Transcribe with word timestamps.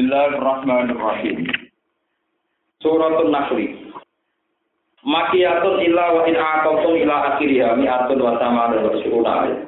Bismillahirrahmanirrahim. 0.00 1.44
Suratul 2.80 3.28
Nahl. 3.28 3.60
Makiyatun 5.04 5.76
illa 5.84 6.16
wa 6.16 6.24
in 6.24 6.40
aqamtum 6.40 6.96
ila 7.04 7.36
akhiriha 7.36 7.76
mi'atun 7.76 8.16
wa 8.16 8.32
samana 8.40 8.80
wa 8.80 8.96
syuruna 8.96 9.60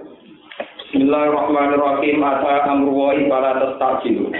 Bismillahirrahmanirrahim. 0.88 2.24
Ata 2.24 2.64
amru 2.64 2.96
wa 2.96 3.12
ibala 3.12 3.60
tastajilu. 3.60 4.32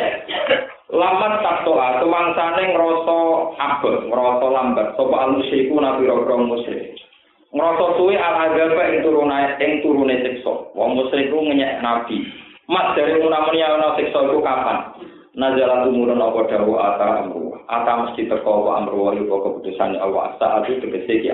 Lamat 0.97 1.45
taktoa, 1.45 2.01
kemangsane 2.01 2.73
ngrasa 2.73 3.21
abot, 3.61 3.97
ngrasa 4.09 4.47
lambat, 4.49 4.97
sapa 4.97 5.17
al-musyriku 5.29 5.77
nabi 5.77 6.09
pira 6.09 6.37
musyrik. 6.41 6.97
Ngrasa 7.53 8.01
suwe 8.01 8.17
al-agaba 8.17 8.97
ing 8.97 9.05
turune 9.05 9.41
ing 9.61 9.85
turune 9.85 10.25
siksa. 10.25 10.73
Wong 10.73 10.97
musyrik 10.97 11.29
ku 11.29 11.37
ngenyek 11.45 11.85
nabi. 11.85 12.25
Mat 12.73 12.97
dari 12.97 13.21
munamuni 13.21 13.61
ana 13.61 13.93
siksa 14.01 14.25
iku 14.25 14.41
kapan? 14.41 15.13
Nazalah 15.33 15.89
tumurun 15.89 16.21
apa 16.21 16.45
dawu 16.45 16.77
ata 16.77 17.25
amru. 17.25 17.57
Ata 17.65 18.05
mesti 18.05 18.29
teko 18.29 18.69
apa 18.69 18.85
amru 18.85 19.01
wa 19.01 19.17
iku 19.17 19.41
keputusan 19.41 19.97
Allah. 19.97 20.37
Saat 20.37 20.69
itu 20.69 20.85
tegese 20.85 21.25
ki? 21.25 21.33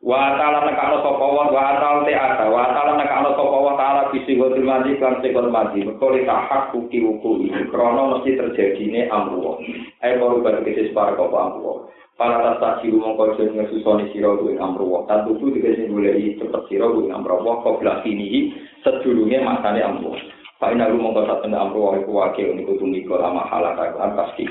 Wa 0.00 0.38
ta'ala 0.38 0.64
nekano 0.64 1.04
sapa 1.04 1.20
wa 1.20 1.50
wa 1.50 1.76
ta'ala 1.76 2.08
te 2.08 2.14
wa 2.48 2.72
ta'ala 2.72 2.96
nekano 2.96 3.36
sapa 3.36 3.58
wa 3.58 3.74
ta'ala 3.76 4.08
bisi 4.14 4.38
wa 4.38 4.48
dimati 4.54 4.96
kan 5.02 5.18
sekon 5.18 5.50
mati. 5.50 5.82
Mergo 5.82 6.14
li 6.14 6.22
tahak 6.22 6.70
kuki 6.70 7.02
wuku 7.04 7.50
iki 7.50 7.68
krana 7.68 8.16
mesti 8.16 8.38
terjadine 8.38 9.10
amru. 9.10 9.60
Ae 10.00 10.16
baru 10.16 10.40
bar 10.40 10.62
kese 10.62 10.94
separa 10.94 11.18
apa 11.18 11.36
amru. 11.36 11.90
Para 12.16 12.38
tas 12.38 12.56
tak 12.62 12.74
siru 12.80 13.02
mongko 13.02 13.34
jeneng 13.34 13.66
susoni 13.66 14.08
sira 14.14 14.30
kuwi 14.38 14.56
amru. 14.56 15.04
Tan 15.10 15.26
tutu 15.26 15.52
dikese 15.52 15.90
goleki 15.90 16.38
cepet 16.38 16.70
sira 16.70 16.86
kuwi 16.86 17.10
amru. 17.12 17.42
Kok 17.42 17.82
belas 17.82 18.00
ini 18.06 18.56
sedurunge 18.86 19.42
masane 19.42 19.82
amru. 19.84 20.14
Pak 20.60 20.76
ina 20.76 20.92
rumong 20.92 21.16
kota 21.16 21.40
tenda 21.40 21.56
amru 21.56 21.88
wa 21.88 21.96
iku 21.96 22.12
wakil 22.20 22.52
niku 22.52 22.76
tumiko 22.76 23.16
lama 23.16 23.48
halaka 23.48 23.96
kan 23.96 24.12
pasti. 24.12 24.44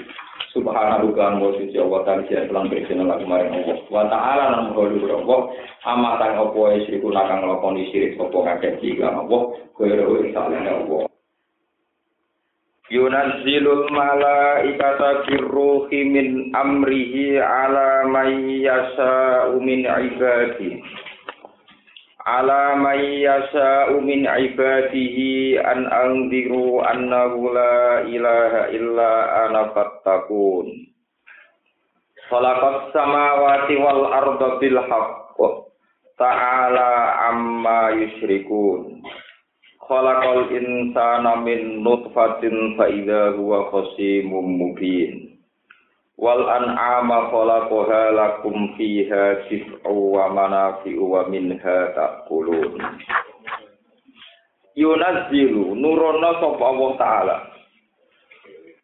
Subhanahu 0.50 1.14
kan 1.14 1.38
wa 1.38 1.54
suci 1.54 1.78
Allah 1.78 2.02
ta'ala 2.02 2.26
siya 2.26 2.50
telah 2.50 2.66
bersihna 2.66 3.06
lagi 3.06 3.30
maring 3.30 3.54
Allah. 3.54 3.78
Wa 3.94 4.10
ta'ala 4.10 4.44
nan 4.50 4.74
muholu 4.74 5.06
Allah. 5.06 5.40
Amma 5.86 6.18
tang 6.18 6.42
opo 6.42 6.74
e 6.74 6.82
siriku 6.90 7.14
nakang 7.14 7.46
ngelakoni 7.46 7.94
sirik 7.94 8.18
sopo 8.18 8.42
kakek 8.42 8.82
jika 8.82 9.14
Allah. 9.14 9.54
Kue 9.78 9.94
rehu 9.94 10.26
insalahnya 10.26 10.82
Allah. 10.82 11.06
Yunazzilul 12.90 13.94
malaikata 13.94 15.30
birruhi 15.30 16.10
min 16.10 16.50
amrihi 16.58 17.38
ala 17.38 18.10
may 18.10 18.66
yasha'u 18.66 19.62
min 19.62 19.86
ibadihi. 19.86 20.82
Ala 22.38 22.78
may 22.78 23.26
yasha'u 23.26 23.98
min 24.06 24.30
ibadihi 24.30 25.58
an 25.64 25.90
anziru 25.90 26.84
annahu 26.86 27.50
la 27.50 28.06
ilaha 28.06 28.70
illa 28.70 29.12
ana 29.50 29.62
fattaqun. 29.74 30.68
Khalaqas 32.30 32.94
samawati 32.94 33.76
wal 33.82 34.06
arda 34.14 34.62
bil 34.62 34.78
haqq. 34.78 35.40
Ta'ala 36.20 36.90
amma 37.32 37.96
yusyrikun 37.96 39.02
khalaqal 39.90 40.54
insana 40.54 41.42
min 41.42 41.82
nutfatin 41.82 42.78
fa 42.78 42.86
idza 42.94 43.34
huwa 43.34 43.74
khasimun 43.74 44.46
mubin 44.62 45.29
wal 46.20 46.44
an'ama 46.52 47.32
khalaqaha 47.32 48.12
lakum 48.12 48.76
fiha 48.76 49.48
sif'u 49.48 49.88
wa 50.20 50.28
manafi'u 50.36 51.00
wa 51.00 51.24
minha 51.32 51.80
ta'kulun. 51.96 52.76
Yunazzilu 54.76 55.80
nurono 55.80 56.32
sapa 56.44 56.64
Allah 56.68 56.92
taala? 57.00 57.38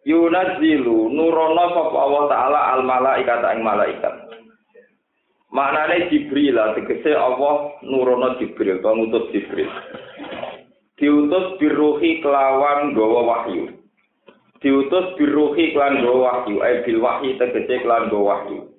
Yunazzilu 0.07 1.11
nurono 1.11 1.65
sapa 1.75 1.97
Allah 1.99 2.23
taala 2.31 2.59
al 2.79 2.81
malaikat 2.87 3.43
ing 3.51 3.59
malaikat. 3.67 4.15
Maknane 5.51 6.07
jibril 6.07 6.55
tegese 6.79 7.19
Allah 7.19 7.75
nurono 7.83 8.39
jibril 8.39 8.79
to 8.79 8.89
ngutus 8.95 9.27
jibril. 9.35 9.71
Diutus 10.95 11.59
biruhi 11.59 12.23
kelawan 12.23 12.95
gawa 12.95 13.21
wahyu 13.27 13.74
diutus 14.63 15.15
biruhi 15.19 15.75
klan 15.75 15.99
go 16.03 16.23
wahyu 16.23 16.61
ay 16.63 16.83
bil 16.87 17.03
wahyi 17.03 17.35
tegese 17.35 17.83
klan 17.83 18.07
go 18.07 18.23
wahyu. 18.27 18.71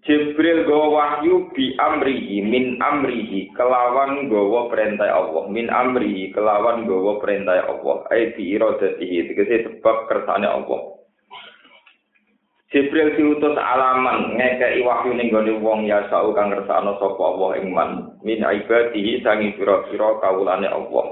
Jibril 0.00 0.64
go 0.64 0.96
wahyu 0.96 1.52
bi 1.52 1.76
amrihi 1.76 2.40
min 2.40 2.80
amrihi 2.80 3.52
kelawan 3.52 4.32
gowo 4.32 4.72
perintah 4.72 5.12
Allah. 5.12 5.44
Min 5.52 5.68
amrihi 5.68 6.32
kelawan 6.32 6.88
gowo 6.88 7.20
perintah 7.20 7.68
Allah. 7.68 8.08
Ay 8.08 8.32
bi 8.32 8.56
iradatihi 8.56 9.28
tegese 9.28 9.56
sebab 9.68 10.08
kersane 10.08 10.48
Allah. 10.48 10.96
Jibril 12.72 13.12
diutus 13.18 13.58
alaman 13.60 14.40
ngekei 14.40 14.80
wahyu 14.86 15.12
ning 15.18 15.28
gone 15.34 15.52
wong 15.60 15.84
ya 15.84 16.06
sau 16.08 16.32
kang 16.32 16.48
ngersakno 16.54 16.96
sapa 16.96 17.20
Allah 17.20 17.50
ing 17.60 17.68
man. 17.76 18.14
Min 18.24 18.40
ibadihi 18.40 19.20
sangi 19.20 19.52
pira-pira 19.58 20.16
kawulane 20.22 20.70
Allah 20.70 21.06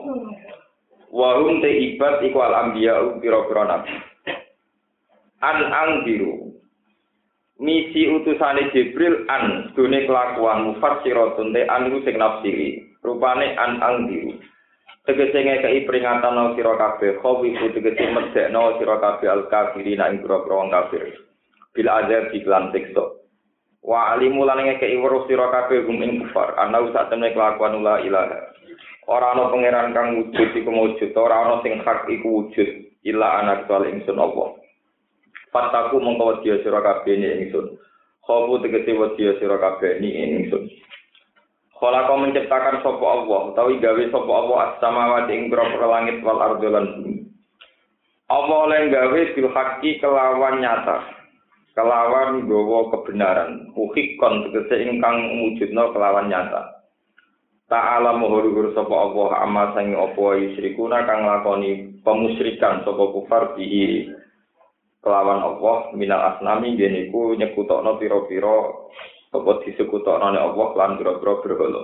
Wahum 1.08 1.64
te 1.64 1.70
ibad 1.72 2.20
iku 2.20 2.38
al 2.44 2.76
pira-pira 2.76 3.62
nabi. 3.64 3.92
An 5.40 5.58
angdiru. 5.72 6.52
Misi 7.58 8.06
utusane 8.06 8.70
Jibril 8.70 9.24
an 9.26 9.72
dune 9.74 10.04
kelakuan 10.04 10.68
mufassiratun 10.68 11.56
te 11.56 11.64
an 11.64 11.88
iku 11.88 12.04
sing 12.04 12.20
nafsiri. 12.20 12.84
Rupane 13.00 13.56
an 13.56 13.80
angdiru. 13.80 14.36
Tegese 15.08 15.40
ngekei 15.40 15.88
peringatan 15.88 16.36
no 16.36 16.52
sira 16.52 16.76
kabeh, 16.76 17.16
khawi 17.24 17.56
ku 17.56 17.72
tegese 17.72 18.12
medekno 18.12 18.76
sira 18.76 19.00
kabeh 19.00 19.32
al 19.32 19.48
ing 19.48 20.20
kafir. 20.68 21.16
Bil 21.72 21.88
azab 21.88 22.28
iklan 22.36 22.68
siksa. 22.76 23.16
Wa 23.80 24.12
alimu 24.12 24.44
lan 24.44 24.68
ngekei 24.68 25.00
weruh 25.00 25.24
sira 25.24 25.48
kabeh 25.48 25.88
gum 25.88 26.04
ing 26.04 26.20
kufar, 26.20 26.52
ana 26.60 26.84
usah 26.84 27.08
temne 27.08 27.32
kelakuan 27.32 27.80
la 27.80 28.04
ilaha. 28.04 28.52
Ora 29.08 29.32
ana 29.32 29.48
pangeran 29.48 29.96
kang 29.96 30.20
wujud 30.20 30.48
iku 30.52 30.70
wujud 30.70 31.10
ora 31.16 31.48
ana 31.48 31.64
sing 31.64 31.80
hak 31.80 32.04
iku 32.12 32.44
wujud 32.44 32.68
illa 33.08 33.40
anak 33.40 33.64
kecuali 33.64 33.96
ingsun 33.96 34.20
apa 34.20 34.44
Fataku 35.48 35.96
mongko 35.96 36.44
wedi 36.44 36.60
sira 36.60 36.84
kabeh 36.84 37.16
ni 37.16 37.28
ingsun 37.48 37.80
khofu 38.20 38.60
tegese 38.60 38.92
wedi 38.92 39.32
sira 39.40 39.56
kabeh 39.56 39.96
ni 39.96 40.12
ingsun 40.12 40.68
kau 41.78 42.18
menciptakan 42.18 42.82
sopo 42.82 43.06
Allah, 43.06 43.54
utawi 43.54 43.78
gawe 43.78 44.02
sopo 44.10 44.32
Allah 44.34 44.74
as-samawati 44.74 45.30
ing 45.30 45.46
langit 45.54 46.18
wal 46.26 46.42
ardi 46.42 46.66
lan 46.66 46.84
bumi. 46.98 47.22
Allah 48.28 48.58
oleh 48.66 48.90
gawe 48.90 49.20
bil 49.38 49.48
haqi 49.54 50.02
kelawan 50.02 50.58
nyata. 50.58 51.06
Kelawan 51.78 52.50
gawa 52.50 52.90
kebenaran. 52.90 53.70
Uhikon 53.78 54.50
tegese 54.50 54.90
ingkang 54.90 55.38
wujudna 55.38 55.94
kelawan 55.94 56.26
nyata. 56.26 56.77
Ta'ala 57.68 58.16
muhur 58.16 58.48
sapa 58.72 58.94
Allah 58.96 59.44
amma 59.44 59.76
sangi 59.76 59.92
apa 59.92 60.24
yusrikuna 60.40 61.04
kang 61.04 61.28
lakoni 61.28 62.00
pemusyrikan 62.00 62.80
sapa 62.80 63.04
kufar 63.12 63.52
bihi 63.60 64.08
kelawan 65.04 65.44
Allah 65.44 65.92
minal 65.92 66.32
asnami 66.32 66.80
yen 66.80 66.96
iku 67.12 67.36
nyekutokno 67.36 68.00
pira-pira 68.00 68.72
apa 69.36 69.50
disekutokno 69.68 70.32
ne 70.32 70.40
Allah 70.40 70.68
lan 70.80 70.96
pira-pira 70.96 71.44
berhala. 71.44 71.82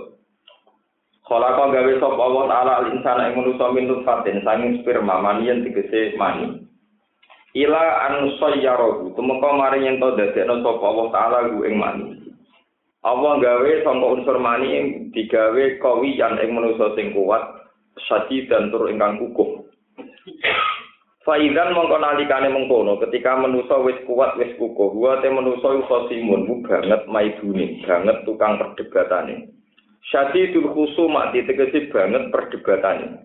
Khalaqa 1.29 1.65
gawe 1.69 1.93
sapa 2.01 2.21
Allah 2.33 2.45
taala 2.49 2.73
al 2.81 2.87
insana 2.89 3.29
ing 3.29 3.37
manusa 3.37 3.69
min 3.77 3.85
nutfatin 3.85 4.41
sanging 4.41 4.81
sperma 4.81 5.21
maniyen 5.21 5.69
tegese 5.69 6.17
mani. 6.17 6.65
Ila 7.53 8.09
an 8.09 8.33
sayyarahu 8.41 9.13
tumeka 9.13 9.51
mari 9.53 9.85
yen 9.85 10.01
to 10.01 10.17
dadekno 10.17 10.65
sapa 10.65 10.81
Allah 10.81 11.07
taala 11.13 11.39
ing 11.61 11.77
mani. 11.77 12.24
Allah 13.05 13.37
gawe 13.37 13.71
sangka 13.85 14.07
unsur 14.17 14.41
mani 14.41 15.13
digawe 15.13 15.65
kawi 15.77 16.17
yang 16.17 16.41
ing 16.41 16.57
manusa 16.57 16.97
sing 16.97 17.13
kuat 17.13 17.69
sadi 18.09 18.49
dan 18.49 18.73
tur 18.73 18.89
ingkang 18.89 19.21
kukuh. 19.21 19.61
Faidan 21.25 21.73
mongko 21.73 21.97
nalikane 22.01 22.49
mengkono 22.53 23.01
ketika 23.05 23.37
manusa 23.37 23.81
wis 23.85 23.97
kuat 24.09 24.37
wis 24.41 24.53
kukuh, 24.57 24.93
wa 24.93 25.21
te 25.21 25.29
manusa 25.29 25.85
khosimun 25.85 26.49
bu 26.49 26.65
banget 26.65 27.05
maidune, 27.09 27.81
banget 27.85 28.25
tukang 28.25 28.61
perdebatane. 28.61 29.53
Syadidul 30.09 30.73
khusuma 30.73 31.33
ditegesi 31.33 31.89
banget 31.93 32.29
perdebatane. 32.29 33.25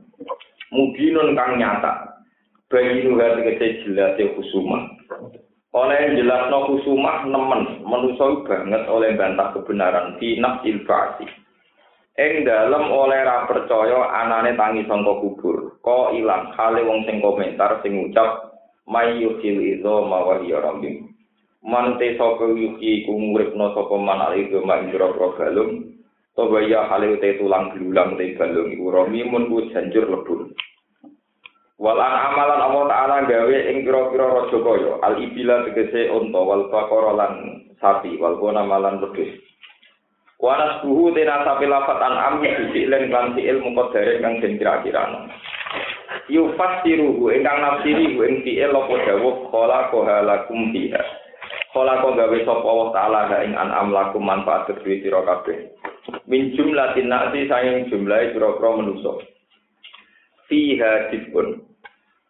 Mubinun 0.75 1.35
kang 1.35 1.59
nyata. 1.59 2.23
Bagi 2.71 3.03
nuha 3.03 3.35
tegesi 3.35 3.83
jelas 3.83 4.15
khusuma. 4.15 4.91
Oleh 5.69 6.18
jelas 6.18 6.50
no 6.50 6.66
kusumah 6.66 7.30
nemen 7.30 7.86
menusau 7.86 8.42
banget 8.42 8.89
oleh 8.89 9.13
bantah 9.13 9.54
kebenaran 9.54 10.18
di 10.18 10.42
nafsil 10.42 10.81
basi 10.81 11.30
ing 12.18 12.42
dalam 12.44 12.89
oleh 12.89 13.21
ra 13.21 13.45
percaya 13.45 14.10
anane 14.25 14.57
tangi 14.57 14.83
sangka 14.89 15.21
kubur 15.21 15.77
ko 15.86 16.10
ilang 16.18 16.50
hale 16.57 16.81
wong 16.81 17.06
sing 17.06 17.21
komentar 17.21 17.80
sing 17.86 17.95
ngucap 17.95 18.50
mayyuhil 18.89 19.60
izo 19.77 20.10
mawahiya 20.10 20.57
rambim 20.57 21.13
mante 21.62 22.18
sapa 22.18 22.50
yuki 22.50 23.06
ku 23.06 23.13
muripno 23.13 23.69
sapa 23.77 23.94
manal 23.94 24.33
itu 24.33 24.60
manjro 24.66 25.13
pro 25.13 25.38
galung 25.38 25.89
Tobaya 26.39 26.88
hale 26.88 27.19
te 27.19 27.36
tulang 27.36 27.75
gelulang 27.75 28.16
te 28.16 28.31
galung 28.39 28.71
iku 28.71 28.95
rami 28.95 29.27
mun 29.27 29.51
ku 29.51 29.68
janjur 29.75 30.07
lebur 30.07 30.48
Walan 31.79 32.11
amalan 32.11 32.59
Allah 32.59 32.83
taala 32.91 33.17
gawe 33.23 33.57
ing 33.71 33.87
pira-pira 33.87 34.27
raja 34.27 34.57
kaya 34.59 34.99
al 34.99 35.15
ibila 35.15 35.63
tegese 35.63 36.11
unta 36.11 36.35
wal 36.43 36.67
baqara 36.67 37.15
lan 37.15 37.33
sapi 37.79 38.19
wal 38.19 38.35
gona 38.35 38.67
malan 38.67 38.99
wedhus. 38.99 39.31
Wanas 40.43 40.83
buhu 40.83 41.15
tena 41.15 41.47
sapi 41.47 41.71
lafat 41.71 42.03
an 42.03 42.19
am 42.19 42.43
sisi 42.43 42.83
len 42.83 43.07
kan 43.07 43.31
ilmu 43.31 43.71
qadare 43.79 44.19
kang 44.19 44.43
den 44.43 44.59
kira-kirano. 44.59 45.31
Yufasiruhu 46.27 47.31
ingkang 47.31 47.63
nafsiri 47.63 48.11
hu 48.11 48.27
ing 48.27 48.43
fi'il 48.43 48.75
apa 48.75 48.95
dawuh 49.07 49.47
khala 49.47 49.87
kohalakum 49.87 50.75
fiha. 50.75 50.99
Khala 51.71 52.03
ko 52.03 52.11
gawe 52.11 52.37
sapa 52.43 52.67
Allah 52.67 52.89
taala 52.91 53.21
ing 53.39 53.55
an'am 53.55 53.95
lakum 53.95 54.27
manfaat 54.27 54.67
kedue 54.67 54.99
sira 54.99 55.23
kabeh. 55.23 55.71
Min 56.27 56.51
jumlatin 56.59 57.07
nasi 57.07 57.47
sayang 57.47 57.87
jumlahe 57.87 58.35
pira-pira 58.35 58.83
manusa. 58.83 59.15
Fiha 60.51 61.07
dipun 61.07 61.69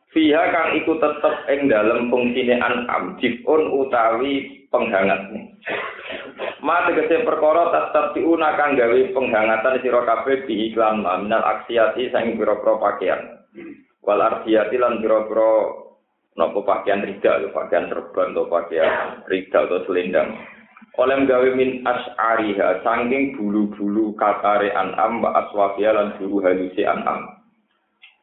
Fiha 0.10 0.42
kang 0.50 0.74
iku 0.74 0.98
tetep 0.98 1.36
ing 1.54 1.70
dalem 1.70 2.10
fungsine 2.10 2.58
an'am 2.58 3.14
jifun 3.22 3.70
utawi 3.70 4.66
penghangat. 4.74 5.30
Ma 6.66 6.82
tegese 6.90 7.22
perkara 7.22 7.70
tetep 7.70 8.18
diuna 8.18 8.58
kang 8.58 8.74
gawe 8.74 9.00
penghangatan 9.14 9.80
sira 9.86 10.02
kabeh 10.10 10.50
di 10.50 10.74
iklan 10.74 11.06
minal 11.06 11.46
aksiati 11.46 12.10
sang 12.10 12.34
pira-pira 12.42 12.82
pakaian. 12.82 13.22
Wal 14.02 14.18
ardiyati 14.18 14.82
lan 14.82 14.98
pira-pira 14.98 15.50
pakaian 16.36 17.06
rida 17.06 17.46
pakaian 17.54 17.94
serban 17.94 18.34
atau 18.34 18.50
pakaian 18.50 19.22
rida 19.30 19.60
atau 19.62 19.86
selendang. 19.86 20.42
Oleh 21.00 21.16
gawe 21.24 21.50
min 21.56 21.86
as'ariha 21.88 22.84
saking 22.84 23.40
bulu-bulu 23.40 24.18
katare 24.20 24.74
an'am 24.76 25.24
wa 25.24 25.32
aswafia 25.38 25.96
lan 25.96 26.18
bulu 26.20 26.44
halusi 26.44 26.84
an'am. 26.84 27.39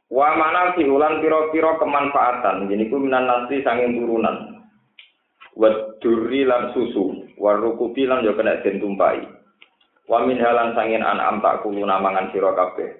Wa 0.06 0.38
mana 0.38 0.78
ulan 0.78 1.18
piro-piro 1.18 1.82
kemanfaatan. 1.82 2.70
Jadi 2.70 2.86
ku 2.86 3.02
minan 3.02 3.26
nasi 3.26 3.62
sanging 3.66 3.98
turunan. 3.98 4.62
Wa 5.58 5.98
duri 5.98 6.46
lan 6.46 6.70
susu. 6.70 7.26
Wa 7.34 7.58
lan 7.58 8.22
yo 8.22 8.32
kena 8.38 8.62
den 8.62 8.78
tumpai. 8.78 9.26
Wa 10.06 10.22
min 10.22 10.38
halan 10.38 10.78
sangin 10.78 11.02
an'am 11.02 11.42
tak 11.42 11.66
kulu 11.66 11.82
namangan 11.82 12.30
sira 12.30 12.54
kabeh. 12.54 12.94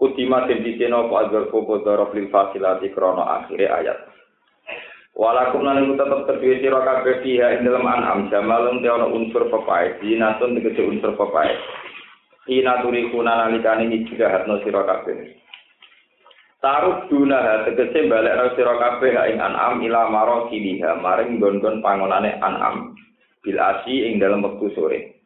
Udima 0.00 0.48
den 0.48 0.64
diceno 0.64 1.08
apa 1.08 1.28
agar 1.28 1.48
koko 1.52 1.84
dorof 1.84 2.12
lil 2.16 2.32
fasilati 2.32 2.92
krono 2.92 3.24
akhire 3.24 3.68
ayat. 3.68 3.98
Walakum 5.16 5.64
lan 5.64 5.96
tetep 5.96 6.28
terduwe 6.28 6.60
sira 6.60 6.80
kabeh 6.84 7.20
fiha 7.20 7.56
ing 7.56 7.68
dalem 7.68 7.84
an'am 7.84 8.28
jamalun 8.32 8.80
te 8.80 8.88
ana 8.88 9.08
unsur 9.08 9.48
pepae. 9.52 10.00
Dinatun 10.00 10.56
tegese 10.56 10.84
unsur 10.88 11.12
pepae. 11.16 11.52
Ina 12.48 12.80
turi 12.80 13.12
kuna 13.12 13.44
nalikane 13.44 13.92
iki 13.92 14.16
jahatno 14.16 14.60
sira 14.64 14.80
kabeh. 14.84 15.36
Taruh 16.56 17.04
duna 17.12 17.68
tegese 17.68 18.08
balik 18.08 18.32
ra 18.32 18.46
sira 18.56 18.80
kabeh 18.80 19.12
ing 19.28 19.36
an'am 19.44 19.76
ila 19.84 20.08
maro 20.08 20.48
kiliha 20.48 20.96
maring 21.04 21.36
gon-gon 21.36 21.84
pangonane 21.84 22.40
an'am 22.40 22.96
bil 23.44 23.58
asi 23.60 24.08
ing 24.08 24.16
dalam 24.16 24.40
wektu 24.40 24.72
sore. 24.72 25.20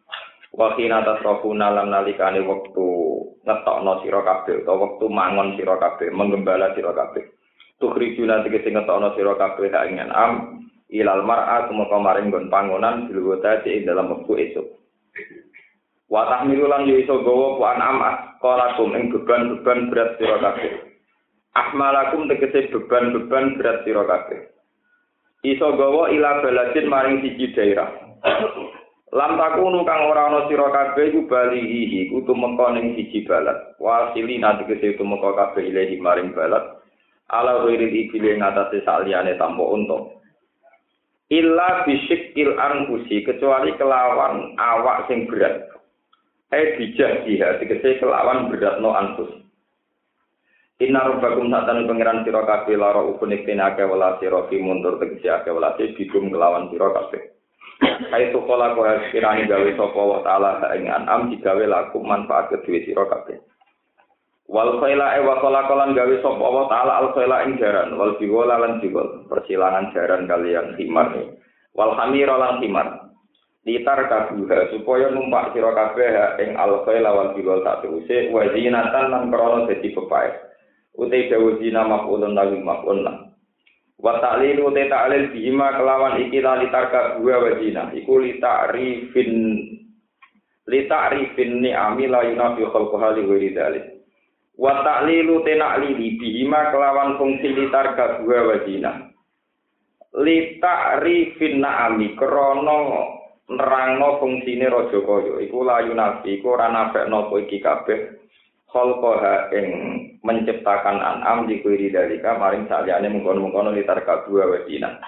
Wa 0.50 0.74
khina 0.74 1.06
tasrafuna 1.06 1.70
lan 1.70 1.94
nalikane 1.94 2.42
wektu 2.42 3.22
ngetokno 3.46 4.02
sira 4.02 4.26
kabeh 4.26 4.66
utawa 4.66 4.90
wektu 4.90 5.06
mangon 5.06 5.54
sira 5.54 5.78
kabeh 5.78 6.10
menggembala 6.10 6.74
sira 6.74 6.90
kabeh. 6.90 7.22
Tukhrijuna 7.78 8.42
tegese 8.42 8.74
ngetokno 8.74 9.14
sira 9.14 9.38
kabeh 9.38 9.70
ing 9.86 10.02
an'am 10.02 10.66
ilal 10.90 11.22
mar'a 11.22 11.70
kumaka 11.70 11.94
maring 11.94 12.34
gon 12.34 12.50
pangonan 12.50 13.06
bil 13.06 13.38
ing 13.38 13.86
dalam 13.86 14.18
wektu 14.18 14.34
esuk. 14.34 14.66
Wa 16.10 16.26
tahmilu 16.26 16.66
lan 16.66 16.90
yo 16.90 16.98
iso 16.98 17.22
gawa 17.22 17.54
ku 17.54 17.62
an'am 17.62 18.02
kalakum 18.42 18.98
ing 18.98 19.14
beban-beban 19.14 19.94
berat 19.94 20.18
sira 20.18 20.42
kabeh. 20.42 20.89
Ahmalakum 21.50 22.30
tegese 22.30 22.70
beban-beban 22.70 23.58
berat 23.58 23.82
sira 23.82 24.06
kabeh. 24.06 24.54
Iso 25.42 25.74
gawa 25.74 26.14
ila 26.14 26.46
baladin 26.46 26.86
maring 26.86 27.26
siji 27.26 27.50
daerah. 27.56 27.90
Lam 29.18 29.34
takunu 29.34 29.82
kang 29.82 30.06
ora 30.06 30.30
ana 30.30 30.46
sira 30.46 30.70
kabeh 30.70 31.10
iku 31.10 31.26
balihi 31.26 32.06
iku 32.06 32.22
tumeka 32.22 32.70
ning 32.70 32.94
siji 32.94 33.26
balad. 33.26 33.74
Wasili 33.82 34.38
tegese 34.38 34.94
tumeka 34.94 35.34
kabeh 35.34 35.66
ilahi 35.66 35.98
maring 35.98 36.30
balad. 36.30 36.78
Ala 37.34 37.66
ghairi 37.66 38.06
ibile 38.06 38.38
ngatasé 38.38 38.86
saliyane 38.86 39.34
tanpa 39.34 39.66
unta. 39.66 39.98
Illa 41.34 41.82
bisikil 41.86 42.58
anfusi 42.58 43.22
kecuali 43.26 43.74
kelawan 43.74 44.54
awak 44.54 45.10
sing 45.10 45.26
berat. 45.26 45.66
Eh 46.50 46.74
bijak 46.78 47.26
dia, 47.26 47.58
tegese 47.62 48.02
kelawan 48.02 48.50
beratno 48.50 48.90
anfus. 48.94 49.39
Inna 50.80 51.04
rabbakum 51.04 51.52
satanu 51.52 51.84
pangeran 51.84 52.24
sira 52.24 52.40
kabeh 52.48 52.72
lara 52.72 53.04
ukun 53.04 53.36
iktene 53.36 53.60
akeh 53.60 53.84
wala 53.84 54.16
sira 54.16 54.48
fi 54.48 54.56
mundur 54.56 54.96
tegese 54.96 55.28
akeh 55.28 55.52
wala 55.52 55.76
bigum 55.76 56.32
kelawan 56.32 56.72
sira 56.72 56.88
kabeh. 56.88 57.36
Hai 58.08 58.32
tu 58.32 58.40
kala 58.48 58.72
ko 58.72 58.88
kirani 59.12 59.44
gawe 59.44 59.70
sapa 59.76 60.00
wa 60.00 60.24
taala 60.24 60.72
ing 60.72 60.88
anam 60.88 61.28
digawe 61.28 61.64
laku 61.68 62.00
manfaat 62.00 62.48
kedue 62.48 62.80
sira 62.88 63.04
kabeh. 63.12 63.44
Wal 64.48 64.80
khaila 64.80 65.16
e 65.16 65.20
wa 65.20 65.36
kala 65.44 65.68
kalan 65.68 65.92
gawe 65.92 66.16
sapa 66.24 66.46
wa 66.48 66.64
taala 66.72 66.92
al 66.96 67.08
khaila 67.12 67.44
ing 67.44 67.60
jaran 67.60 68.00
wal 68.00 68.16
biwala 68.16 68.56
lan 68.56 68.80
biwal 68.80 69.28
persilangan 69.28 69.92
jaran 69.92 70.24
kalian 70.24 70.80
himar. 70.80 71.12
Wal 71.76 71.92
hamira 71.92 72.40
lan 72.40 72.64
himar. 72.64 73.12
Litar 73.68 74.00
kabuha 74.08 74.72
supaya 74.72 75.12
numpak 75.12 75.52
sira 75.52 75.76
kabeh 75.76 76.40
ing 76.40 76.56
al 76.56 76.88
khaila 76.88 77.12
wal 77.12 77.30
biwal 77.36 77.60
tak 77.68 77.84
teruse 77.84 78.32
wa 78.32 78.48
zinatan 78.48 79.12
lan 79.12 79.28
krana 79.28 79.68
dadi 79.68 79.92
pepae. 79.92 80.49
Utai 80.96 81.30
dawu 81.30 81.58
zina 81.62 81.86
maf'ulun 81.86 82.34
lawi 82.34 82.58
maf'ul 82.62 83.04
lah. 83.04 83.30
Wa 84.00 84.16
ta'lil 84.18 84.64
utai 84.64 84.88
ta'lil 84.88 85.30
bihima 85.30 85.76
kelawan 85.76 86.24
iki 86.24 86.40
la 86.40 86.58
litarka 86.58 87.20
buah 87.20 87.38
wa 87.38 87.50
zina. 87.60 87.82
Iku 87.92 88.22
li 88.22 88.40
ta'rifin 88.40 89.32
li 90.70 90.80
ta'rifin 90.88 91.50
ni'ami 91.60 92.04
la 92.08 92.20
yunafi 92.24 92.64
khalquha 92.66 93.14
li 93.14 93.22
ghairi 93.28 93.50
dzalik. 93.52 93.86
Wa 94.60 94.84
ta'lilu 94.84 95.40
tena'lili 95.44 96.20
bihima 96.20 96.72
kelawan 96.72 97.16
fungsi 97.16 97.48
litarka 97.52 98.24
buah 98.24 98.42
wa 98.44 98.56
zina. 98.64 98.92
Li 100.20 100.58
ta'rifin 100.58 101.60
na'ami 101.60 102.16
krana 102.16 103.20
nerangno 103.50 104.22
fungsine 104.22 104.70
raja 104.70 104.98
kaya 105.02 105.42
iku 105.42 105.66
la 105.66 105.82
yunafi 105.82 106.38
iku 106.38 106.54
ora 106.54 106.70
nafekno 106.70 107.26
iki 107.34 107.58
kabeh 107.58 108.19
khalqaha 108.70 109.50
ing 109.54 109.68
menciptakan 110.22 110.98
an'am 110.98 111.50
di 111.50 111.58
kuiri 111.62 111.90
dalika 111.90 112.38
maring 112.38 112.70
saliyane 112.70 113.10
mengkono-mengkono 113.10 113.74
litar 113.74 114.02
kadua 114.06 114.46
wadina. 114.46 114.98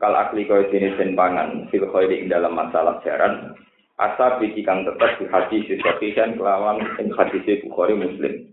Kal 0.00 0.12
akli 0.12 0.44
kaya 0.44 0.68
jenis 0.68 0.98
den 0.98 1.14
pangan 1.14 1.70
fil 1.70 1.86
khairi 1.88 2.24
ing 2.24 2.28
dalam 2.28 2.52
masalah 2.52 2.98
jaran 3.06 3.54
asa 3.94 4.42
biki 4.42 4.66
kang 4.66 4.82
tetep 4.82 5.22
di 5.22 5.26
hadis 5.30 5.70
dan 6.18 6.34
kelawan 6.34 6.82
ing 6.98 7.14
hadis 7.14 7.46
Bukhari 7.62 7.94
Muslim. 7.94 8.50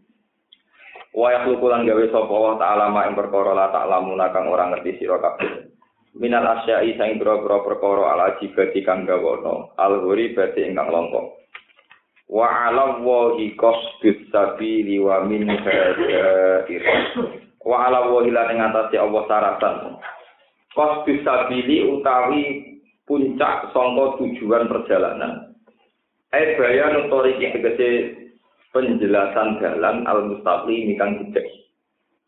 Wa 1.11 1.27
yakhluqu 1.33 1.65
lan 1.67 1.83
gawe 1.83 2.05
sapa 2.07 2.31
wa 2.31 2.55
ta'ala 2.55 2.87
ma 2.87 3.09
ing 3.09 3.19
perkara 3.19 3.51
la 3.51 3.67
ta'lamuna 3.73 4.31
kang 4.31 4.47
ora 4.47 4.71
ngerti 4.71 5.01
sira 5.01 5.19
kabeh. 5.19 5.67
Minal 6.15 6.43
asyai 6.43 6.95
saing 6.95 7.19
pira-pira 7.19 7.63
perkara 7.67 8.15
ala 8.15 8.35
jibati 8.39 8.79
kang 8.83 9.03
gawono 9.03 9.75
al 9.75 9.99
ghuri 10.03 10.31
bati 10.31 10.63
ingkang 10.63 10.87
longkok. 10.87 11.40
Wa 12.31 12.47
ala 12.47 13.03
wahi 13.03 13.51
qasdus 13.59 14.31
sabili 14.31 15.03
wa 15.03 15.27
min 15.27 15.51
hadair 15.51 16.63
wa 17.59 17.91
ala 17.91 18.07
wahi 18.07 18.31
lan 18.31 18.55
ing 18.55 18.63
Allah 18.63 19.23
saratan. 19.27 19.99
Qasdus 20.71 21.27
utawi 21.91 22.43
puncak 23.03 23.75
sangka 23.75 24.15
tujuan 24.23 24.71
perjalanan. 24.71 25.51
Eh 26.31 26.55
bayan 26.55 27.11
utori 27.11 27.35
tegese 27.35 28.15
penjelasan 28.71 29.59
jalan 29.59 30.07
al 30.07 30.31
mustaqim 30.31 30.95
kang 30.95 31.19
jejak 31.35 31.43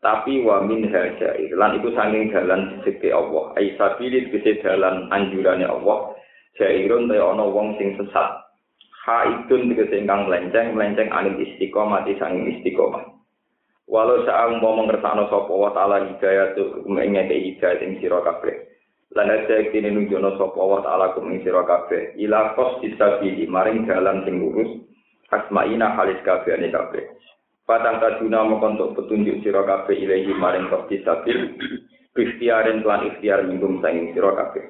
tapi 0.04 0.44
wa 0.44 0.60
min 0.60 0.84
hadair 0.92 1.48
lan 1.56 1.80
iku 1.80 1.88
saking 1.96 2.28
jalan 2.28 2.84
sisi 2.84 3.08
Allah. 3.08 3.56
Ai 3.56 3.72
sabili 3.80 4.28
jalan 4.60 5.08
anjurane 5.08 5.64
Allah. 5.64 6.12
Jairun 6.60 7.08
te 7.08 7.16
ana 7.16 7.48
wong 7.48 7.80
sing 7.80 7.96
sesat 7.96 8.43
haidun 9.04 9.68
tegese 9.68 10.00
ingkang 10.00 10.24
melenceng 10.24 10.72
melenceng 10.72 11.12
anil 11.12 11.36
istiqomah 11.36 12.08
di 12.08 12.16
sang 12.16 12.40
istiqomah. 12.48 13.04
Walau 13.84 14.24
saat 14.24 14.64
mau 14.64 14.80
mengersano 14.80 15.28
sapa 15.28 15.52
wa 15.52 15.68
taala 15.76 16.08
hidayah 16.08 16.56
tu 16.56 16.88
mengete 16.88 17.36
hidayah 17.36 17.84
ing 17.84 18.00
sira 18.00 18.24
kabeh. 18.24 18.64
Lan 19.12 19.28
ada 19.28 19.60
kene 19.68 19.92
nunjukno 19.92 20.40
sapa 20.40 20.56
wa 20.56 20.80
taala 20.80 21.12
kum 21.12 21.28
ing 21.28 21.44
sira 21.44 21.68
kabeh 21.68 22.16
ila 22.16 22.56
qos 22.56 22.80
disabili 22.80 23.44
maring 23.44 23.84
jalan 23.84 24.24
sing 24.24 24.40
lurus 24.40 24.72
asmaina 25.28 25.92
halis 25.92 26.16
kabeh 26.24 26.56
ane 26.56 26.72
kabeh. 26.72 27.04
Patang 27.68 28.00
kaduna 28.00 28.40
mengkontok 28.48 28.96
petunjuk 28.96 29.44
sira 29.44 29.68
kabeh 29.68 30.00
ilahi 30.00 30.32
maring 30.32 30.72
qos 30.72 30.88
disabil 30.88 31.52
ikhtiarin 32.24 32.80
lan 32.80 33.04
ikhtiar 33.12 33.44
minggum 33.44 33.84
sang 33.84 34.16
sira 34.16 34.32
kabeh 34.32 34.64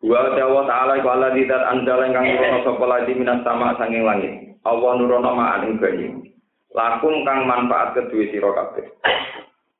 Wa 0.00 0.32
ta'ala 0.32 0.64
ta'ala 0.64 0.92
iku 0.96 1.08
Allah 1.12 1.30
didat 1.36 1.60
anjala 1.60 2.08
ingkang 2.08 2.24
nurono 2.24 2.58
sapa 2.64 2.84
lagi 2.88 3.12
minas 3.12 3.44
sama 3.44 3.76
sanging 3.76 4.08
langit. 4.08 4.32
Allah 4.64 4.96
nurono 4.96 5.30
ma'an 5.36 5.68
ing 5.68 5.76
banyu. 5.76 6.24
lakum 6.70 7.26
kang 7.26 7.50
manfaat 7.50 7.98
kedua 7.98 8.30
sira 8.30 8.50
kabeh. 8.54 8.86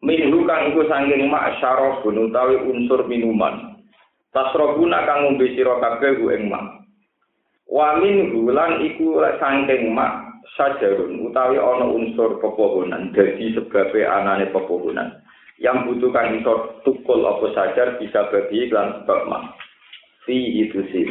Minhu 0.02 0.44
kang 0.44 0.72
iku 0.74 0.84
sangking 0.90 1.30
mak 1.30 1.56
syarabun 1.62 2.28
utawi 2.28 2.58
unsur 2.60 3.06
minuman. 3.06 3.80
Tasrobuna 4.34 5.06
kang 5.06 5.24
ngombe 5.24 5.54
sira 5.54 5.78
kabeh 5.78 6.18
ku 6.20 6.28
ing 6.34 6.50
mak 6.50 6.84
wa 7.70 7.96
minhu 8.02 8.50
lan 8.50 8.82
iku 8.82 9.22
sangking 9.38 9.94
mak 9.94 10.42
sajarun 10.58 11.30
utawi 11.30 11.56
ana 11.56 11.86
unsur 11.86 12.42
pepohonan 12.42 13.14
dadi 13.14 13.54
sebabe 13.54 14.02
anane 14.02 14.50
pepohonan. 14.50 15.22
Yang 15.60 15.92
butuhkan 15.92 16.40
iso 16.40 16.80
tukul 16.88 17.20
apa 17.20 17.52
sajar 17.52 18.00
bisa 18.00 18.32
bagi 18.32 18.64
iklan 18.66 19.04
sebab 19.04 19.28
mak 19.28 19.44
fi 20.30 20.38
itu 20.62 20.86
sih 20.94 21.02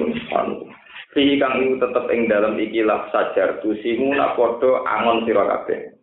fi 1.12 1.24
kang 1.36 1.60
iku 1.60 1.76
tetep 1.84 2.06
ing 2.16 2.32
dalam 2.32 2.56
ikilah 2.56 3.12
sajar 3.12 3.60
tusimu 3.60 4.16
nak 4.16 4.40
padha 4.40 4.88
angon 4.88 5.28
sira 5.28 5.44
kabeh 5.44 6.00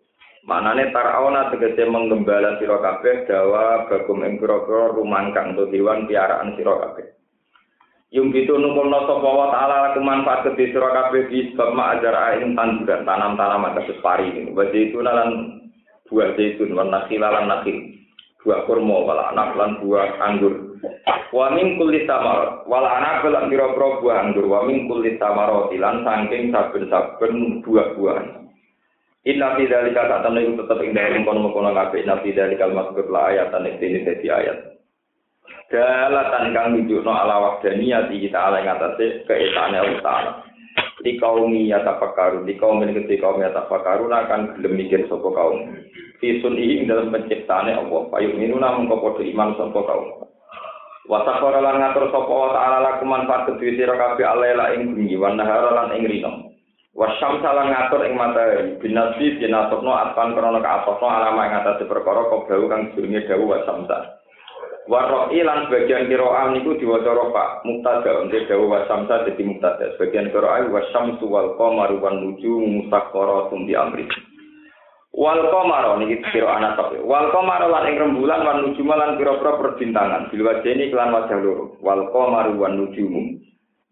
Manane 0.47 0.95
taraona 0.95 1.51
tegese 1.51 1.91
menggembala 1.91 2.55
sira 2.63 2.79
kabeh 2.79 3.27
dawa 3.27 3.91
bagum 3.91 4.23
ing 4.23 4.39
rumangkang 4.39 5.59
to 5.59 5.67
hewan 5.75 6.07
piaraan 6.07 6.55
sira 6.55 6.71
kabeh. 6.87 7.19
Yung 8.15 8.31
gitu 8.31 8.55
nukulno 8.55 9.11
sapa 9.11 9.27
wa 9.27 9.51
ta'ala 9.51 9.77
laku 9.91 10.07
manfaat 10.07 10.47
kedhi 10.47 10.71
sira 10.71 10.87
kabeh 10.95 11.27
di 11.35 11.51
sebab 11.51 11.75
mak 11.75 11.99
ajar 11.99 12.39
ing 12.39 12.55
tanduran 12.55 13.03
tanam-tanaman 13.03 13.75
kados 13.75 13.99
pari 13.99 14.31
ini. 14.31 14.55
Wa 14.55 14.71
zaitun 14.71 15.03
lan 15.03 15.31
buah 16.07 16.39
zaitun 16.39 16.79
wa 16.79 16.87
nakhil 16.87 17.27
nakhil. 17.27 17.79
Buah 18.47 18.71
kurma 18.71 19.03
wala 19.03 19.35
anak 19.35 19.51
lan 19.59 19.71
buah 19.83 20.15
anggur. 20.23 20.55
Wa 21.35 21.53
min 21.53 21.77
kulli 21.77 22.07
samar 22.07 22.65
wala 22.71 22.89
anak 23.03 23.27
lan 23.29 23.51
pira-pira 23.51 24.01
buah 24.01 24.17
anggur 24.25 24.47
wa 24.47 24.65
min 24.65 24.87
kulli 24.87 25.19
samar 25.19 25.69
lan 25.69 25.97
saking 26.07 26.55
saben-saben 26.55 27.61
buah-buahan. 27.67 28.47
Inna 29.27 29.59
fi 29.59 29.67
dzalika 29.67 30.07
ta'tamna 30.07 30.39
iku 30.39 30.63
tetep 30.63 30.79
ing 30.87 30.95
dalem 30.95 31.27
kono-kono 31.27 31.75
kabeh 31.75 32.07
inna 32.07 32.23
fi 32.23 32.31
dzalika 32.31 32.71
al-mazkur 32.71 33.11
la 33.11 33.35
ayatan 33.35 33.67
iki 33.75 34.07
dadi 34.07 34.29
ayat. 34.31 34.59
Dalatan 35.67 36.55
kang 36.55 36.79
nunjukno 36.79 37.11
ala 37.11 37.43
wahdaniyati 37.43 38.23
kita 38.23 38.39
ala 38.39 38.63
ing 38.63 38.71
atase 38.71 39.27
keesane 39.27 39.83
Allah 39.83 39.99
Ta'ala. 39.99 40.33
Di 41.03 41.19
kaum 41.19 41.51
ya 41.51 41.83
tafakkaru, 41.83 42.47
di 42.47 42.55
kaum 42.55 42.87
ini 42.87 43.03
ketika 43.03 43.27
kaum 43.27 43.43
ya 43.43 43.51
tafakkaru 43.51 44.07
akan 44.07 44.63
gelem 44.63 44.79
mikir 44.79 45.11
sapa 45.11 45.27
kaum. 45.27 45.75
Fi 46.23 46.39
sunhi 46.39 46.79
ing 46.79 46.87
dalam 46.87 47.11
penciptaane 47.11 47.75
Allah, 47.75 48.07
payu 48.15 48.31
minuna 48.31 48.79
mengko 48.79 49.03
padha 49.03 49.27
iman 49.27 49.59
sapa 49.59 49.81
kaum. 49.83 50.07
Wa 51.07 51.23
sakhara 51.23 51.63
lan 51.63 51.79
ngatur 51.79 52.11
sapa 52.11 52.33
wa 52.35 52.51
ta'ala 52.51 52.79
lakum 52.83 53.15
manfaat 53.15 53.47
kedue 53.47 53.79
sira 53.79 53.95
kabeh 53.95 54.27
alaila 54.27 54.75
ing 54.75 54.91
bengi 54.91 55.15
wa 55.15 55.31
nahara 55.31 55.71
lan 55.71 55.95
ing 55.95 56.03
rino. 56.03 56.51
Wasyam 56.99 57.39
salah 57.45 57.71
ngatur 57.71 58.03
ing 58.11 58.19
matahari 58.19 58.75
binasi 58.83 59.39
binasokno 59.39 59.93
atpan 59.95 60.35
krono 60.35 60.59
kaapokno 60.59 61.07
alama 61.07 61.47
ing 61.47 61.55
atas 61.63 61.87
perkara 61.87 62.27
kau 62.27 62.43
bau 62.49 62.65
kang 62.67 62.91
jurunge 62.99 63.23
dawu 63.31 63.55
wasamsa. 63.55 64.19
Waroi 64.87 65.43
lan 65.43 65.67
sebagian 65.67 66.11
kiroam 66.11 66.55
niku 66.55 66.79
diwaca 66.79 67.11
rofa 67.11 67.63
muktada 67.67 68.23
untuk 68.23 68.43
dawu 68.51 68.71
wasamsa 68.71 69.27
jadi 69.31 69.43
muktada. 69.47 69.95
Sebagian 69.95 70.35
kiroam 70.35 70.75
wasam 70.75 71.19
wal 71.23 71.55
qamaru 71.55 72.03
wan 72.03 72.19
nuju 72.19 72.51
musakhkharatun 72.51 73.67
di 73.67 73.75
amri. 73.79 74.07
Wal 75.17 75.49
qamara 75.49 75.97
niki 75.97 76.21
kira 76.29 76.61
anak 76.61 76.77
tok. 76.77 76.93
Wal 77.01 77.33
qamara 77.33 77.73
lan 77.73 77.89
ing 77.89 77.97
rembulan 77.97 78.45
wan 78.45 78.61
nuju 78.69 78.85
lan 78.85 79.17
pira-pira 79.17 79.57
perbintangan. 79.57 80.29
Bil 80.29 80.45
wajeni 80.45 80.93
kelan 80.93 81.09
wajah 81.09 81.41
loro. 81.41 81.81
Wal 81.81 82.13
qamaru 82.13 82.61
wan 82.61 82.77
nujumu. 82.77 83.41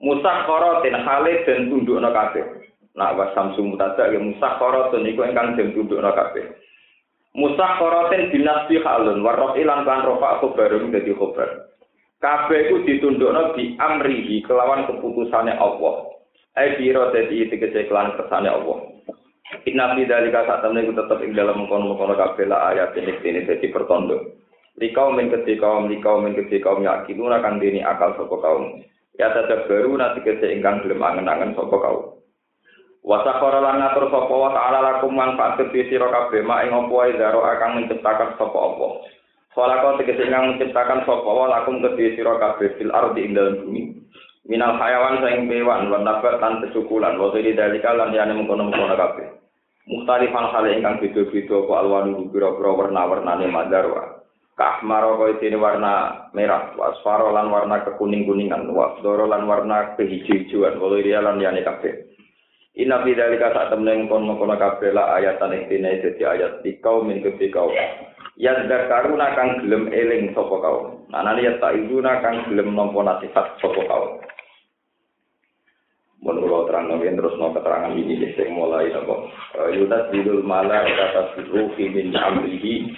Musakhkharatin 0.05 1.01
hale 1.01 1.33
dan 1.49 1.73
tundukna 1.73 2.13
kabeh. 2.13 2.45
Nak 2.93 3.17
wa 3.17 3.33
samsu 3.33 3.65
mutada 3.65 4.13
ya 4.13 4.21
musakharatun 4.21 5.09
iku 5.09 5.25
ingkang 5.25 5.57
den 5.57 5.73
tundukna 5.73 6.13
kabeh. 6.13 6.45
Musakharatin 7.33 8.29
binasbi 8.29 8.85
halun 8.85 9.25
warrof 9.25 9.57
ilan 9.57 9.89
kan 9.89 10.05
rofa 10.05 10.45
khobarun 10.45 10.93
dadi 10.93 11.17
khobar. 11.17 11.73
Kabeh 12.21 12.69
iku 12.69 12.85
ditundukna 12.85 13.57
di 13.57 13.73
amrihi 13.81 14.45
kelawan 14.45 14.85
keputusane 14.93 15.57
Allah. 15.57 16.05
Ai 16.53 16.77
biro 16.77 17.09
dadi 17.17 17.49
tegese 17.49 17.89
kelan 17.89 18.13
kersane 18.21 18.53
Allah. 18.53 18.93
Inna 19.63 19.95
fi 19.95 20.03
dalika 20.05 20.43
satamne 20.43 20.83
iku 20.83 20.99
tetep 20.99 21.23
ing 21.23 21.39
dalam 21.39 21.63
mengkono-mengkono 21.63 22.19
kabeh 22.19 22.51
la 22.51 22.75
ayat 22.75 22.99
ini 22.99 23.15
ini 23.23 23.47
dadi 23.47 23.71
pertondo. 23.71 24.43
Likau 24.75 25.15
min 25.15 25.31
ketika 25.31 25.71
kaum 25.71 25.87
likau 25.87 26.19
min 26.19 26.35
ketika 26.35 26.75
kaum 26.75 26.83
yakiluna 26.83 27.39
kang 27.39 27.63
dini 27.63 27.79
akal 27.79 28.11
sapa 28.19 28.37
kaum. 28.43 28.83
Ya 29.15 29.31
tetep 29.31 29.71
baru 29.71 29.95
nanti 29.95 30.27
kese 30.27 30.51
ingkang 30.51 30.83
gelem 30.83 30.99
angen-angen 30.99 31.55
sapa 31.55 31.77
kaum. 31.79 32.19
Wasa 33.05 33.37
lan 33.39 33.85
ngatur 33.85 34.11
sapa 34.11 34.33
wa 34.33 34.51
ta'ala 34.57 34.79
lakum 34.81 35.13
manfaat 35.13 35.61
kedhi 35.61 35.93
sira 35.93 36.09
kabeh 36.09 36.41
mak 36.41 36.65
ing 36.65 36.73
apa 36.73 36.89
wae 36.89 37.13
zaro 37.21 37.45
akan 37.45 37.85
menciptakan 37.85 38.33
sapa 38.41 38.59
apa. 38.59 38.89
Kala 39.55 39.79
kau 39.85 40.01
tegese 40.01 40.27
kang 40.27 40.57
menciptakan 40.57 41.05
sapa 41.05 41.31
wa 41.31 41.47
lakum 41.53 41.85
kedhi 41.85 42.17
sira 42.17 42.35
kabeh 42.41 42.75
fil 42.81 42.91
ardi 42.91 43.29
ing 43.29 43.37
dalem 43.37 43.61
bumi. 43.61 43.83
Minal 44.49 44.81
hayawan 44.81 45.21
saing 45.21 45.47
bewan 45.47 45.93
wa 45.93 46.01
nabat 46.01 46.41
lan 46.41 46.65
kesukulan 46.65 47.21
wa 47.21 47.29
dari 47.31 47.53
dalika 47.53 47.93
lan 47.93 48.11
yane 48.11 48.35
mengkono-mengkono 48.41 48.97
kabeh. 48.97 49.44
Mukhtalifan 49.85 50.49
hal 50.49 50.65
ingkang 50.73 50.97
beda-beda 50.97 51.55
apa 51.61 51.75
alwanu 51.85 52.33
pira-pira 52.33 52.71
warna-warnane 52.73 53.53
madarwa. 53.53 54.25
Kahmaro 54.55 55.19
kau 55.19 55.35
ini 55.43 55.59
warna 55.59 56.25
merah, 56.31 56.73
wasfaro 56.79 57.35
lan 57.35 57.51
warna 57.51 57.83
kekuning-kuningan, 57.83 58.71
wasdoro 58.71 59.27
lan 59.27 59.51
warna 59.51 59.99
kehijau-hijauan, 59.99 60.79
walau 60.79 61.03
dia 61.03 61.19
lan 61.19 61.43
yane 61.43 61.67
kabeh. 61.67 62.15
Inna 62.75 63.03
fi 63.07 63.15
dzalika 63.15 63.55
saat 63.55 63.71
temen 63.71 64.11
kono 64.11 64.35
kono 64.35 64.59
kabeh 64.59 64.91
la 64.91 65.15
ayatan 65.19 65.71
dine 65.71 66.03
dadi 66.03 66.23
ayat 66.27 66.67
di 66.67 66.75
kaum 66.83 67.07
min 67.07 67.23
kedhi 67.23 67.47
kaum. 67.51 67.71
Ya 68.35 68.51
karuna 68.67 69.31
kang 69.39 69.63
gelem 69.63 69.95
eling 69.95 70.35
sapa 70.35 70.59
kaum. 70.59 71.07
Anane 71.15 71.47
ya 71.47 71.55
ibuna 71.71 72.19
kang 72.19 72.51
gelem 72.51 72.75
nampa 72.75 72.99
nasihat 73.07 73.47
sapa 73.63 73.79
kaum. 73.87 74.19
Menurut 76.25 76.73
terang 76.73 76.89
nabi 76.89 77.13
terus 77.13 77.37
mau 77.37 77.53
keterangan 77.53 77.93
ini 77.93 78.33
sing 78.33 78.57
mulai 78.57 78.89
apa? 78.97 79.29
Yutas 79.77 80.09
bidul 80.09 80.41
mala 80.41 80.81
kata 80.89 81.37
ruhi 81.53 81.93
min 81.93 82.17
amrihi 82.17 82.97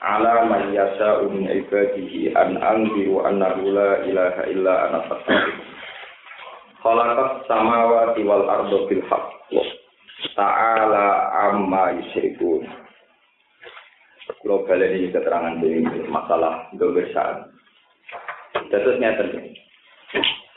ala 0.00 0.48
man 0.48 0.72
yasa 0.72 1.20
min 1.28 1.52
ibadihi 1.52 2.32
an 2.32 2.56
anziru 2.56 3.20
annahu 3.28 3.76
la 3.76 4.08
ilaha 4.08 4.42
illa 4.48 4.74
ana 4.88 5.00
Khalaqas 6.80 7.44
samawati 7.44 8.24
wal 8.24 8.48
ardo 8.48 8.88
bil 8.88 9.04
haqq. 9.04 9.52
Ta'ala 10.32 11.28
amma 11.50 11.92
yusyrikun. 11.92 12.64
Kalau 14.40 14.64
kalian 14.64 14.96
ini 14.96 15.12
keterangan 15.12 15.60
dari 15.60 15.84
masalah 16.08 16.72
dobersaan. 16.72 17.52
Terusnya 18.72 19.18
terjadi. 19.18 19.66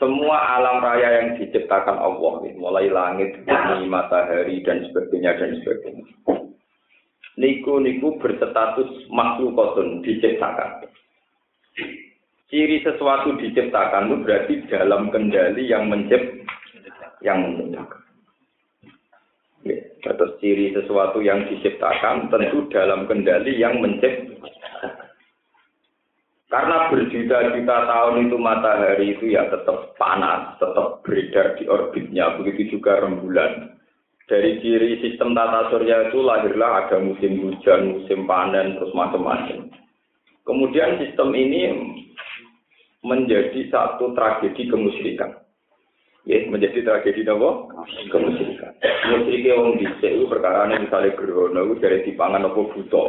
Semua 0.00 0.56
alam 0.56 0.80
raya 0.80 1.20
yang 1.20 1.36
diciptakan 1.36 2.00
Allah, 2.00 2.40
mulai 2.56 2.88
langit, 2.88 3.36
bumi, 3.44 3.84
matahari, 3.84 4.64
dan 4.64 4.88
sebagainya, 4.88 5.36
dan 5.36 5.60
sebagainya. 5.60 6.08
Niku 7.36 7.78
niku 7.84 8.16
berstatus 8.16 8.88
makhlukotun 9.12 10.00
diciptakan 10.00 10.88
ciri 12.50 12.82
sesuatu 12.82 13.38
diciptakan 13.38 14.10
itu 14.10 14.16
berarti 14.26 14.54
dalam 14.66 15.08
kendali 15.14 15.70
yang 15.70 15.86
mencipt 15.86 16.42
yang 17.22 17.38
menciptakan. 17.46 18.02
Ya, 19.60 19.78
terus 20.02 20.34
ciri 20.42 20.74
sesuatu 20.74 21.22
yang 21.22 21.46
diciptakan 21.46 22.28
tentu 22.28 22.66
dalam 22.74 23.06
kendali 23.06 23.56
yang 23.56 23.78
menciptakan. 23.78 24.29
Karena 26.50 26.90
berjuta-juta 26.90 27.76
tahun 27.86 28.26
itu 28.26 28.34
matahari 28.34 29.14
itu 29.14 29.30
ya 29.30 29.46
tetap 29.54 29.94
panas, 29.94 30.58
tetap 30.58 30.98
beredar 31.06 31.54
di 31.54 31.70
orbitnya, 31.70 32.34
begitu 32.42 32.74
juga 32.74 32.98
rembulan. 32.98 33.78
Dari 34.26 34.58
ciri 34.58 34.98
sistem 34.98 35.30
tata 35.34 35.70
surya 35.70 36.10
itu 36.10 36.18
lahirlah 36.22 36.86
ada 36.86 36.98
musim 36.98 37.38
hujan, 37.38 37.94
musim 37.94 38.26
panen, 38.26 38.78
terus 38.78 38.90
macam-macam. 38.98 39.70
Kemudian 40.42 40.98
sistem 40.98 41.30
ini 41.38 41.70
menjadi 43.06 43.70
satu 43.70 44.10
tragedi 44.18 44.66
kemusyrikan. 44.66 45.30
Ya, 46.26 46.50
menjadi 46.50 46.82
tragedi 46.82 47.30
apa? 47.30 47.50
Kemusyrikan. 48.10 48.74
Musyrike 49.06 49.54
wong 49.54 49.78
dhisik 49.78 50.18
iku 50.18 50.26
perkara 50.26 50.66
misalnya 50.66 51.14
gerhana 51.14 51.62
iku 51.62 51.74
dari 51.78 51.98
dipangan 52.10 52.46
apa 52.50 52.60
buta. 52.74 53.04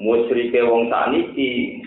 Musyrike 0.00 0.60
wong 0.64 0.88
saniki 0.88 1.82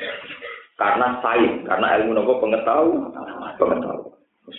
karena 0.78 1.18
sains, 1.24 1.64
karena 1.66 1.98
ilmu 1.98 2.20
apa 2.20 2.34
pengetahuan, 2.44 3.10
pengetahuan. 3.58 4.16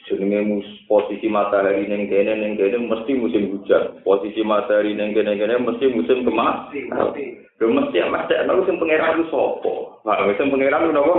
jenenge 0.06 0.62
posisi 0.90 1.30
matahari 1.30 1.86
ning 1.86 2.10
kene 2.10 2.34
ning 2.34 2.58
kene 2.58 2.78
mesti 2.90 3.14
musim 3.14 3.54
hujan. 3.54 4.02
Posisi 4.02 4.42
matahari 4.42 4.94
ning 4.94 5.14
kene 5.14 5.38
kene 5.38 5.62
mesti 5.62 5.86
musim 5.94 6.26
kemarau. 6.26 7.14
Lho 7.56 7.66
mesti 7.70 7.98
mesti 8.02 8.34
ana 8.34 8.52
sing 8.66 8.76
pangeran 8.82 9.22
ku 9.22 9.24
sapa? 9.30 9.74
Lah 10.02 10.26
sing 10.34 10.50
pangeran 10.50 10.90
ku 10.90 10.92
napa? 10.92 11.16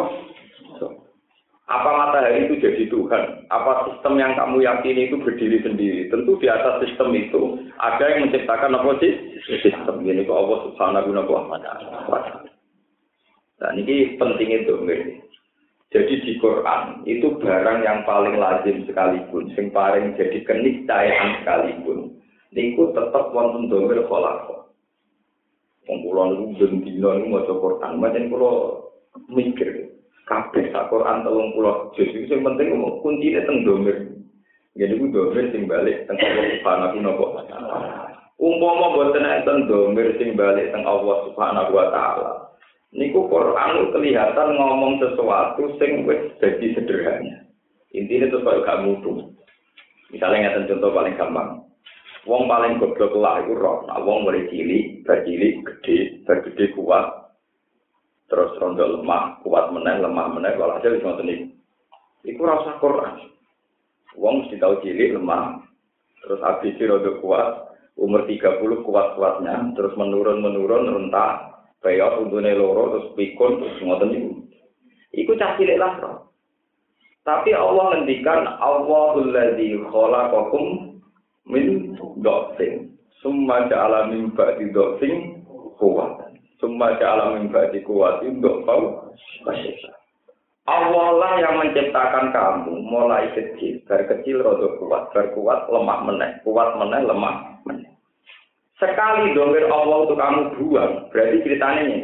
Apa 1.67 1.89
matahari 1.91 2.47
itu 2.47 2.63
jadi 2.63 2.87
Tuhan? 2.87 3.43
Apa 3.51 3.91
sistem 3.91 4.15
yang 4.15 4.39
kamu 4.39 4.63
yakini 4.63 5.11
itu 5.11 5.19
berdiri 5.19 5.59
sendiri? 5.59 6.07
Tentu 6.07 6.39
di 6.39 6.47
atas 6.47 6.79
sistem 6.79 7.11
itu 7.11 7.59
ada 7.75 8.07
yang 8.07 8.31
menciptakan 8.31 8.71
apa 8.71 8.95
sih? 9.03 9.11
Sistem 9.43 9.99
ini 10.07 10.23
kok 10.23 10.39
Allah 10.39 10.59
Subhanahu 10.71 11.11
wa 11.11 11.59
taala. 11.59 12.47
Nah, 13.57 13.71
ini 13.75 14.15
penting 14.15 14.49
itu, 14.63 14.73
Jadi 15.87 16.13
di 16.19 16.35
Quran 16.39 17.03
itu 17.07 17.35
barang 17.39 17.79
yang 17.83 18.03
paling 18.03 18.35
lazim 18.35 18.83
sekalipun, 18.87 19.51
yang 19.55 19.71
paling 19.71 20.19
jadi 20.19 20.43
keniscayaan 20.43 21.43
sekalipun, 21.43 22.11
niku 22.51 22.91
tetap 22.91 23.31
wonten 23.31 23.71
domir 23.71 24.03
kholako. 24.07 24.71
Wong 25.87 25.97
kula 26.03 26.23
niku 26.31 26.43
ben 26.59 26.73
dina 26.83 27.11
niku 27.23 27.55
Quran, 27.55 28.03
macam 28.03 28.27
kula 28.27 28.51
mikir 29.31 29.86
kabeh 30.27 30.69
sak 30.75 30.91
Quran 30.91 31.23
telung 31.23 31.55
puluh 31.55 31.89
juz. 31.95 32.11
Itu 32.11 32.27
sing 32.27 32.43
penting 32.43 32.75
kuncine 33.01 33.41
teng 33.47 33.63
domir. 33.63 33.97
Jadi 34.77 34.93
ku 34.99 35.07
domir 35.09 35.49
sing 35.55 35.65
balik 35.65 36.05
teng 36.05 36.19
Allah 36.19 36.45
Subhanahu 36.59 37.01
wa 37.17 37.43
taala. 37.47 37.79
Umpama 38.37 38.93
boten 38.93 39.25
enten 39.25 39.65
domir 39.65 40.13
sing 40.19 40.35
balik 40.37 40.69
teng 40.75 40.85
Allah 40.85 41.25
Subhanahu 41.31 41.71
wa 41.73 41.87
taala 41.89 42.47
niku 42.95 43.27
Quran 43.27 43.91
kelihatan 43.91 44.49
ngomong 44.55 44.99
sesuatu 45.03 45.75
sing 45.79 46.07
wis 46.07 46.31
jadi 46.39 46.77
sederhana. 46.77 47.43
Intinya 47.91 48.31
terus 48.31 48.43
kalau 48.43 48.63
gak 48.63 48.81
mutu. 48.83 49.11
Misalnya 50.11 50.55
ngeten 50.55 50.69
contoh 50.71 50.91
paling 50.95 51.15
gampang. 51.19 51.49
Wong 52.27 52.43
paling 52.51 52.75
goblok 52.83 53.15
lah 53.15 53.39
iku 53.39 53.55
roh, 53.55 53.87
nah 53.87 54.03
wong 54.03 54.27
mulai 54.27 54.51
cilik, 54.51 54.99
bercilik, 55.07 55.63
gede, 55.63 56.27
bergede 56.27 56.75
kuat, 56.75 57.26
terus 58.27 58.51
rondo 58.59 58.99
lemah, 58.99 59.39
kuat 59.43 59.71
meneng, 59.71 60.03
lemah 60.03 60.27
meneng, 60.35 60.59
kalau 60.59 60.75
aja 60.75 60.91
bisa 60.91 61.07
ngoten 61.07 61.55
Iku 62.27 62.41
rasa 62.43 62.75
Quran. 62.83 63.31
Wong 64.19 64.43
mesti 64.43 64.59
tahu 64.59 64.83
cilik, 64.83 65.15
lemah, 65.15 65.63
terus 66.23 66.43
habis 66.43 66.75
rondo 66.79 67.23
kuat, 67.23 67.71
umur 67.95 68.27
30 68.27 68.83
kuat-kuatnya, 68.83 69.73
terus 69.79 69.95
menurun-menurun, 69.95 70.91
rentak, 70.91 71.57
kayak 71.79 72.19
untune 72.19 72.51
loro, 72.51 72.99
terus 72.99 73.07
pikun, 73.15 73.63
terus 73.63 73.79
ngoten 73.81 74.09
niku. 74.11 74.31
Iku 75.15 75.31
cah 75.39 75.55
cilik 75.55 75.79
lah. 75.79 75.93
Tapi 77.23 77.51
Allah 77.51 77.91
ngendikan 77.91 78.43
Allahul 78.59 79.35
ladzi 79.35 79.75
khalaqakum 79.87 80.95
min 81.47 81.95
dhafin. 82.23 82.95
Summa 83.23 83.67
ja'ala 83.67 84.11
min 84.11 84.31
ba'di 84.35 84.71
dhafin 84.71 85.43
quwwatan. 85.79 86.26
Summa 86.57 86.97
ja'ala 86.97 87.37
min 87.37 87.53
ba'di 87.53 87.85
kuwati 87.85 88.33
untuk 88.33 88.65
tahu 88.65 89.13
Allah 90.67 91.07
lah 91.15 91.33
yang 91.39 91.63
menciptakan 91.63 92.35
kamu 92.35 92.83
mulai 92.83 93.31
kecil, 93.31 93.79
dari 93.87 94.03
kecil 94.03 94.43
rodo 94.43 94.75
kuat, 94.83 95.15
dari 95.15 95.31
kuat 95.31 95.69
lemah 95.71 96.03
meneh, 96.03 96.43
kuat 96.43 96.75
meneh 96.75 97.07
lemah 97.07 97.63
meneh. 97.63 97.87
Sekali 98.75 99.31
domir 99.31 99.63
Allah 99.71 100.03
untuk 100.03 100.19
kamu 100.19 100.59
buang, 100.59 101.07
berarti 101.09 101.37
ceritanya 101.47 101.81
ini. 101.87 101.99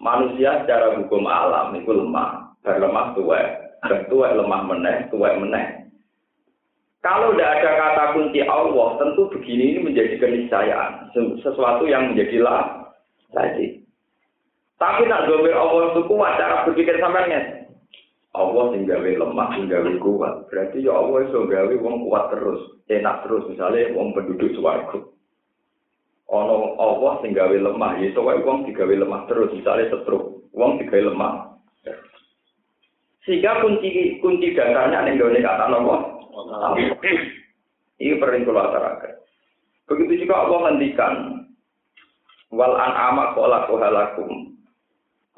Manusia 0.00 0.62
secara 0.62 0.96
hukum 0.96 1.28
alam 1.28 1.74
itu 1.76 1.90
lemah, 1.90 2.54
berlemah 2.64 3.12
tua, 3.12 3.42
dan 3.84 4.06
tua 4.08 4.30
lemah 4.32 4.62
meneh, 4.72 5.10
tua 5.12 5.36
meneh. 5.36 5.90
Kalau 7.04 7.34
tidak 7.34 7.60
ada 7.60 7.70
kata 7.76 8.04
kunci 8.16 8.40
Allah, 8.46 8.88
tentu 8.98 9.30
begini 9.30 9.74
ini 9.74 9.80
menjadi 9.84 10.16
keniscayaan, 10.18 11.12
sesuatu 11.44 11.84
yang 11.86 12.14
menjadi 12.14 12.42
lah, 12.42 12.88
lagi. 13.36 13.84
Tapi 14.78 15.10
nak 15.10 15.26
domir 15.26 15.58
Allah 15.58 15.90
itu 15.90 16.06
kuat 16.06 16.38
cara 16.38 16.62
berpikir 16.62 17.02
sampean 17.02 17.66
Allah 18.38 18.64
sing 18.70 18.86
gawe 18.86 19.10
lemah, 19.18 19.48
sing 19.58 19.66
gawe 19.66 19.92
kuat. 19.98 20.46
Berarti 20.46 20.86
ya 20.86 20.94
Allah 20.94 21.26
iso 21.26 21.42
gawe 21.50 21.74
wong 21.82 22.06
kuat 22.06 22.24
terus, 22.30 22.60
enak 22.86 23.26
terus 23.26 23.50
misalnya 23.50 23.90
wong 23.98 24.14
penduduk 24.14 24.54
swarga. 24.54 25.02
Ono 26.30 26.78
Allah 26.78 27.12
sing 27.24 27.34
gawe 27.34 27.56
lemah, 27.58 27.98
ya 27.98 28.14
iso 28.14 28.22
wae 28.22 28.38
wong 28.46 28.70
digawe 28.70 28.94
lemah 28.94 29.26
terus, 29.26 29.50
misalnya 29.50 29.90
setruk. 29.90 30.46
Wong 30.54 30.78
digawe 30.78 31.10
lemah. 31.10 31.58
Sehingga 33.26 33.60
kunci 33.60 34.22
kunci 34.22 34.54
dasarnya 34.54 35.04
ning 35.04 35.18
gone 35.18 35.42
kata 35.42 35.66
napa? 35.68 35.96
Ini 37.98 38.14
perlu 38.22 38.46
kula 38.46 38.70
ataraken. 38.70 39.14
Begitu 39.90 40.24
juga 40.24 40.46
Allah 40.46 40.58
ngendikan 40.70 41.14
wal 42.54 42.78
an'ama 42.78 43.34
qala 43.34 43.66
qalakum 43.66 44.57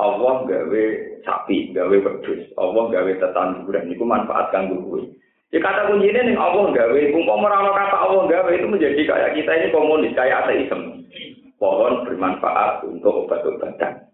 Allah 0.01 0.49
gawe 0.49 0.85
sapi, 1.23 1.77
gawe 1.77 1.93
wedhus, 1.93 2.43
Allah 2.57 2.85
gawe 2.89 3.13
tetanduran 3.21 3.85
niku 3.93 4.09
manfaat 4.09 4.49
kanggo 4.49 4.81
kowe. 4.89 5.03
Ya 5.51 5.59
kata 5.61 5.91
kuncinya 5.91 6.25
nih 6.25 6.39
Allah 6.39 6.65
gawe, 6.73 7.01
umpama 7.13 7.51
ora 7.51 7.75
kata 7.75 7.97
Allah 8.01 8.23
gawe 8.31 8.51
itu 8.55 8.67
menjadi 8.71 9.03
kayak 9.05 9.35
kita 9.37 9.51
ini 9.53 9.75
komunis, 9.75 10.17
kayak 10.17 10.47
ateisme. 10.47 11.05
Pohon 11.61 12.09
bermanfaat 12.09 12.89
untuk 12.89 13.29
obat-obatan. 13.29 14.09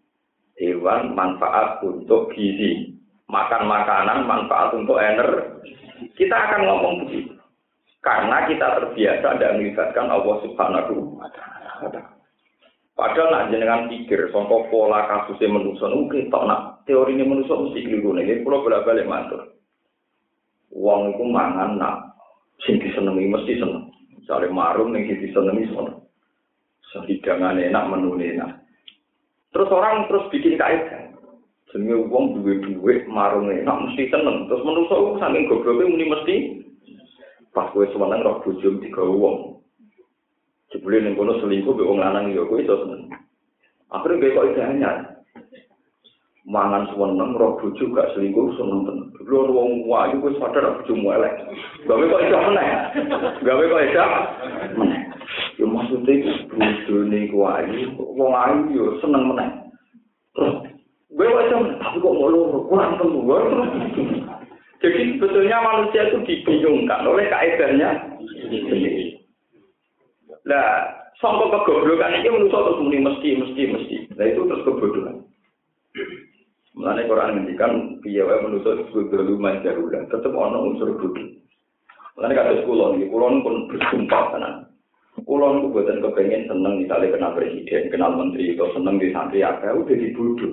Hewan 0.59 1.15
manfaat 1.15 1.79
untuk 1.85 2.35
gizi. 2.35 2.97
Makan 3.31 3.71
makanan 3.71 4.27
manfaat 4.27 4.75
untuk 4.75 4.99
energi. 4.99 5.77
Kita 6.19 6.35
akan 6.35 6.61
ngomong 6.67 6.95
begitu. 7.07 7.39
Karena 8.03 8.47
kita 8.51 8.83
terbiasa 8.83 9.29
dan 9.39 9.63
melibatkan 9.63 10.11
Allah 10.11 10.37
Subhanahu 10.43 11.19
wa 11.19 11.29
taala. 11.31 12.16
Padahal 12.97 13.29
nak 13.29 13.53
jenengan 13.53 13.93
pikir, 13.93 14.33
songkok 14.33 14.73
pola 14.73 15.05
kasusnya 15.05 15.53
manusia, 15.53 15.85
oke, 15.85 16.17
tak 16.33 16.45
nak 16.49 16.81
teori 16.89 17.13
ini 17.13 17.29
manusia 17.29 17.53
mesti 17.53 17.85
keliru 17.85 18.17
nih. 18.17 18.41
Pulau 18.41 18.65
bolak 18.65 18.89
balik 18.89 19.05
mantur. 19.05 19.53
Uang 20.73 21.13
itu 21.13 21.25
mangan 21.29 21.77
nak, 21.77 22.17
sing 22.65 22.81
disenengi 22.81 23.29
mesti 23.29 23.61
seneng. 23.61 23.93
Misalnya 24.17 24.49
marung 24.49 24.97
yang 24.97 25.13
disenengi 25.13 25.69
seneng. 25.69 26.09
Sehidangan 26.97 27.61
enak, 27.61 27.85
menu 27.85 28.17
enak. 28.17 28.65
Terus 29.53 29.69
orang 29.69 30.09
terus 30.09 30.29
bikin 30.33 30.57
kaitan. 30.57 31.21
Jenenge 31.69 32.01
uang 32.09 32.41
duwe-duwe 32.41 33.05
marung 33.13 33.53
enak 33.53 33.77
mesti 33.93 34.09
seneng. 34.09 34.49
Terus 34.49 34.65
manusia 34.65 34.97
itu 34.97 35.13
saking 35.21 35.49
gobloknya 35.53 36.05
mesti 36.17 36.35
pas 37.53 37.69
gue 37.77 37.89
semeneng 37.93 38.25
roh 38.25 38.41
bujum 38.41 38.81
tiga 38.81 39.05
uang. 39.05 39.56
Jebule 40.75 40.99
ning 40.99 41.15
kono 41.15 41.39
selingkuh 41.39 41.79
mbek 41.79 41.87
wong 41.87 42.03
lanang 42.03 42.35
ya 42.35 42.43
kuwi 42.43 42.67
iso 42.67 42.75
seneng. 42.83 43.07
Akhire 43.95 44.19
gue 44.19 44.35
kok 44.35 44.51
hanya 44.59 45.15
mangan 46.43 46.91
seneng 46.91 47.39
roh 47.39 47.55
bojo 47.63 47.85
gak 47.95 48.11
selingkuh 48.19 48.51
seneng 48.59 48.83
tenan. 48.83 49.09
Lho 49.23 49.47
wong 49.55 49.87
wayu 49.87 50.19
wis 50.27 50.35
sadar 50.43 50.83
bojomu 50.83 51.15
elek. 51.15 51.35
Gawe 51.87 52.03
kok 52.03 52.23
iso 52.27 52.39
meneh. 52.51 52.69
Gawe 53.47 53.63
kok 53.63 53.85
iso 53.87 54.05
meneh. 54.75 55.01
Yo 55.57 55.71
iku 55.71 56.31
bojone 56.51 57.21
ku 57.31 57.39
ayu, 57.47 57.95
wong 57.97 58.33
ayu 58.35 58.63
yo 58.75 58.85
seneng 58.99 59.31
meneh. 59.31 59.49
Terus 60.35 60.67
gue 61.15 61.27
wae 61.31 61.47
tapi 61.79 61.97
kok 62.03 62.15
mau 62.19 62.27
loro 62.27 62.59
kurang 62.67 62.99
telu. 62.99 63.23
Jadi 64.83 65.17
sebetulnya 65.17 65.63
manusia 65.63 66.11
itu 66.11 66.19
dibingungkan 66.27 67.07
oleh 67.07 67.31
kaedarnya 67.31 67.97
sendiri. 68.51 69.06
Nah, 70.47 70.95
sampai 71.19 71.51
kegoblokan 71.51 72.23
ini 72.23 72.29
menurut 72.31 72.55
terus 72.55 72.79
muni 72.79 72.99
mesti, 73.03 73.29
mesti, 73.35 73.63
mesti. 73.67 73.97
Nah 74.15 74.27
itu 74.31 74.47
terus 74.47 74.63
kebodohan. 74.63 75.27
Mulanya 76.77 77.09
Quran 77.09 77.33
ngendikan 77.41 77.73
piye 78.05 78.21
wae 78.21 78.37
manusa 78.45 78.77
kudu 78.93 79.17
lumayan 79.17 79.65
jarulah, 79.65 80.05
tetep 80.13 80.31
ana 80.37 80.61
unsur 80.61 80.93
bodoh. 81.01 81.25
Mulanya 82.15 82.37
kata 82.37 82.53
sekolah 82.63 82.87
ini, 82.95 83.09
kulon 83.09 83.41
pun 83.41 83.55
bersumpah 83.73 84.25
tenan. 84.37 84.55
Kulon 85.25 85.65
itu 85.65 85.67
buatan 85.73 86.05
kepengen 86.05 86.49
seneng 86.49 86.75
misalnya 86.85 87.13
kenal 87.17 87.33
presiden, 87.33 87.89
kenal 87.89 88.13
menteri, 88.13 88.53
atau 88.53 88.69
seneng 88.77 89.01
di 89.01 89.09
santri 89.09 89.41
apa, 89.41 89.73
udah 89.73 89.97
dibodoh. 89.97 90.53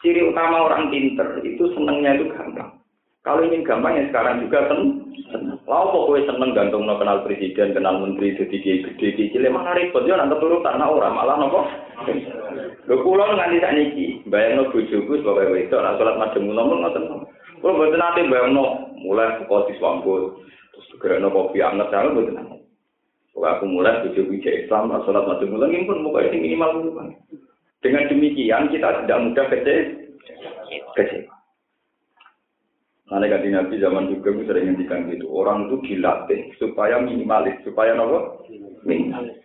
Ciri 0.00 0.20
utama 0.24 0.64
orang 0.64 0.88
pinter 0.88 1.44
itu 1.44 1.64
senengnya 1.76 2.16
itu 2.16 2.32
gampang. 2.32 2.83
Kalau 3.24 3.40
ingin 3.40 3.64
gampang 3.64 3.96
ya 3.96 4.04
sekarang 4.12 4.44
juga 4.44 4.68
seneng. 4.68 5.00
Lalu 5.64 5.86
kok 5.88 6.06
gue 6.12 6.20
seneng 6.28 6.50
gantung 6.52 6.84
no 6.84 7.00
kenal 7.00 7.24
presiden, 7.24 7.72
kenal 7.72 7.96
menteri, 7.96 8.36
jadi 8.36 8.52
gede, 8.52 8.84
gede, 9.00 9.32
gede, 9.32 9.48
mana 9.48 9.72
repot 9.72 10.04
ya 10.04 10.20
nanti 10.20 10.36
turun 10.36 10.60
tanah 10.60 10.92
orang 10.92 11.16
malah 11.16 11.40
nopo. 11.40 11.64
Lo 12.84 13.00
pulau 13.00 13.32
nganti 13.32 13.64
tak 13.64 13.72
niki, 13.72 14.20
bayang 14.28 14.60
no 14.60 14.68
bujuku 14.68 15.24
sebagai 15.24 15.56
wedok, 15.56 15.80
nak 15.80 15.96
sholat 15.96 16.20
macam 16.20 16.52
ngomong 16.52 16.78
ngoten. 16.84 17.04
Kalau 17.64 17.80
betul 17.80 17.96
nanti 17.96 18.28
bayang 18.28 18.52
no, 18.52 18.92
mulai 19.00 19.40
buka 19.40 19.72
di 19.72 19.74
terus 19.80 20.84
segera 20.92 21.16
no 21.16 21.32
kopi 21.32 21.64
anget, 21.64 21.88
jangan 21.88 22.12
betul 22.12 22.34
nanti. 22.36 22.60
Kalau 23.32 23.48
aku 23.48 23.64
mulai 23.64 24.04
bujuku 24.04 24.36
jadi 24.44 24.68
Islam, 24.68 24.92
nak 24.92 25.08
sholat 25.08 25.24
macam 25.24 25.48
ngomong, 25.48 25.72
ini 25.72 25.88
pun 25.88 26.04
muka 26.04 26.28
ini 26.28 26.44
minimal 26.44 26.70
Dengan 27.80 28.04
demikian 28.12 28.68
kita 28.68 29.08
tidak 29.08 29.20
mudah 29.24 29.44
kecil, 29.48 29.80
kecil. 30.92 31.24
Nanti 33.14 33.30
kan 33.30 33.46
Nabi 33.46 33.78
zaman 33.78 34.10
juga 34.10 34.34
sering 34.42 34.74
ngendikan 34.74 35.06
gitu. 35.06 35.30
Orang 35.30 35.70
itu 35.70 35.86
dilatih 35.86 36.50
supaya 36.58 36.98
minimalis, 36.98 37.54
supaya 37.62 37.94
nopo 37.94 38.42
minimalis. 38.82 39.38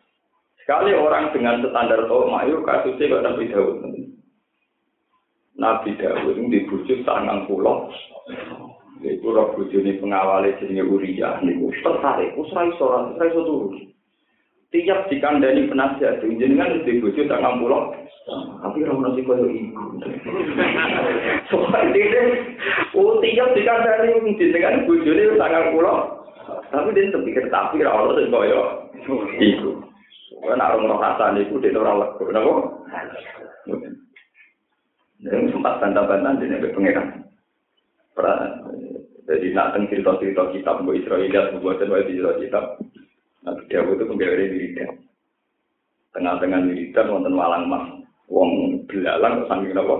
Sekali 0.66 0.98
orang 0.98 1.30
dengan 1.30 1.62
standar 1.62 2.10
tol 2.10 2.34
mayu 2.34 2.66
kasusnya 2.66 3.14
kok 3.14 3.26
Nabi 3.30 3.46
Dawud. 3.54 3.78
Nabi 5.62 5.90
Dawud 6.02 6.34
ini 6.34 6.66
dibujuk 6.66 7.06
sangang 7.06 7.46
pulau. 7.46 7.94
Iku 9.06 9.38
roh 9.38 9.54
bojone 9.54 10.02
pengawale 10.02 10.58
jenenge 10.58 10.90
Uriah 10.90 11.38
tertarik, 11.40 12.34
iso 12.36 12.84
ora 12.84 13.14
iso 13.22 13.42
turu. 13.46 13.70
Tiap 14.70 15.10
dikandani 15.10 15.66
penasihat 15.66 16.22
jenengan 16.22 16.86
di 16.86 17.02
bojo 17.02 17.26
tak 17.26 17.42
ngampulo. 17.42 17.90
Tapi 18.62 18.86
ora 18.86 18.94
ono 19.02 19.18
sing 19.18 19.26
koyo 19.26 19.50
iku. 19.50 19.98
Soale 21.50 21.90
dene 21.90 22.22
oh 22.94 23.18
tiap 23.18 23.50
dikandani 23.58 24.38
jenengan 24.38 24.86
bojone 24.86 25.42
tak 25.42 25.50
ngampulo. 25.50 25.94
Tapi 26.70 26.94
dia 26.94 27.18
pikir 27.18 27.50
tapi 27.50 27.82
ora 27.82 27.98
ono 27.98 28.14
sing 28.14 28.30
koyo 28.30 28.62
iku. 29.42 29.72
Ora 30.46 30.78
ora 30.78 30.96
rasane 31.02 31.50
iku 31.50 31.58
dene 31.58 31.82
ora 31.82 32.06
lego, 32.06 32.30
napa? 32.30 32.54
Dan 35.26 35.50
sempat 35.50 35.82
bantah-bantah 35.82 36.38
dene 36.38 36.62
pengeran. 36.78 37.26
Jadi 39.30 39.50
nak 39.54 39.78
cerita-cerita 39.90 40.54
kitab 40.54 40.86
Mbak 40.86 41.06
Israeliat 41.06 41.58
membuatkan 41.58 41.90
wajib 41.90 42.22
cerita 42.22 42.34
kitab. 42.38 42.66
Nah, 43.44 43.56
dia 43.72 43.80
itu 43.80 44.04
penggawe 44.04 44.36
wiridan. 44.36 45.00
Tengah-tengah 46.12 46.60
wiridan 46.68 47.12
wonten 47.12 47.38
walang 47.40 47.66
mas. 47.72 47.86
Wong 48.28 48.84
belalang 48.86 49.48
sambil 49.48 49.74
nopo. 49.74 49.96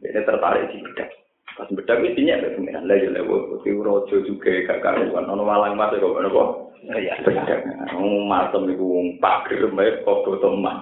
Ini 0.00 0.24
tertarik 0.24 0.70
di 0.72 0.82
bedak. 0.82 1.10
Pas 1.58 1.68
bedak 1.74 1.98
itu 2.00 2.06
intinya 2.14 2.38
ada 2.38 2.54
pengiran. 2.54 2.86
Lah 2.88 2.96
ya 2.96 3.10
lewo. 3.12 3.36
Tapi 3.58 3.70
rojo 3.74 4.16
juga 4.24 4.50
gak 4.64 4.80
karuan. 4.80 5.28
Ono 5.28 5.42
walang 5.44 5.76
mas 5.76 5.92
ya 5.92 6.00
kok 6.00 6.22
nopo. 6.24 6.42
Iya. 6.88 7.14
Bedak. 7.22 7.60
Ngomong 7.94 8.24
masem 8.30 8.62
itu 8.72 8.86
pagir 9.20 9.60
mbak 9.68 10.06
kok 10.06 10.24
teman. 10.40 10.76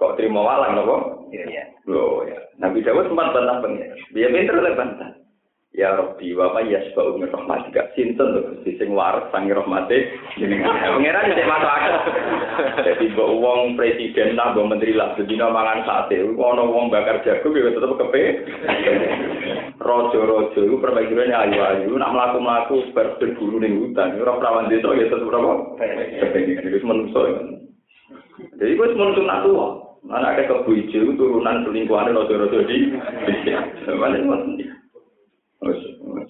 Kok 0.00 0.14
terima 0.16 0.40
walang 0.40 0.72
nopo? 0.78 0.96
Iya. 1.30 1.68
Loh 1.84 2.24
ya. 2.24 2.38
Nabi 2.56 2.80
Dawud 2.80 3.10
sempat 3.10 3.34
bantah 3.34 3.60
pengiran. 3.60 3.98
Dia 4.14 4.30
pinter 4.30 4.56
oleh 4.56 4.74
bantah. 4.78 5.10
Ya 5.74 5.90
Rabbi 5.90 6.30
wa 6.38 6.54
ma 6.54 6.62
yasba'u 6.62 7.18
min 7.18 7.34
rahmatika. 7.34 7.90
Sinten 7.98 8.30
lho 8.30 8.46
Gusti 8.46 8.78
sing 8.78 8.94
waras 8.94 9.26
sang 9.34 9.50
rahmate 9.50 10.06
jenengan. 10.38 10.70
Pangeran 10.94 11.34
cek 11.34 11.50
masuk 11.50 11.66
akal. 11.66 11.94
Dadi 12.86 13.10
mbok 13.10 13.30
wong 13.42 13.74
presiden 13.74 14.38
lah 14.38 14.54
mbok 14.54 14.70
menteri 14.70 14.94
lah 14.94 15.18
sedina 15.18 15.50
mangan 15.50 15.82
sate. 15.82 16.22
Ono 16.22 16.70
wong 16.70 16.94
bakar 16.94 17.26
jagung 17.26 17.58
ya 17.58 17.74
tetep 17.74 17.90
kepe. 17.90 18.22
Rojo-rojo 19.90 20.60
iku 20.62 20.78
permaisure 20.78 21.26
ayu-ayu 21.26 21.90
nak 21.98 22.14
mlaku-mlaku 22.14 22.94
bar 22.94 23.18
berburu 23.18 23.58
ning 23.58 23.74
hutan. 23.82 24.14
Ora 24.22 24.38
prawan 24.38 24.70
desa 24.70 24.94
ya 24.94 25.10
tetep 25.10 25.26
berapa? 25.26 25.74
Kepengen 26.22 26.70
iki 26.70 26.86
menungso. 26.86 27.20
Jadi 28.62 28.78
kuwi 28.78 28.94
menungso 28.94 29.26
nak 29.26 29.42
tuwa. 29.42 29.66
Anak 30.06 30.46
kebu 30.46 30.70
ijo 30.70 31.18
turunan 31.18 31.66
selingkuhane 31.66 32.14
rojo-rojo 32.14 32.62
di. 32.62 32.94
Mana 33.98 34.22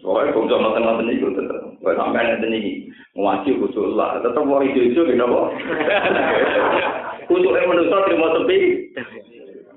Soalnya 0.04 0.36
kalau 0.36 0.48
cuma 0.50 0.76
nonton 0.76 1.08
itu 1.10 1.28
tetap, 1.32 1.64
kalau 1.80 1.96
sampai 1.96 2.24
nanti 2.28 2.46
nih 2.50 2.64
ngaji 3.16 3.50
khusus 3.56 3.94
lah, 3.96 4.20
tetap 4.20 4.44
itu 4.62 4.80
itu 4.92 5.00
gitu 5.00 5.24
kok. 5.24 5.48
Khusus 7.28 7.56
yang 7.56 7.72
manusia 7.72 8.04
terima 8.04 8.36
sepi. 8.36 8.58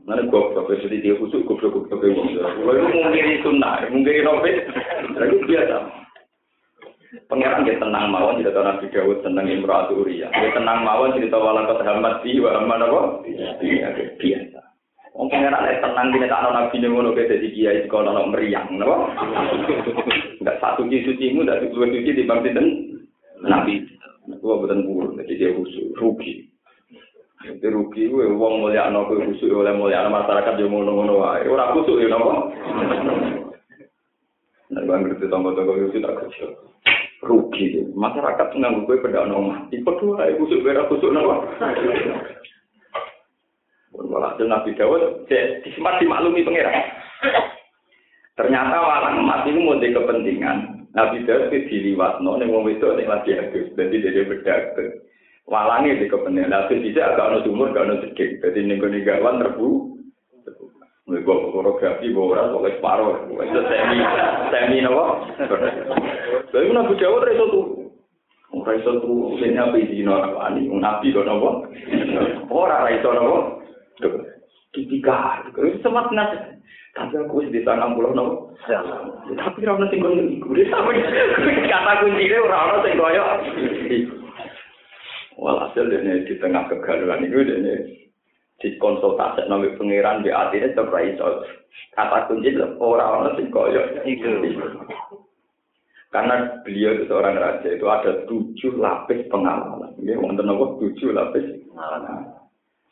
Mana 0.03 0.23
gua 0.27 0.51
sedih 0.67 0.99
dia 0.99 1.15
khusus 1.15 1.43
gua 1.47 1.55
gua 1.63 1.71
gua. 1.79 1.95
Kalau 1.95 2.73
itu 2.75 2.87
mungkin 2.91 3.39
sunnah, 3.39 3.87
mungkin 3.87 4.23
nopo, 4.23 4.51
lagi 5.15 5.37
biasa. 5.47 5.77
Pangeran 7.31 7.63
dia 7.63 7.79
tenang 7.79 8.11
mawon 8.11 8.39
tidak 8.39 8.55
tahu 8.55 8.67
Nabi 8.67 8.85
Dawud 8.91 9.23
tenang 9.23 9.47
Imratu 9.47 10.03
Uriah. 10.03 10.27
Dia 10.27 10.51
tenang 10.51 10.83
mawon 10.83 11.15
cerita 11.15 11.39
walakat 11.39 11.79
hamad 11.87 12.19
di 12.19 12.39
wa 12.43 12.51
hamad 12.55 12.83
apa? 12.83 13.01
Iya 13.63 13.87
biasa. 14.19 14.56
Wong 15.17 15.33
pengenak 15.33 15.65
nek 15.65 15.81
tenang 15.81 16.13
dene 16.13 16.29
tak 16.29 16.45
nabi 16.45 16.77
ning 16.77 16.93
ngono 16.93 17.09
kete 17.17 17.41
di 17.41 17.49
kiai 17.49 17.81
iki 17.81 17.89
kono 17.89 18.13
meriang 18.29 18.69
napa? 18.77 19.17
Enggak 20.37 20.61
satu 20.61 20.85
ki 20.85 21.09
suci 21.09 21.33
mu 21.33 21.41
dak 21.41 21.65
dua 21.73 21.89
suci 21.89 22.13
di 22.13 22.21
bang 22.29 22.45
sinten? 22.45 22.67
Nabi. 23.41 23.81
Kuwi 24.37 24.61
boten 24.61 24.85
kuwur 24.85 25.17
nek 25.17 25.25
dia 25.25 25.49
husu 25.57 25.89
rugi. 25.97 26.45
Dia 27.41 27.73
rugi 27.73 28.13
kuwi 28.13 28.29
wong 28.29 28.61
mulya 28.61 28.93
ana 28.93 29.09
kuwi 29.09 29.33
oleh 29.41 29.73
mulya 29.73 30.05
ana 30.05 30.21
masyarakat 30.21 30.53
yo 30.61 30.69
ngono-ngono 30.69 31.17
wae. 31.17 31.49
Ora 31.49 31.73
husu 31.73 31.97
yo 31.97 32.13
napa? 32.13 32.53
Nek 34.69 34.85
bang 34.85 35.01
ngerti 35.01 35.25
tonggo-tonggo 35.33 35.81
yo 35.81 35.97
tak 35.97 36.29
kecil. 36.29 36.53
Rugi. 37.25 37.89
Masyarakat 37.97 38.53
nganggo 38.53 38.85
kuwi 38.85 39.01
pedak 39.01 39.25
ana 39.25 39.33
omah. 39.33 39.57
Dipedhuwae 39.73 40.37
husu 40.37 40.61
ora 40.61 40.85
husu 40.85 41.09
napa? 41.09 41.41
Walhasil 43.97 44.45
Nabi 44.45 44.77
Dawud 44.77 45.25
disempat 45.65 45.97
dimaklumi 45.97 46.45
pengiran. 46.45 46.77
Ternyata 48.37 48.77
walang 48.77 49.25
emas 49.25 49.49
itu 49.49 49.57
mau 49.57 49.77
kepentingan. 49.81 50.87
Nabi 50.93 51.25
Dawud 51.25 51.49
itu 51.49 51.65
diliwatno, 51.69 52.37
nih 52.37 52.47
mau 52.49 52.65
itu 52.69 52.85
nih 52.85 53.09
lagi 53.09 53.33
hadus. 53.33 53.73
Jadi 53.73 53.95
dia 54.05 54.29
bedak. 54.29 54.77
Walangnya 55.49 55.97
di 55.97 56.05
kepentingan. 56.05 56.53
Nabi 56.53 56.85
bisa 56.85 57.17
agak 57.17 57.33
ada 57.33 57.37
sumur, 57.41 57.73
agak 57.73 57.89
ada 57.89 57.95
sedikit. 58.05 58.45
Jadi 58.45 58.69
nih 58.69 58.77
gue 58.77 59.01
gawan 59.01 59.41
terbu. 59.41 59.69
Mulai 61.07 61.23
gua 61.23 61.39
fotografi, 61.55 62.11
gua 62.11 62.35
orang 62.35 62.51
pokoknya 62.51 62.75
separuh. 62.83 63.15
Itu 63.31 63.61
semi, 63.63 63.97
semi 64.51 64.77
nopo. 64.83 65.23
Tapi 66.51 66.67
Nabi 66.67 66.93
Dawud 66.99 67.23
itu 67.31 67.45
tuh. 67.47 67.65
Ora 68.47 68.71
iso 68.79 69.03
tuh, 69.03 69.35
apa 69.39 69.75
izin 69.75 70.07
orang 70.07 70.55
ini, 70.55 70.71
nabi 70.79 71.11
kok 71.11 71.27
nopo. 71.27 71.67
Ora 72.51 72.91
iso 72.91 73.11
nopo. 74.01 74.19
Ketika 74.75 75.47
itu 75.49 75.79
semat 75.81 76.11
nasi. 76.13 76.59
Tapi 76.97 77.13
aku 77.13 77.45
di 77.49 77.61
sana 77.61 77.93
pulau 77.93 78.13
nopo. 78.13 78.57
Tapi 78.67 79.59
orang 79.65 79.85
nanti 79.85 80.01
gue 80.01 80.11
iku 80.37 80.53
deh 80.57 80.67
sama 80.69 80.91
kata 81.69 81.91
kunci 82.01 82.29
deh 82.29 82.39
orang 82.41 82.81
nanti 82.81 82.97
koyo. 82.97 83.23
Walhasil 85.37 85.85
ini 85.93 86.25
di 86.25 86.33
tengah 86.41 86.65
kegaduhan 86.65 87.21
itu 87.21 87.45
ini 87.45 87.75
di 88.57 88.73
konsultasi 88.81 89.45
nabi 89.45 89.77
pangeran 89.77 90.25
di 90.25 90.33
hati 90.33 90.57
ini 90.57 90.73
terbaik 90.73 91.21
kata 91.93 92.25
kunci 92.25 92.57
orang 92.81 93.29
nanti 93.29 93.45
koyo. 93.53 93.81
Karena 96.07 96.63
beliau 96.63 96.97
itu 96.97 97.03
seorang 97.11 97.35
raja 97.35 97.67
itu 97.67 97.83
ada 97.83 98.23
tujuh 98.31 98.79
lapis 98.79 99.27
pengalaman. 99.27 99.91
Ini 99.99 100.15
wonten 100.15 100.47
apa? 100.47 100.79
Tujuh 100.79 101.11
lapis 101.11 101.45
pengalaman. 101.67 102.46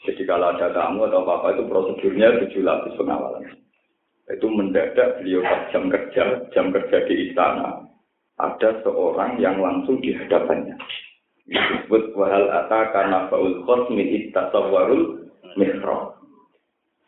Jadi 0.05 0.23
kalau 0.29 0.53
ada 0.53 0.69
tamu 0.69 1.09
atau 1.09 1.25
apa-apa 1.25 1.57
itu 1.57 1.63
prosedurnya 1.65 2.37
tujuh 2.45 2.61
lapis 2.61 2.93
pengawalan. 2.93 3.43
Itu 4.29 4.49
mendadak 4.49 5.21
beliau 5.21 5.41
jam 5.69 5.89
kerja, 5.89 6.45
jam 6.53 6.69
kerja 6.73 6.97
di 7.09 7.29
istana. 7.29 7.85
Ada 8.37 8.85
seorang 8.85 9.41
yang 9.41 9.61
langsung 9.61 10.01
di 10.01 10.13
hadapannya. 10.13 10.77
Disebut 11.45 12.17
wahal 12.17 12.49
ata 12.49 12.89
karena 12.89 13.29
faul 13.29 13.61
khosmi 13.69 14.01
ittasawarul 14.01 15.29
mihrab. 15.57 16.17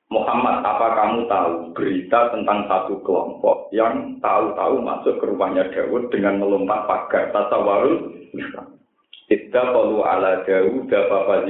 Muhammad, 0.07 0.63
apa 0.63 0.87
kamu 0.95 1.27
tahu 1.27 1.53
berita 1.75 2.31
tentang 2.31 2.63
satu 2.71 3.03
kelompok 3.03 3.67
yang 3.75 4.15
tahu-tahu 4.23 4.79
masuk 4.79 5.19
ke 5.19 5.25
rumahnya 5.27 5.67
Dawud 5.73 6.07
dengan 6.13 6.39
melompat 6.39 6.87
pagar 6.87 7.33
tasawarul 7.35 8.13
mihrab. 8.31 8.71
Tidak 9.27 9.65
perlu 9.75 10.07
ala 10.07 10.47
Dawud, 10.47 10.87
apa 10.87 11.43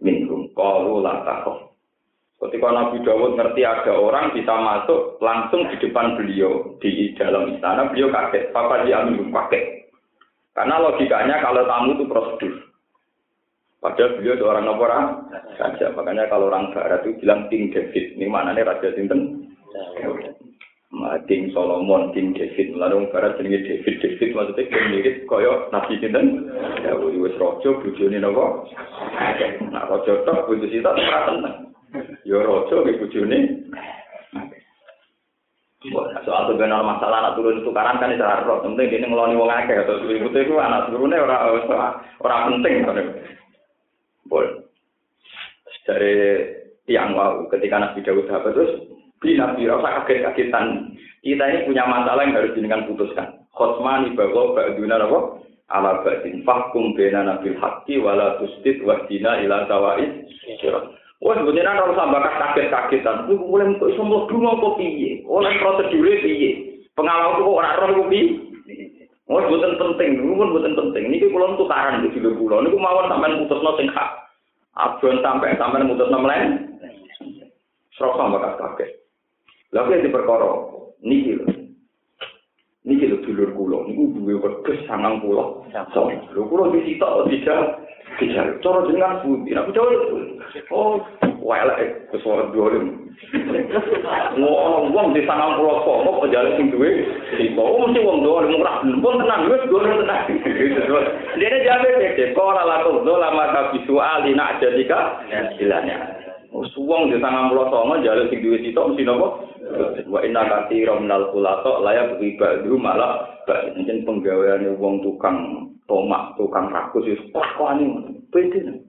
minhum 0.00 0.50
qalu 0.52 1.00
la 1.00 1.22
Ketika 2.36 2.68
Nabi 2.68 3.00
Dawud 3.00 3.32
ngerti 3.32 3.64
ada 3.64 3.96
orang 3.96 4.36
bisa 4.36 4.52
masuk 4.60 5.16
langsung 5.24 5.72
di 5.72 5.80
depan 5.80 6.20
beliau 6.20 6.76
di 6.84 7.16
dalam 7.16 7.48
istana, 7.56 7.88
beliau 7.88 8.12
kaget. 8.12 8.52
Papa 8.52 8.84
dia 8.84 9.08
minum 9.08 9.32
kaget. 9.32 9.88
Karena 10.52 10.76
logikanya 10.84 11.40
kalau 11.40 11.64
tamu 11.64 11.96
itu 11.96 12.04
prosedur. 12.04 12.54
Padahal 13.80 14.20
beliau 14.20 14.36
seorang 14.36 14.68
orang 14.68 15.04
saja. 15.56 15.92
Makanya 15.96 16.28
kalau 16.28 16.52
orang 16.52 16.76
barat 16.76 17.08
itu 17.08 17.24
bilang 17.24 17.48
King 17.48 17.72
David. 17.72 18.20
Ini 18.20 18.28
mana 18.28 18.52
nih 18.52 18.68
Raja 18.68 18.88
Sinten? 18.92 19.20
King 21.28 21.52
Solomon, 21.52 22.12
King 22.16 22.32
David, 22.32 22.72
lalu 22.76 23.08
barat 23.12 23.36
jenenge 23.36 23.64
David, 23.64 23.94
David 24.00 24.30
maksudnya 24.32 24.64
yang 24.72 24.84
mirip 24.96 25.16
kaya 25.28 25.52
Nabi 25.68 26.00
Sinten, 26.00 26.48
ya 26.80 26.96
wis 26.96 27.36
rojo, 27.36 27.84
bujoni 27.84 28.16
nopo, 28.16 28.64
nah 29.68 29.84
rojo 29.86 30.24
tok, 30.24 30.48
bujuk 30.48 30.72
sita, 30.72 30.96
terang 30.96 31.68
ya 32.24 32.40
rojo, 32.40 32.80
bujoni, 32.80 33.38
soal 36.24 36.50
tuh 36.50 36.56
benar 36.58 36.82
masalah 36.82 37.22
anak 37.22 37.34
turun 37.38 37.62
tukaran 37.62 38.00
kan 38.02 38.10
itu 38.10 38.24
harus 38.24 38.64
penting 38.64 38.90
ini 38.90 39.06
ngeloni 39.06 39.38
wong 39.38 39.50
akeh. 39.52 39.76
Atau 39.86 40.02
ibu 40.10 40.28
itu 40.34 40.54
anak 40.58 40.90
turunnya 40.90 41.22
orang 41.22 41.62
orang 42.18 42.58
penting 42.58 42.82
boleh 44.26 44.66
dari 45.86 46.42
tiang 46.90 47.14
wow 47.14 47.46
ketika 47.46 47.78
nabi 47.78 48.02
Dawud 48.02 48.26
dapat 48.26 48.50
terus 48.58 48.72
Bina 49.20 49.56
bira 49.56 49.80
usah 49.80 50.04
kaget-kagetan. 50.04 50.92
Kita 51.24 51.44
ini 51.48 51.66
punya 51.66 51.88
masalah 51.88 52.22
yang 52.22 52.36
harus 52.36 52.54
dengan 52.54 52.84
putuskan. 52.86 53.42
Khotmani 53.56 54.12
bahwa 54.12 54.52
ba'duna 54.52 55.00
apa? 55.00 55.18
Ala 55.72 56.04
ba'din 56.04 56.44
fahkum 56.46 56.94
bena 56.94 57.26
nabil 57.26 57.56
haqqi 57.58 57.98
wala 57.98 58.38
tusdid 58.38 58.84
wahdina 58.84 59.42
ila 59.42 59.66
tawa'id. 59.66 60.28
Wah, 61.24 61.32
sebenarnya 61.32 61.80
kalau 61.80 61.96
sampai 61.96 62.28
kaget-kagetan, 62.28 63.24
itu 63.26 63.40
mulai 63.40 63.72
untuk 63.72 63.88
semua 63.96 64.28
dulu 64.28 64.46
apa 64.52 64.68
piye? 64.76 65.24
Oleh 65.24 65.56
prosedurnya 65.58 66.22
piye? 66.22 66.50
Pengawal 66.92 67.40
kok 67.40 67.56
ora 67.56 67.70
roh 67.80 68.04
kuwi. 68.04 68.20
Oh, 69.26 69.42
bukan 69.42 69.74
penting, 69.74 70.22
itu 70.22 70.38
pun 70.38 70.54
bukan 70.54 70.78
penting. 70.78 71.10
Ini 71.10 71.26
kulon 71.34 71.58
tukaran 71.58 71.98
di 72.06 72.14
video 72.14 72.30
kulon. 72.38 72.70
Ini 72.70 72.78
mawon 72.78 73.10
sampai 73.10 73.34
putusno 73.42 73.74
sing 73.74 73.90
hak. 73.90 74.10
Abon 74.78 75.18
sampai 75.18 75.58
sampai 75.58 75.82
putusno 75.82 76.22
melen. 76.22 76.78
Serok 77.98 78.14
sama 78.14 78.38
bekas 78.38 78.86
Lalu 79.74 79.98
yang 79.98 80.04
diperkara, 80.06 80.50
niki 81.02 81.32
lho. 81.38 81.46
Niki 82.86 83.10
lho 83.10 83.16
dulur 83.26 83.50
kula, 83.58 83.78
niku 83.90 84.14
duwe 84.14 84.34
wedhus 84.38 84.78
sangang 84.86 85.18
kula. 85.18 85.66
So, 85.90 86.06
lho 86.06 86.42
kula 86.46 86.70
disitok 86.70 87.26
tidak 87.26 87.82
tidak 88.22 88.62
cara 88.62 88.86
jenengan 88.86 89.20
budi. 89.26 89.52
Aku 89.52 89.70
jauh. 89.74 89.92
Oh, 90.72 91.02
welek 91.42 92.08
wis 92.14 92.24
ora 92.24 92.48
duwe. 92.54 92.78
Wong 94.38 94.94
wong 94.94 95.06
di 95.12 95.26
sangang 95.26 95.58
kula 95.58 95.82
kok 95.82 96.20
pejale 96.24 96.50
sing 96.56 96.70
duwe 96.70 97.04
sito. 97.36 97.60
Oh, 97.60 97.84
mesti 97.84 98.06
wong 98.06 98.22
duwe 98.22 98.54
murah 98.54 98.80
pun 98.86 99.20
tenang 99.20 99.50
wis 99.50 99.66
duwe 99.66 99.82
tenang. 99.84 100.24
Dene 101.36 101.58
jabe 101.66 101.88
dek 101.98 102.38
kok 102.38 102.46
ora 102.54 102.62
laku 102.64 103.02
do 103.04 103.14
lama 103.18 103.50
ka 103.52 103.60
visual 103.74 104.24
ina 104.24 104.56
jadika 104.62 105.26
ilanya. 105.60 105.98
Suwong 106.56 107.12
di 107.12 107.20
tangan 107.20 107.52
mulo 107.52 107.68
songo 107.68 108.00
jalur 108.00 108.32
sing 108.32 108.40
duwe 108.40 108.56
sitok 108.64 108.94
mesti 108.94 109.04
nopo? 109.04 109.44
Wa 110.08 110.24
inna 110.24 110.48
kati 110.48 110.88
romnal 110.88 111.28
kulato 111.28 111.84
layak 111.84 112.16
riba 112.16 112.64
dulu 112.64 112.80
malah 112.80 113.28
mungkin 113.76 114.06
penggaweane 114.08 114.72
wong 114.80 115.04
tukang 115.04 115.68
tomak, 115.84 116.32
tukang 116.40 116.72
rakus 116.72 117.04
wis 117.04 117.20
pakwane 117.34 118.08
pede. 118.32 118.80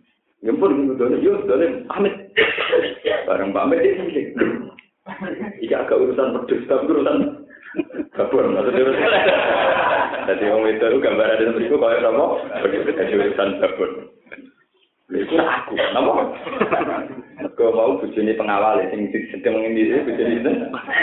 Ya 0.45 0.53
pun 0.55 0.95
dole 0.95 1.19
yo 1.19 1.43
dole 1.43 1.83
amit. 1.91 2.13
Bareng 3.27 3.51
pamit 3.51 3.83
iki. 3.83 4.31
Iki 5.67 5.75
agak 5.75 5.99
urusan 5.99 6.39
pedus 6.39 6.67
tapi 6.71 6.87
urusan 6.87 7.17
kabur 8.15 8.47
maksudnya. 8.47 8.95
Jadi 10.27 10.43
wong 10.51 10.63
itu 10.71 10.87
gambar 11.03 11.35
ada 11.35 11.43
seperti 11.43 11.67
itu 11.67 11.75
kayak 11.75 12.05
apa? 12.05 12.25
Urusan 12.63 13.49
kabur. 13.59 13.89
Iku 15.07 15.39
aku, 15.39 15.79
napa? 15.95 16.13
Kau 17.57 17.73
mau 17.73 17.97
bujuni 17.97 18.37
pengawal 18.37 18.85
sing 18.93 19.09
sedang 19.33 19.57
mengendi 19.57 19.89
bujuni 20.05 20.45
itu. 20.45 20.51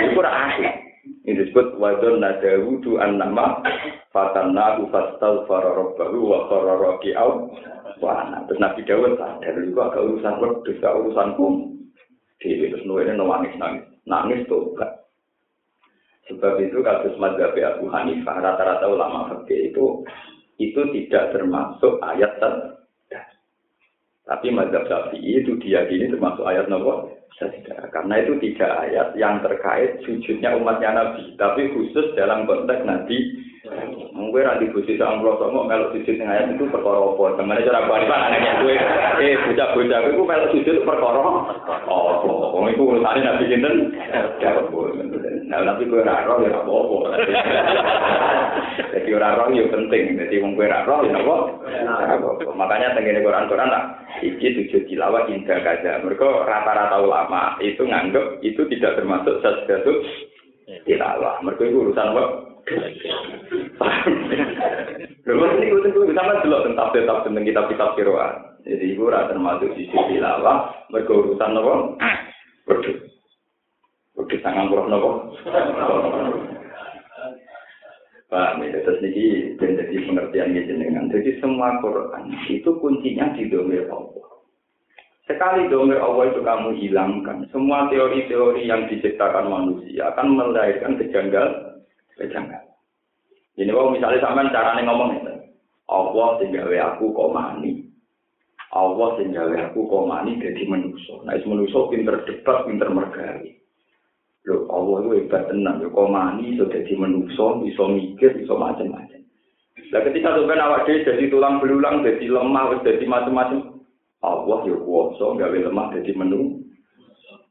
Iku 0.06 0.22
ora 0.22 0.54
aku. 0.54 0.62
Ini 1.26 1.40
disebut 1.40 1.82
wadon 1.82 2.22
nadawu 2.22 2.78
du 2.78 2.94
an 3.02 3.18
nama 3.18 3.58
fatanna 4.14 4.78
fastal 4.88 5.50
fararabahu 5.50 6.18
wa 6.22 6.46
qararaki 6.46 7.10
au 7.18 7.50
wa 7.98 8.38
terus 8.46 8.62
Nabi 8.62 8.86
Dawud 8.86 9.18
sadar 9.18 9.56
itu 9.58 9.74
agak 9.74 10.04
urusan 10.04 10.38
wedhus 10.38 10.78
gak 10.78 10.94
urusanku. 10.94 11.74
Dewi 12.38 12.70
terus 12.70 12.86
nuwene 12.86 13.18
nangis 13.18 13.56
nangis 13.58 13.84
nangis 14.06 14.46
tobat. 14.46 15.10
Sebab 16.30 16.56
itu 16.62 16.80
kasus 16.80 17.18
madhab 17.18 17.52
Abu 17.52 17.90
Hanifah 17.90 18.40
rata-rata 18.40 18.86
ulama 18.86 19.28
fikih 19.28 19.74
itu 19.74 20.06
itu 20.62 20.80
tidak 20.94 21.34
termasuk 21.34 21.98
ayat 22.00 22.38
Tapi 24.24 24.48
mazhab 24.48 24.88
Syafi'i 24.88 25.44
itu 25.44 25.60
diyakini 25.60 26.08
termasuk 26.08 26.48
ayat 26.48 26.64
sajdah. 27.36 27.90
Karena 27.90 28.14
itu 28.24 28.32
tiga 28.40 28.80
ayat 28.80 29.12
yang 29.18 29.42
terkait 29.44 30.00
sujudnya 30.06 30.56
umatnya 30.56 30.96
Nabi, 30.96 31.34
tapi 31.36 31.70
khusus 31.74 32.14
dalam 32.16 32.46
konteks 32.48 32.86
Nabi. 32.86 33.18
Mungkin 34.12 34.44
nanti 34.44 34.68
busi 34.76 35.00
sama 35.00 35.24
Rasul 35.24 35.48
mau 35.48 35.64
melok 35.64 35.96
sujud 35.96 36.20
yang 36.20 36.52
itu 36.52 36.68
perkara 36.68 37.00
apa? 37.00 37.40
Ke 37.40 37.42
mana 37.48 37.64
cara 37.64 37.88
balik 37.88 38.12
anehnya 38.12 38.60
gue, 38.60 38.76
eh 39.24 39.40
bocah-bocah 39.40 39.98
gue 40.04 40.20
melok 40.20 40.52
sujud 40.52 40.76
perkara 40.84 41.18
apa? 41.24 41.32
Wong 42.52 42.66
itu 42.68 42.82
urusannya 42.84 43.24
Nabi 43.24 43.48
Jinten, 43.48 43.76
Nah, 45.44 45.60
tapi 45.60 45.86
gue 45.86 46.02
raro 46.02 46.40
ya 46.42 46.50
apa-apa. 46.56 46.98
Jadi 48.96 49.10
orang 49.12 49.36
roh 49.38 49.48
ya 49.54 49.64
penting. 49.70 50.18
Jadi 50.18 50.34
wong 50.40 50.56
gue 50.56 50.66
raro 50.66 51.04
ya 51.06 51.14
apa? 51.20 51.36
Makanya 52.52 52.96
tenggine 52.96 53.22
Quran-Quran 53.22 53.70
lah. 53.70 53.84
Iki 54.24 54.60
tujuh 54.60 54.80
tilawah 54.88 55.28
indah 55.30 55.60
kaja. 55.62 56.02
Mereka 56.02 56.26
rata-rata 56.48 56.96
ulama 57.00 57.54
itu 57.62 57.86
nganggep 57.86 58.40
itu 58.42 58.66
tidak 58.72 58.98
termasuk 58.98 59.40
sesuatu 59.44 60.04
tilawah. 60.84 61.40
Mereka 61.44 61.62
itu 61.68 61.78
urusan? 61.80 62.08
Lalu 65.24 65.44
ini 65.60 65.72
gue 65.72 65.80
tunggu 65.88 66.12
sama 66.16 66.40
dulu 66.44 66.58
tentang 66.68 66.88
tetap 66.92 67.24
tentang 67.24 67.44
kitab-kitab 67.44 67.90
kiroan. 67.96 68.34
Jadi 68.64 68.96
ibu 68.96 69.08
rata 69.12 69.32
termasuk 69.36 69.72
sisi 69.76 69.92
tilawah. 69.92 70.72
Mereka 70.88 71.12
urusan 71.12 71.60
apa? 71.60 71.74
Berdua. 72.64 72.96
Udah 74.14 74.38
sangat 74.40 74.70
kurang 74.70 74.88
nopo. 74.88 75.10
Pak, 78.32 78.56
ya, 78.66 78.82
terus 78.82 78.98
niki 79.04 79.54
jadi 79.60 79.94
pengertian 80.10 80.56
jenengan. 80.56 81.12
Jadi 81.12 81.38
semua 81.38 81.76
Quran 81.78 82.32
itu 82.48 82.70
kuncinya 82.80 83.30
di 83.36 83.46
domir 83.52 83.84
Allah. 83.92 84.23
Sekali 85.24 85.72
domir 85.72 85.96
Allah 86.04 86.28
itu 86.28 86.44
kamu 86.44 86.76
hilangkan, 86.84 87.48
semua 87.48 87.88
teori-teori 87.88 88.68
yang 88.68 88.84
diciptakan 88.92 89.48
manusia 89.48 90.12
akan 90.12 90.36
melahirkan 90.36 91.00
kejanggal, 91.00 91.80
kejanggal. 92.20 92.60
Jadi 93.56 93.70
kalau 93.72 93.94
misalnya 93.94 94.20
sama 94.20 94.52
cara 94.52 94.76
ngomong 94.84 95.10
itu, 95.16 95.34
Allah 95.88 96.28
tinggal 96.44 96.68
aku 96.68 97.16
komani, 97.16 97.88
Allah 98.74 99.16
tinggal 99.16 99.48
aku 99.54 99.88
komani 99.88 100.42
jadi 100.42 100.66
manusia. 100.68 101.16
Nah, 101.24 101.40
manusia 101.48 101.80
pinter 101.88 102.20
debat, 102.28 102.68
pinter 102.68 102.92
mergari. 102.92 103.64
Lho, 104.44 104.68
Allah 104.68 104.96
itu 105.00 105.10
hebat 105.24 105.48
tenang. 105.48 105.80
Lho, 105.80 105.88
kok 105.88 106.12
mani, 106.12 106.58
so 106.60 106.68
jadi 106.68 106.92
menuso, 107.00 107.64
bisa 107.64 107.84
mikir, 107.88 108.36
bisa 108.36 108.52
macam-macam. 108.52 109.24
Nah, 109.88 110.00
ketika 110.04 110.36
sampai 110.36 110.60
awak 110.60 110.84
jadi 110.84 111.32
tulang 111.32 111.64
belulang, 111.64 112.04
jadi 112.04 112.28
lemah, 112.28 112.84
jadi 112.84 113.04
macam-macam. 113.08 113.72
Allah 114.24 114.58
ya 114.64 114.76
kuasa, 114.80 115.36
gawe 115.36 115.58
lemah, 115.68 115.86
jadi 115.92 116.12
menu. 116.16 116.64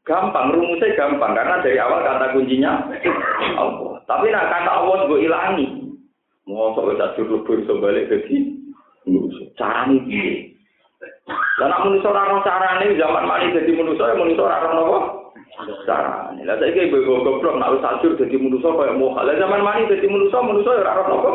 Gampang, 0.03 0.51
rumusnya 0.51 0.97
gampang. 0.97 1.37
Karena 1.37 1.61
dari 1.61 1.77
awal 1.79 2.01
kata 2.01 2.33
kuncinya 2.33 2.89
Allah. 3.61 4.01
Tapi 4.09 4.33
nak 4.33 4.49
kata 4.49 4.71
Allah 4.81 4.97
gue 5.07 5.23
ilangi. 5.23 5.67
Mau 6.43 6.75
sok 6.75 6.91
bisa 6.91 7.15
lebur, 7.23 7.61
so 7.63 7.79
jadi 7.79 8.35
Caranya 9.55 9.95
gini. 10.03 10.53
Karena 11.59 11.79
manusia 11.83 12.09
orang 12.09 12.43
caranya 12.43 12.87
zaman 12.99 13.27
mani 13.27 13.55
jadi 13.55 13.71
manusia, 13.75 14.11
ya 14.11 14.15
manusia 14.17 14.43
orang 14.43 14.75
apa? 14.75 14.99
Cara 15.85 16.33
ini 16.33 16.49
lah 16.49 16.57
kayak 16.57 16.89
ibu 16.89 17.05
goblok 17.05 17.61
nak 17.61 17.77
jadi 17.93 18.35
manusia 18.41 18.73
kayak 18.73 18.97
mau 18.97 19.13
hal 19.13 19.29
zaman 19.37 19.61
mani 19.61 19.85
jadi 19.85 20.07
manusia 20.09 20.41
manusia 20.41 20.81
ya 20.81 20.83
raro 20.83 21.03
nopo. 21.07 21.31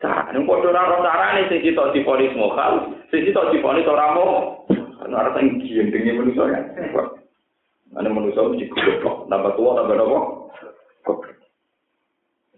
Cara 0.00 0.32
ini 0.32 0.48
kode 0.48 0.70
raro 0.72 1.04
cara 1.04 1.36
ini 1.36 1.50
sih 1.52 1.60
kita 1.60 1.92
di 1.92 2.00
polis 2.08 2.32
mokal, 3.08 3.16
sih 3.16 3.24
kita 3.24 3.40
di 3.48 3.58
polis 3.64 3.88
orang 3.88 4.12
mau. 4.14 4.32
Karena 5.00 5.24
rasa 5.24 5.40
yang 5.40 5.56
kian 5.64 5.88
dengan 5.88 6.20
manusia 6.20 6.44
ya. 6.52 6.60
Ada 7.96 8.08
manusia 8.12 8.44
mesti 8.44 8.68
goblok, 8.68 9.24
tambah 9.32 9.52
tua 9.56 9.70
tambah 9.80 9.96
nopo. 9.96 10.18
Goblok. 11.08 11.40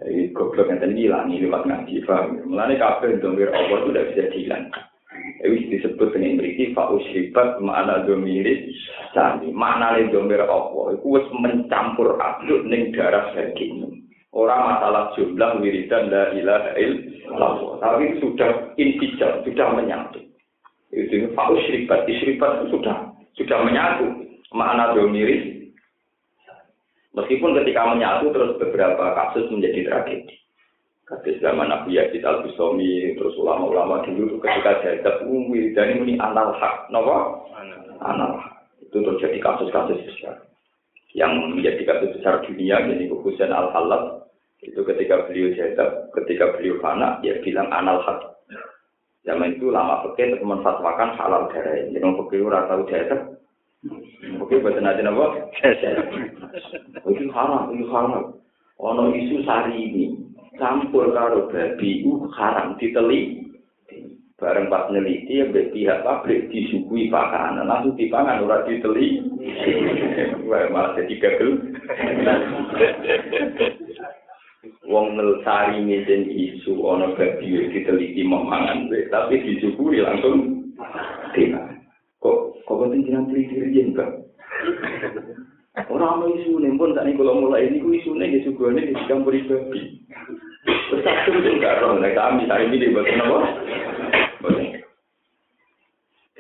Jadi 0.02 0.34
goblok 0.34 0.66
yang 0.66 0.80
tadi 0.82 1.06
hilang 1.06 1.30
ini 1.30 1.46
lewat 1.46 1.62
ngaji, 1.70 1.94
paham? 2.02 2.42
Mulanya 2.50 2.74
kafe 2.82 3.22
domir 3.22 3.54
Allah 3.54 3.78
itu 3.78 3.88
tidak 3.94 4.06
bisa 4.10 4.22
dihilangkan. 4.34 4.84
Ini 5.40 5.72
disebut 5.72 6.08
dengan 6.12 6.42
berisi 6.42 6.64
faus 6.76 7.04
hebat 7.14 7.62
makna 7.62 8.04
domiris 8.04 8.76
sani 9.16 9.50
makna 9.50 9.98
domir 10.12 10.44
apa 10.44 10.94
itu 10.94 11.08
mencampur 11.34 12.14
aduk 12.20 12.62
ning 12.68 12.94
darah 12.94 13.32
daging 13.34 14.04
orang 14.30 14.60
masalah 14.70 15.10
jumlah 15.18 15.58
wiridan 15.58 16.12
la 16.12 16.30
ilaha 16.36 16.70
illallah 16.78 17.82
tapi 17.82 18.20
sudah 18.22 18.76
intijar 18.78 19.42
sudah 19.42 19.68
menyatu 19.74 20.29
itu 20.90 21.30
faus 21.38 21.62
hebat 21.70 22.06
isribat 22.10 22.62
itu 22.62 22.78
sudah 22.78 23.14
sudah 23.38 23.58
menyatu 23.62 24.06
makna 24.50 24.94
domiris 24.94 25.70
meskipun 27.14 27.54
ketika 27.62 27.94
menyatu 27.94 28.34
terus 28.34 28.58
beberapa 28.58 29.14
kasus 29.14 29.46
menjadi 29.50 29.86
tragedi 29.86 30.40
Kata 31.10 31.26
zaman 31.42 31.74
Nabi 31.74 31.98
Yazid 31.98 32.22
al 32.22 32.46
Bustami, 32.46 33.18
terus 33.18 33.34
ulama-ulama 33.34 34.06
dulu 34.06 34.38
ketika 34.38 34.78
jadab 34.78 35.26
umwi 35.26 35.74
dan 35.74 36.06
ini 36.06 36.14
anal 36.22 36.54
hak, 36.54 36.86
nopo? 36.94 37.50
Anal. 37.98 38.38
Itu 38.78 39.02
terjadi 39.02 39.42
kasus-kasus 39.42 40.06
besar. 40.06 40.46
Yang 41.10 41.50
menjadi 41.50 41.82
kasus 41.82 42.14
besar 42.14 42.46
dunia, 42.46 42.78
jadi 42.86 43.10
Husain 43.10 43.50
al 43.50 43.74
Halal, 43.74 44.22
itu 44.62 44.78
ketika 44.86 45.26
beliau 45.26 45.50
jadab, 45.58 46.14
ketika 46.14 46.54
beliau 46.54 46.78
fana, 46.78 47.18
ya 47.26 47.42
bilang 47.42 47.66
anal 47.74 48.06
hak. 48.06 48.39
Zaman 49.28 49.60
itu 49.60 49.68
lama 49.68 50.00
pakai 50.08 50.32
untuk 50.32 50.48
menfatwakan 50.48 51.12
halal 51.20 51.52
darah. 51.52 51.76
Jadi 51.76 52.00
mau 52.00 52.24
pakai 52.24 52.40
orang 52.40 52.64
tahu 52.72 52.82
jadab, 52.88 53.20
Oke, 54.40 54.60
bahasa 54.60 54.84
nanti 54.84 55.00
apa? 55.00 55.48
Itu 57.08 57.32
haram, 57.32 57.72
itu 57.72 57.88
haram. 57.88 58.36
Ono 58.76 59.12
isu 59.16 59.40
sari 59.44 59.72
ini, 59.72 60.04
campur 60.60 61.12
karo 61.16 61.48
babi 61.48 62.04
u 62.04 62.28
haram. 62.36 62.76
Diteli. 62.76 63.40
Bareng 64.40 64.72
pas 64.72 64.88
neliti 64.88 65.36
ya 65.36 65.52
pihak 65.52 66.00
pabrik 66.00 66.48
disuguhi 66.48 67.12
pakanan. 67.12 67.68
Langsung 67.68 67.96
dipangan 67.96 68.40
ora 68.44 68.64
diteli. 68.64 69.20
Wah 70.48 70.64
malah 70.72 70.96
jadi 70.96 71.14
gagal 71.20 71.60
wong 74.84 75.16
nelsari 75.16 75.80
ngisen 75.80 76.28
isu 76.28 76.76
ana 76.84 77.16
babi 77.16 77.72
diteliti 77.72 78.20
mau 78.28 78.44
mangan 78.44 78.92
tapi 79.08 79.40
disyukuri 79.40 80.04
langsung 80.04 80.68
dina 81.32 81.64
kok 82.20 82.60
kok 82.68 82.78
penting 82.84 83.08
jenengan 83.08 83.28
teliti 83.32 83.56
riyen 83.56 83.96
Bang 83.96 84.20
Orang 85.86 86.20
mau 86.20 86.28
isu 86.28 86.58
nih 86.60 86.74
pun 86.74 86.92
tak 86.92 87.06
nih 87.06 87.14
kalau 87.14 87.40
mulai 87.40 87.70
ini 87.70 87.78
gue 87.78 87.94
isu 88.02 88.18
nih 88.18 88.42
isu 88.42 88.58
gue 88.58 88.74
nih 88.74 88.90
di 88.90 88.94
campur 89.06 89.32
babi. 89.32 90.02
Terus 90.66 91.02
satu 91.06 91.30
itu 91.30 91.50
enggak 91.56 91.78
roh, 91.78 91.94
nah 91.94 92.10
kami 92.10 92.50
hari 92.50 92.68
ini 92.68 92.90
dibuat 92.90 93.06
apa? 93.06 93.38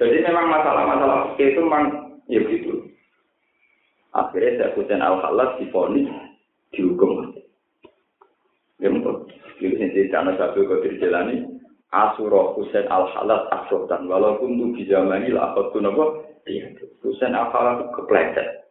Jadi 0.00 0.16
memang 0.26 0.50
masalah-masalah 0.50 1.38
itu 1.38 1.60
memang 1.62 2.18
ya 2.26 2.42
gitu. 2.42 2.90
Akhirnya 4.10 4.66
saya 4.66 4.74
kusen 4.74 4.98
al 4.98 5.22
halat 5.22 5.62
di 5.62 5.70
poni 5.70 6.10
dihukum. 6.74 7.36
Ya 7.36 7.39
betul. 8.88 9.28
Jadi 9.60 9.76
sini 9.76 10.08
karena 10.08 10.32
satu 10.40 10.64
kau 10.64 10.80
terjalani. 10.80 11.60
Asuro 11.90 12.54
Husain 12.54 12.86
al 12.86 13.10
halat 13.10 13.50
aksotan 13.50 14.06
walaupun 14.06 14.62
tuh 14.62 14.70
di 14.78 14.86
zaman 14.86 15.26
ini 15.26 15.34
lah 15.34 15.58
nopo. 15.58 16.22
Iya, 16.46 16.70
Husain 17.02 17.34
al 17.34 17.50
halat 17.50 17.90
kepleset. 17.98 18.70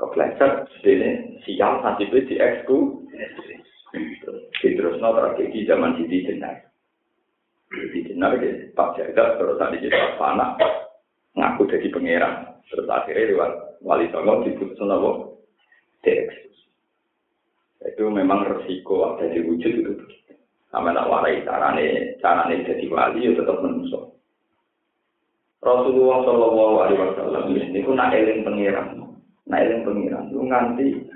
Kepleset 0.00 0.64
sedene 0.80 1.38
sial 1.44 1.84
nasibe 1.84 2.24
di 2.24 2.40
eksku 2.40 3.04
terus 4.60 5.00
no 5.00 5.16
tragedi 5.16 5.64
zaman 5.64 5.96
Siti 5.96 6.28
Jenar 6.28 6.60
Siti 7.72 8.12
Jenar 8.12 8.36
di 8.36 8.68
Pak 8.76 9.00
Jaga 9.00 9.40
terus 9.40 9.56
tadi 9.56 9.76
kita 9.80 10.20
panah 10.20 10.60
ngaku 11.32 11.62
jadi 11.72 11.88
pangeran 11.88 12.34
terus 12.68 12.88
akhirnya 12.88 13.32
lewat 13.32 13.52
wali 13.80 14.06
songo 14.12 14.44
diputus 14.44 14.78
nopo 14.84 15.40
dieksekusi 16.04 16.67
itu 17.98 18.06
memang 18.06 18.46
resiko 18.46 19.18
ada 19.18 19.26
di 19.26 19.42
wujud 19.42 19.74
itu 19.74 19.92
sama 20.70 20.94
tak 20.94 21.10
warai 21.10 21.42
carane 21.42 22.14
carane 22.22 22.62
jadi 22.62 22.86
wali 22.86 23.26
ya 23.26 23.34
tetap 23.34 23.58
menusuk 23.58 24.14
Rasulullah 25.58 26.22
Shallallahu 26.22 26.74
Alaihi 26.86 27.02
Wasallam 27.02 27.44
ini 27.50 27.82
pun 27.82 27.98
nak 27.98 28.14
eling 28.14 28.46
pangeran 28.46 29.08
Nah 29.48 29.58
yang 29.64 29.82
pengiran 29.82 30.28
lu 30.28 30.44
nganti 30.44 31.08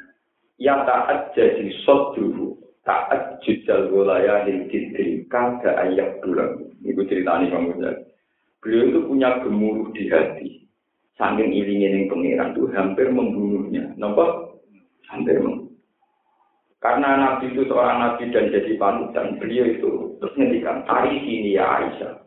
ya 0.56 0.82
taat 0.88 1.36
jadi 1.36 1.68
sot 1.84 2.16
dulu 2.16 2.56
taat 2.82 3.38
jujal 3.44 3.92
golaya 3.92 4.42
di 4.48 4.66
titik 4.72 5.28
kada 5.28 5.76
ayat 5.86 6.18
bulan. 6.24 6.72
Ibu 6.82 7.06
ceritanya 7.06 7.52
bang 7.52 7.94
Beliau 8.62 8.94
itu 8.94 9.00
punya 9.10 9.42
gemuruh 9.42 9.90
di 9.90 10.06
hati. 10.06 10.48
Saking 11.18 11.50
ilingin 11.50 11.98
yang 11.98 12.04
pengiran 12.10 12.54
itu 12.54 12.62
hampir 12.70 13.10
membunuhnya. 13.10 13.90
Nampak? 13.98 14.54
Hampir 15.10 15.42
membunuh. 15.42 15.71
Karena 16.82 17.14
Nabi 17.14 17.54
itu 17.54 17.62
seorang 17.70 18.02
Nabi 18.02 18.34
dan 18.34 18.50
jadi 18.50 18.74
panutan, 18.74 19.38
beliau 19.38 19.70
itu 19.70 20.18
terus 20.18 20.34
ngendikan, 20.34 20.82
hari 20.82 21.14
sini 21.22 21.54
ya 21.54 21.78
Aisyah. 21.78 22.18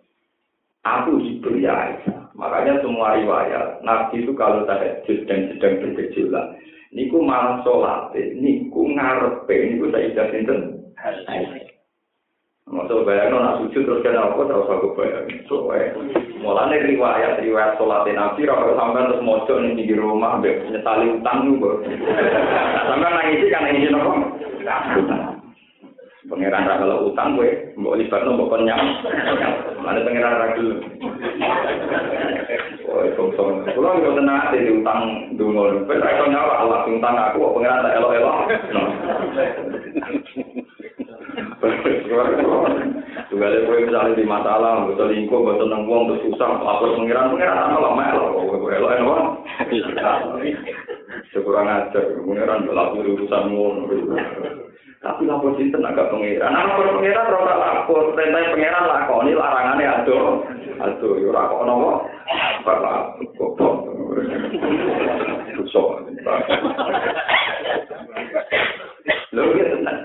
Aku 0.87 1.19
hibur 1.19 1.59
ya 1.59 1.75
Aisyah. 1.75 2.31
Makanya 2.39 2.79
semua 2.79 3.19
riwayat 3.19 3.83
Nabi 3.83 4.23
itu 4.23 4.31
kalau 4.31 4.63
tahajud 4.63 5.27
dan 5.27 5.51
sedang 5.51 5.83
bergejolak, 5.83 6.55
niku 6.95 7.19
malah 7.19 7.59
sholat, 7.67 8.15
niku 8.15 8.95
ngarepe, 8.95 9.55
niku 9.75 9.91
saya 9.91 10.07
idah 10.15 10.27
sinten. 10.31 10.59
Masuk 12.65 13.05
bayang 13.05 13.29
nak 13.29 13.61
sujud 13.61 13.85
terus 13.85 14.01
kena 14.01 14.25
apa 14.25 14.41
terus 14.41 14.65
aku 14.65 14.97
bayang. 14.97 15.29
So, 15.45 15.69
mulanya 16.41 16.81
riwayat 16.81 17.37
riwayat 17.37 17.77
sholat 17.77 18.09
Nabi, 18.09 18.41
kalau 18.49 18.73
sampai 18.73 19.05
terus 19.05 19.21
mojok 19.21 19.57
nih 19.61 19.85
di 19.85 19.93
rumah, 19.93 20.41
nyetali 20.41 21.13
utang 21.13 21.45
juga. 21.45 21.85
Sampai 22.89 23.05
nangis 23.05 23.53
kan 23.53 23.69
apa? 23.69 24.13
Utang. 24.97 25.45
Pangeran 26.25 26.65
ra 26.65 26.81
kalau 26.81 27.13
utang 27.13 27.37
gue, 27.37 27.77
mbok 27.77 28.01
libatno 28.01 28.33
mbok 28.33 28.57
nyam. 28.65 28.81
Mana 29.85 30.01
pangeran 30.01 30.41
ra 30.41 30.47
gelem. 30.57 30.81
Oh, 32.89 33.05
itu 33.05 33.23
song. 33.37 33.61
Kulo 33.77 34.01
yo 34.01 34.17
tenan 34.17 34.41
ate 34.49 34.65
utang 34.73 35.01
dungo. 35.37 35.85
Wis 35.85 36.01
ra 36.01 36.17
iso 36.17 36.25
nyawa 36.33 36.65
Allah 36.65 36.81
utang 36.89 37.13
aku 37.13 37.45
kok 37.45 37.53
pangeran 37.61 37.85
tak 37.85 37.97
elok-elok. 38.01 38.37
Juga 43.31 43.49
ada 43.49 43.57
gue 43.65 43.77
misalnya 43.89 44.15
di 44.15 44.25
masalah, 44.25 44.85
gue 44.85 44.95
selingkuh, 44.95 45.39
gue 45.41 45.55
tenang 45.57 45.89
uang, 45.89 46.13
terus 46.13 46.23
susah, 46.29 46.61
apa 46.61 46.93
pengiran 46.93 47.33
pengiran 47.33 47.57
sama 47.57 47.79
lama 47.81 48.03
elok, 48.13 48.29
gue 48.61 48.71
elok 48.77 48.93
elok. 49.01 49.21
Sekurang 51.33 51.67
ajar, 51.67 52.05
pengiran 52.21 52.69
berlaku 52.69 53.01
urusan 53.01 53.43
ngono. 53.49 53.81
Tapi 55.05 55.21
lapor 55.29 55.53
sinten 55.53 55.85
agak 55.85 56.09
pengiran. 56.09 56.49
Lapor 56.49 56.97
pengiran 56.97 57.29
ora 57.29 57.55
lapor, 57.61 58.17
perintah 58.17 58.57
pengiran 58.57 58.89
lakoni 58.89 59.37
larangannya 59.37 60.01
aduh. 60.01 60.41
Aduh, 60.81 61.21
yo 61.21 61.29
ora 61.29 61.45
kok 61.45 61.61
nopo. 61.65 61.91
Bapak 62.65 63.21
goblok. 63.37 63.85
Susah. 65.61 66.01
Lho 69.35 69.43
ya 69.59 70.04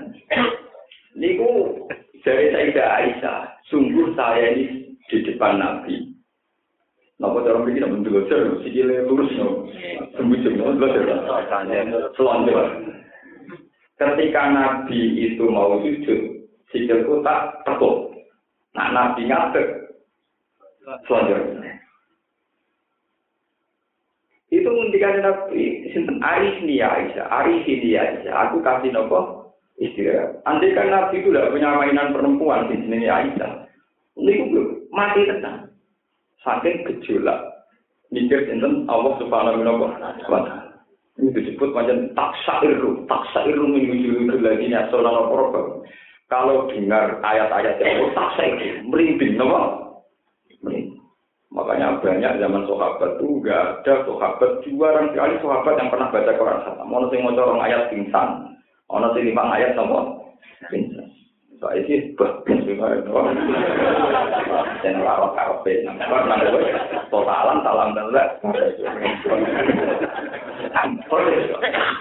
saya 4.31 4.55
ini 4.55 4.95
di 5.11 5.17
depan 5.27 5.59
Nabi. 5.59 6.15
Napa 7.19 7.43
cara 7.43 7.59
mriki 7.59 7.83
nek 7.83 7.91
mendelo 7.91 8.23
sikile 8.63 9.03
lurus 9.03 9.29
no. 9.35 9.67
Sembujung 10.15 10.55
no, 10.55 10.79
belajar. 10.79 11.19
Selanjutnya. 12.15 12.63
ketika 14.01 14.49
Nabi 14.49 15.29
itu 15.29 15.45
mau 15.45 15.77
sujud, 15.83 16.49
sikilku 16.73 17.21
tak 17.21 17.61
tekuk. 17.67 18.15
Nah, 18.73 18.89
Nabi 18.89 19.29
ngadek. 19.29 19.67
Selanjutnya. 21.05 21.77
Itu 24.51 24.67
menghentikan 24.67 25.21
Nabi, 25.21 25.93
sinten 25.93 26.19
Aris 26.19 26.59
nih 26.65 26.83
Aisyah, 26.83 27.23
Aris 27.29 27.63
ini 27.63 27.95
Aisyah, 27.95 28.33
aku 28.49 28.59
kasih 28.59 28.91
nopo 28.91 29.53
istirahat. 29.79 30.43
Andai 30.43 30.75
kan 30.75 30.91
Nabi 30.91 31.23
itu 31.23 31.31
tidak 31.31 31.55
punya 31.55 31.71
mainan 31.71 32.11
perempuan 32.11 32.67
di 32.67 32.75
sini 32.83 33.07
Aisyah, 33.07 33.70
ini 34.21 34.45
mati 34.93 35.25
tenang. 35.25 35.67
Saking 36.45 36.85
gejolak, 36.85 37.37
mikir 38.09 38.45
sinten 38.49 38.85
Allah 38.89 39.13
Subhanahu 39.21 39.61
wa 39.65 39.93
Taala. 39.97 40.73
Ini 41.21 41.33
disebut 41.37 41.69
macam 41.73 42.09
taksa 42.17 42.65
iru, 42.65 43.05
taksa 43.05 43.45
iru 43.45 43.69
menuju 43.69 44.41
lagi 44.41 44.65
nih 44.69 44.89
soal 44.89 45.05
apa 45.05 45.61
Kalau 46.31 46.65
dengar 46.71 47.19
ayat-ayat 47.21 47.77
yang 47.77 48.09
taksa 48.17 48.41
iru, 48.47 48.89
merinding, 48.89 49.37
nama? 49.37 49.81
Makanya 51.51 51.99
banyak 51.99 52.39
zaman 52.39 52.63
sahabat 52.63 53.19
itu 53.19 53.43
nggak 53.43 53.83
ada 53.83 53.93
sahabat 54.07 54.51
orang 54.63 55.07
sekali 55.11 55.35
sahabat 55.43 55.73
yang 55.75 55.89
pernah 55.91 56.07
baca 56.07 56.31
Quran 56.39 56.59
sama. 56.63 56.83
Mau 56.87 57.03
nanti 57.03 57.19
mau 57.19 57.35
corong 57.35 57.59
ayat 57.59 57.91
pingsan, 57.91 58.55
mau 58.87 59.03
nanti 59.03 59.19
lima 59.19 59.43
ayat 59.59 59.75
sama 59.75 60.15
pingsan. 60.71 61.00
Saya 61.61 61.77
sih 61.85 62.17
bagus 62.17 62.57
juga 62.65 62.97
itu. 62.97 63.13
Dan 64.81 65.05
rawat 65.05 65.37
kafe, 65.37 65.85
nampak 65.85 66.25
nampak 66.25 66.73
totalan 67.13 67.61
salam 67.61 67.93
dan 67.93 68.09
Ampun. 70.73 71.23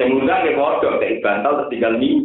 Sing 0.01 0.09
ngundang 0.16 0.49
ya 0.49 0.57
bodoh, 0.57 0.96
kayak 0.96 1.20
bantal 1.20 1.61
terus 1.61 1.70
tinggal 1.77 1.92
nih. 2.01 2.16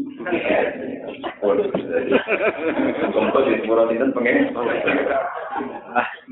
Contoh 3.12 3.42
di 3.44 3.60
sepuluh 3.60 3.84
sinten 3.92 4.16
pengen. 4.16 4.56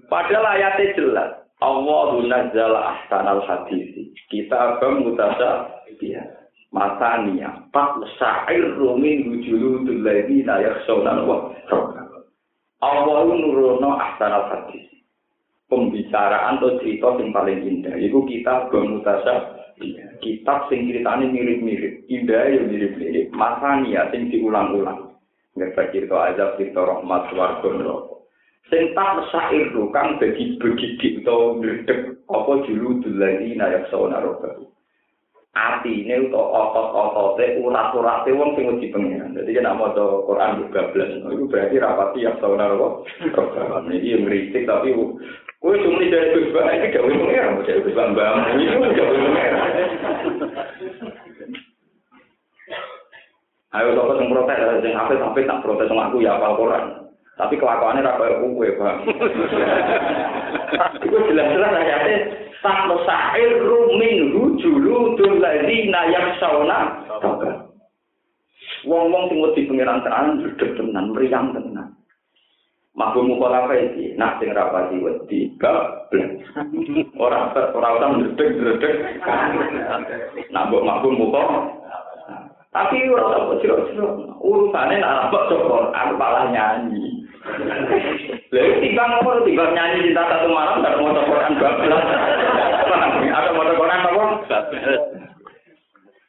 Padahal 0.08 0.46
ayatnya 0.56 0.96
jelas. 0.96 1.32
Allahu 1.60 2.28
nazzala 2.28 2.96
ahsanal 2.96 3.44
hadisi. 3.44 4.16
Kita 4.32 4.80
akan 4.80 5.04
mutasa 5.04 5.68
dia. 6.00 6.43
Masania, 6.74 7.70
pak 7.70 8.02
sa'ir 8.18 8.82
rumin 8.82 9.30
hujuludul 9.30 10.02
ladina 10.02 10.58
yakhshawna 10.58 11.22
wa 11.22 11.54
Allah 12.82 13.30
nurono 13.30 13.96
ahsanal 13.96 14.50
hadis. 14.50 14.90
Pembicaraan 15.70 16.60
atau 16.60 16.82
cerita 16.84 17.16
yang 17.18 17.32
paling 17.32 17.62
indah. 17.64 17.96
Itu 17.96 18.26
kita 18.28 18.68
bermutasa 18.68 19.64
kitab 20.20 20.68
sing 20.68 20.92
ceritane 20.92 21.32
mirip-mirip, 21.32 22.10
indah 22.12 22.44
ya 22.52 22.62
mirip-mirip, 22.66 23.32
masania 23.34 24.10
sing 24.12 24.34
diulang-ulang. 24.34 25.16
Ngerti 25.54 25.94
cerita 25.94 26.34
azab, 26.34 26.58
cerita 26.58 26.82
rahmat, 26.82 27.30
warga 27.38 27.70
neraka. 27.70 28.14
Sing 28.74 28.96
tak 28.98 29.30
syair 29.30 29.70
kang 29.94 30.18
dadi 30.18 30.58
begidik 30.58 31.22
utawa 31.22 31.62
ndredeg 31.62 32.18
apa 32.26 32.54
julu 32.66 33.06
dulani 33.06 33.54
nayak 33.54 33.86
sawana 33.94 34.24
roba. 34.24 34.73
Atine 35.54 36.18
utawa 36.18 36.74
otot-otote 36.74 37.62
urat-urate 37.62 38.34
wong 38.34 38.58
sing 38.58 38.74
wedi 38.74 38.90
pengen. 38.90 39.38
Dadi 39.38 39.54
nek 39.62 39.78
maca 39.78 40.26
Quran 40.26 40.66
juga 40.66 40.90
blas, 40.90 41.14
itu 41.14 41.46
berarti 41.46 41.78
rapati 41.78 42.26
yang 42.26 42.42
sawana 42.42 42.74
roba. 42.74 43.06
Iki 43.86 44.26
ngritik 44.26 44.66
tapi 44.66 44.98
Kue 45.64 45.80
cuma 45.80 46.04
dari 46.04 46.36
Gus 46.36 46.52
Bang, 46.52 46.76
ini 46.76 46.92
gawe 46.92 47.08
pengeran, 47.08 47.64
dari 47.64 47.80
Gus 47.88 47.96
Bang 47.96 48.12
Bang, 48.20 48.36
ini 48.52 48.68
pun 48.76 48.92
gawe 48.92 49.16
pengeran. 49.16 49.72
Ayo 53.72 53.96
sapa 53.96 54.14
sing 54.20 54.28
protes, 54.28 54.60
sing 54.84 54.92
apik-apik 54.92 55.48
tak 55.48 55.62
protes 55.64 55.88
sama 55.88 56.12
aku 56.12 56.20
ya 56.20 56.36
apal 56.36 56.60
Quran. 56.60 57.14
Tapi 57.40 57.56
kelakuannya 57.56 58.04
ra 58.04 58.20
koyo 58.20 58.44
kowe, 58.44 58.68
Bang. 58.76 58.98
Iku 61.08 61.16
jelas-jelas 61.32 61.72
ayatnya 61.80 62.43
tak 62.64 62.88
sa'ir 63.04 63.60
rumin 63.60 64.32
hujulu 64.32 65.20
dul 65.20 65.44
ladina 65.44 66.08
yaksawna 66.08 66.80
Wong-wong 68.84 69.32
sing 69.32 69.40
wedi 69.40 69.64
pengiran 69.64 70.04
tenan 70.04 70.44
dredeg 70.44 70.76
tenan, 70.76 71.16
meriang 71.16 71.56
tenan. 71.56 71.96
Mabuk 72.94 73.26
mukola 73.26 73.66
iki, 73.72 74.14
nak 74.20 74.38
sing 74.44 74.52
rapati 74.52 75.00
wedi 75.00 75.56
gablek. 75.56 76.44
Ora 77.16 77.50
ora 77.56 77.90
usah 77.96 78.10
ndredeg-ndredeg. 78.12 78.96
Nak 80.52 80.66
mbok 80.68 80.84
mabuk 80.84 81.16
mukola 81.16 81.72
Tapi 82.76 83.08
ora 83.08 83.48
usah 83.48 83.56
ciro-ciro. 83.64 84.36
Urusane 84.44 85.00
nak 85.00 85.32
apa 85.32 85.40
coba 85.48 85.96
aku 85.96 86.14
malah 86.20 86.46
nyanyi. 86.52 87.24
Lalu 88.52 88.74
tiba 88.84 89.04
ngomong 89.04 89.48
tiba 89.48 89.66
nyanyi 89.72 90.12
cinta 90.12 90.24
satu 90.28 90.48
malam 90.52 90.84
gak 90.84 90.96
mau 91.00 91.12
Quran 91.12 91.60
bablas. 91.60 92.04
Ada 93.32 93.50
mau 93.56 93.68
Quran 93.68 94.06
apa? 94.06 94.26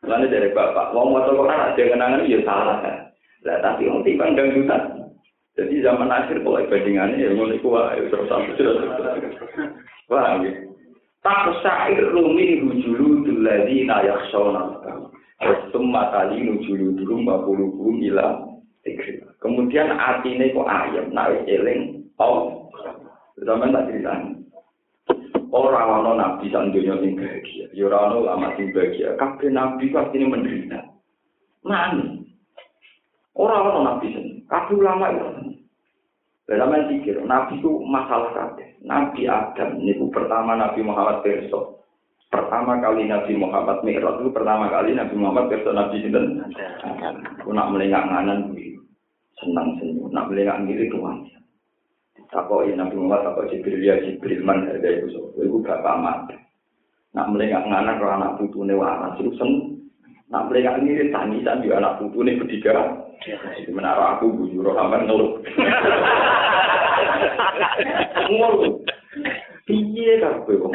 Lalu 0.04 0.26
dari 0.28 0.48
bapak, 0.52 0.92
mau 0.92 1.08
mau 1.08 1.24
Quran 1.24 1.48
ada 1.48 1.80
kenangan 1.80 2.28
ya 2.28 2.40
salah 2.44 2.76
kan. 2.84 2.96
Lah 3.44 3.56
tapi 3.64 3.88
orang 3.88 4.04
tiba 4.04 4.28
dangdutan. 4.36 4.82
Jadi 5.54 5.86
zaman 5.86 6.10
akhir 6.10 6.42
kalau 6.42 6.66
bandingannya 6.66 7.24
ya 7.24 7.30
mulai 7.32 7.62
kuat 7.62 7.94
ya 7.96 8.10
terus 8.10 8.26
sampai 8.26 8.58
terus. 8.58 8.84
Wah, 10.10 10.42
tak 11.24 11.56
syair 11.64 12.04
rumi 12.12 12.60
hujulu 12.60 13.24
duladi 13.24 13.86
nayak 13.88 14.28
sona. 14.28 14.76
Semua 15.72 16.12
kali 16.12 16.44
nujulu 16.44 16.96
dulu 17.00 17.14
bapulu 17.24 17.96
ila 18.00 18.44
Kemudian 19.40 19.92
atine 19.96 20.52
kok 20.52 20.68
ayam, 20.68 21.12
nak 21.12 21.32
eling, 21.48 22.04
oh, 22.20 22.68
zaman 23.40 23.72
tak 23.72 23.88
cerita. 23.88 24.12
Orang 25.54 26.02
ono 26.02 26.18
nabi 26.18 26.50
sang 26.50 26.74
dunia 26.74 26.98
sing 26.98 27.14
bahagia, 27.14 27.70
ya 27.70 27.86
ora 27.86 28.10
ono 28.10 28.26
lama 28.26 28.58
sing 28.58 28.74
bahagia. 28.74 29.14
Kabeh 29.14 29.54
nabi 29.54 29.86
pasti 29.94 30.18
ini 30.18 30.26
menderita. 30.26 30.82
Mana? 31.62 32.18
Orang 33.38 33.70
ono 33.70 33.80
nabi 33.86 34.10
sing, 34.10 34.26
kabeh 34.50 34.74
ulama 34.74 35.14
itu. 35.14 35.54
Dalam 36.44 36.76
pikir, 36.90 37.22
nabi 37.24 37.56
itu 37.56 37.70
masalah 37.86 38.34
kabeh. 38.34 38.76
Nabi 38.84 39.24
Adam, 39.24 39.80
ini 39.80 39.96
pertama 40.12 40.52
Nabi 40.58 40.84
Muhammad 40.84 41.24
besok. 41.24 41.80
pertama 42.34 42.82
kali 42.82 43.06
Nabi 43.06 43.32
Muhammad 43.38 43.86
Mi'raj 43.86 44.18
itu 44.18 44.34
pertama 44.34 44.66
kali 44.66 44.90
Nabi 44.90 45.14
Muhammad 45.14 45.54
kerja 45.54 45.70
Nabi 45.70 46.02
sinten. 46.02 46.42
Aku 47.38 47.54
nak 47.54 47.70
melengak 47.70 48.10
nganan 48.10 48.50
senang 49.38 49.78
senyum, 49.78 50.10
nak 50.10 50.26
melengak 50.26 50.58
ngiri 50.66 50.90
tuan. 50.90 51.22
Takok 52.34 52.66
ya 52.66 52.74
Nabi 52.74 52.98
Muhammad 52.98 53.30
takok 53.30 53.46
Jibril 53.46 53.78
ya 53.78 53.94
Jibril 54.02 54.42
man 54.42 54.66
harga 54.66 54.90
itu 54.90 55.06
so, 55.14 55.30
itu 55.38 55.62
bapak 55.62 55.94
amat. 56.02 56.34
Nak 57.14 57.30
melengak 57.30 57.62
nganan 57.62 58.02
kalau 58.02 58.14
anak 58.18 58.34
putu 58.42 58.66
ne 58.66 58.74
waras 58.74 59.14
itu 59.22 59.30
sen. 59.38 59.78
Nak 60.34 60.50
melengak 60.50 60.82
ngiri 60.82 61.14
tangisan 61.14 61.62
juga 61.62 61.78
anak 61.78 62.02
putu 62.02 62.26
ne 62.26 62.34
bertiga. 62.34 63.06
Jadi 63.22 63.70
menara 63.70 64.18
aku 64.18 64.34
bujur 64.34 64.66
hambar 64.74 65.06
ngeluh. 65.06 65.38
Ngeluh. 68.34 68.82
Piye 69.64 70.18
kan 70.18 70.42
kowe 70.42 70.58
kok 70.58 70.74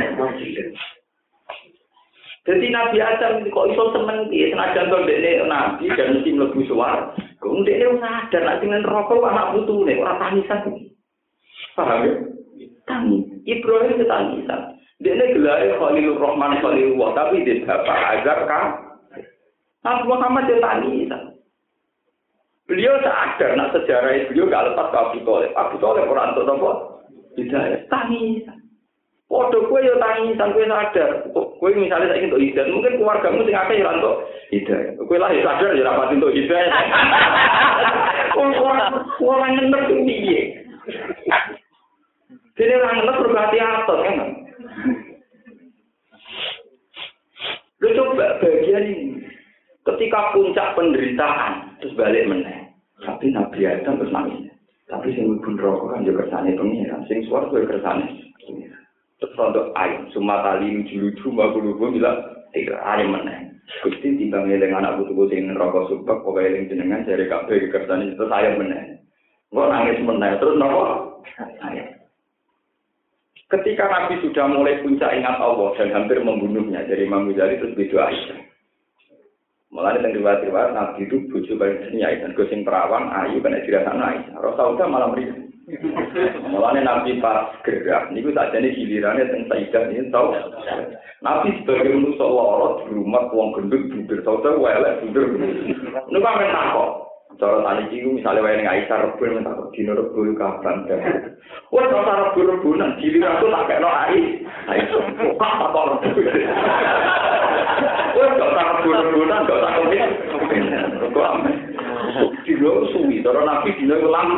Jadi 2.47 2.67
Nabi 2.71 2.97
Adam 3.03 3.43
kok 3.51 3.67
iso 3.67 3.83
seneng 3.91 4.31
piye 4.31 4.55
senajan 4.55 4.87
kok 4.87 5.03
dekne 5.03 5.43
nabi 5.43 5.91
dan 5.91 6.15
mesti 6.15 6.31
mlebu 6.31 6.63
suar. 6.71 7.11
Kok 7.43 7.67
dekne 7.67 7.99
sadar 7.99 8.41
nek 8.47 8.63
sing 8.63 8.71
neraka 8.71 9.15
anak 9.27 9.59
putune 9.59 9.99
ora 9.99 10.15
tangisan. 10.23 10.87
Paham 11.79 11.99
ya? 12.03 12.13
Tangis. 12.83 13.23
Ibrahim 13.47 13.95
itu 13.95 14.05
tangisan. 14.11 14.61
Dekne 14.99 15.31
gelare 15.31 15.79
Khalilur 15.79 16.19
Rahman 16.19 16.59
Khalilullah 16.59 17.15
tapi 17.15 17.47
dia 17.47 17.63
bapak 17.63 18.19
agar 18.19 18.39
kan. 18.51 18.65
Nabi 19.87 20.03
Muhammad 20.11 20.51
itu 20.51 20.59
tangisan. 20.59 21.23
Beliau 22.67 22.99
sadar 22.99 23.55
nak 23.55 23.71
sejarah 23.73 24.27
beliau 24.27 24.51
gak 24.51 24.65
lepas 24.69 24.91
ke 24.91 24.97
Abu 24.99 25.19
Talib. 25.23 25.51
Abu 25.55 25.75
Talib 25.79 26.11
orang 26.11 26.35
untuk 26.35 26.45
nopo. 26.45 26.71
Tidak, 27.39 27.87
tangisan. 27.87 28.59
Waduh, 29.31 29.69
kue 29.71 29.79
yo 29.79 29.95
tangisan, 29.97 30.51
kue 30.51 30.67
sadar. 30.67 31.31
Kue 31.31 31.71
misalnya 31.79 32.11
saya 32.11 32.27
untuk 32.27 32.43
hidayah, 32.43 32.69
mungkin 32.75 32.97
keluargamu 32.99 33.45
sing 33.47 33.55
akeh 33.55 33.79
ya 33.79 33.89
untuk 33.95 34.15
hidayah. 34.51 34.91
Kue 34.99 35.17
lah 35.17 35.31
sadar 35.31 35.71
ya 35.73 35.87
rapat 35.87 36.13
untuk 36.19 36.35
hidayah. 36.35 36.73
Orang 38.35 38.99
orang 39.23 39.55
tuh 39.87 40.01
piye? 40.03 40.59
Jadi 42.59 42.75
orang 42.75 42.95
ngenek 42.99 43.19
berarti 43.23 43.57
apa 43.63 43.93
kan? 44.03 44.17
Lu 47.79 47.87
coba 47.95 48.35
bagian 48.43 48.83
ini. 48.83 49.23
Ketika 49.87 50.35
puncak 50.35 50.75
penderitaan, 50.75 51.79
terus 51.79 51.95
balik 51.95 52.27
meneh. 52.27 52.67
Tapi 52.99 53.31
Nabi 53.31 53.63
Adam 53.63 53.95
terus 54.03 54.11
nangis. 54.11 54.51
Tapi 54.91 55.15
sing 55.15 55.39
pun 55.39 55.55
rokok 55.55 55.95
kan 55.95 56.03
juga 56.03 56.27
kersane 56.27 56.59
pengiran. 56.59 57.07
Sing 57.07 57.23
suara 57.31 57.47
gue 57.47 57.63
kersane. 57.63 58.27
Terus 59.23 59.35
untuk 59.39 59.71
ayam, 59.79 60.07
semua 60.11 60.43
tali 60.43 60.79
lucu-lucu, 60.79 61.31
mbak 61.31 61.51
bulu 61.55 61.95
bilang, 61.95 62.19
tiga 62.51 62.75
ayam 62.83 63.15
mana? 63.15 63.51
Gusti 63.83 64.15
timbang 64.15 64.49
eling 64.49 64.73
anak 64.73 64.99
butuh 64.99 65.29
yang 65.29 65.55
rokok 65.55 65.91
subak, 65.91 66.23
pokoknya 66.23 66.55
eling 66.55 66.65
jenengan, 66.71 67.05
cari 67.07 67.27
kafe 67.27 67.71
kersane 67.71 68.15
itu 68.15 68.23
ayam 68.27 68.59
mana? 68.59 68.99
Gue 69.51 69.65
nangis 69.67 69.99
mana? 70.03 70.39
Terus 70.39 70.55
nopo? 70.59 70.83
Ayam. 71.63 71.98
Ketika 73.49 73.89
Nabi 73.89 74.21
sudah 74.21 74.45
mulai 74.45 74.77
puncak 74.85 75.09
ingat 75.09 75.41
Allah 75.41 75.73
dan 75.81 75.89
hampir 75.89 76.21
membunuhnya 76.21 76.85
dari 76.85 77.09
Imam 77.09 77.25
Ghazali 77.33 77.57
terus 77.57 77.73
beda 77.73 78.05
Aisyah. 78.05 78.39
Mulai 79.73 79.97
dengan 79.97 80.21
riwayat-riwayat 80.21 80.71
Nabi 80.77 81.09
itu 81.09 81.25
bujuk 81.33 81.57
paling 81.57 81.81
seni 81.81 82.05
Aisyah. 82.05 82.29
Gosing 82.37 82.61
perawan, 82.61 83.09
ayu, 83.09 83.41
kena 83.41 83.65
dirasa 83.65 83.89
Aisyah. 83.89 84.37
Rasulullah 84.37 84.85
malam 84.85 85.17
meriah. 85.17 85.49
Mulane 86.49 86.81
Nabi 86.85 87.17
pas 87.17 87.53
gerak, 87.65 88.13
niku 88.13 88.33
tak 88.33 88.53
jadi 88.53 88.73
gilirannya 88.73 89.29
tentang 89.29 89.69
Sayyidah 89.69 89.83
ini 89.93 90.09
tahu. 90.09 90.29
Nabi 91.21 91.49
sebagai 91.61 91.93
manusia 91.93 92.25
lorot 92.25 92.85
di 92.85 92.97
rumah 92.97 93.29
uang 93.33 93.49
gendut 93.57 93.81
budur, 93.93 94.17
tahu 94.25 94.61
welek 94.61 94.97
budur. 95.05 95.25
Niku 96.09 96.21
kan. 96.21 97.08
Cara 97.39 97.63
tani 97.63 97.87
iki 97.87 98.03
misale 98.03 98.43
wayahe 98.43 98.59
ning 98.59 98.67
Aisyah 98.67 98.99
rebo 98.99 99.23
nang 99.31 99.47
tak 99.47 99.71
dino 99.71 99.95
rebo 99.95 100.27
kapan 100.35 100.83
ta. 100.91 100.99
Wes 101.71 101.87
ora 101.87 102.03
tak 102.03 102.35
rebo 102.35 102.51
rebo 102.51 102.69
nang 102.75 102.99
diri 102.99 103.23
aku 103.23 103.47
tak 103.47 103.63
kekno 103.71 103.87
ai. 103.87 104.43
Ai 104.67 104.83
sumpuk 104.91 105.39
apa 105.39 105.71
to 105.71 105.79
rebo. 106.03 106.19
Wes 108.19 108.31
tak 108.35 108.51
rebo 108.59 108.89
rebo 108.91 109.21
nang 109.23 109.47
gak 109.47 109.55
tak 109.63 109.71
ngerti. 109.71 109.97
Kok 111.15 111.27
ame. 111.31 111.51
Dino 112.43 112.71
suwi 112.91 113.23
cara 113.23 113.39
nabi 113.47 113.71
dino 113.79 113.95
kelam. 114.03 114.29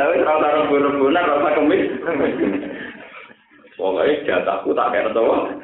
Tapi 0.00 0.16
kalau 0.24 0.40
tak 0.40 0.54
rebo 0.64 0.74
rebo 0.80 1.06
nang 1.12 1.28
rasa 1.28 1.48
kemis. 1.60 1.92
Pokoknya 3.76 4.24
jatahku 4.24 4.72
tak 4.72 4.96
kekno 4.96 5.12
to. 5.12 5.59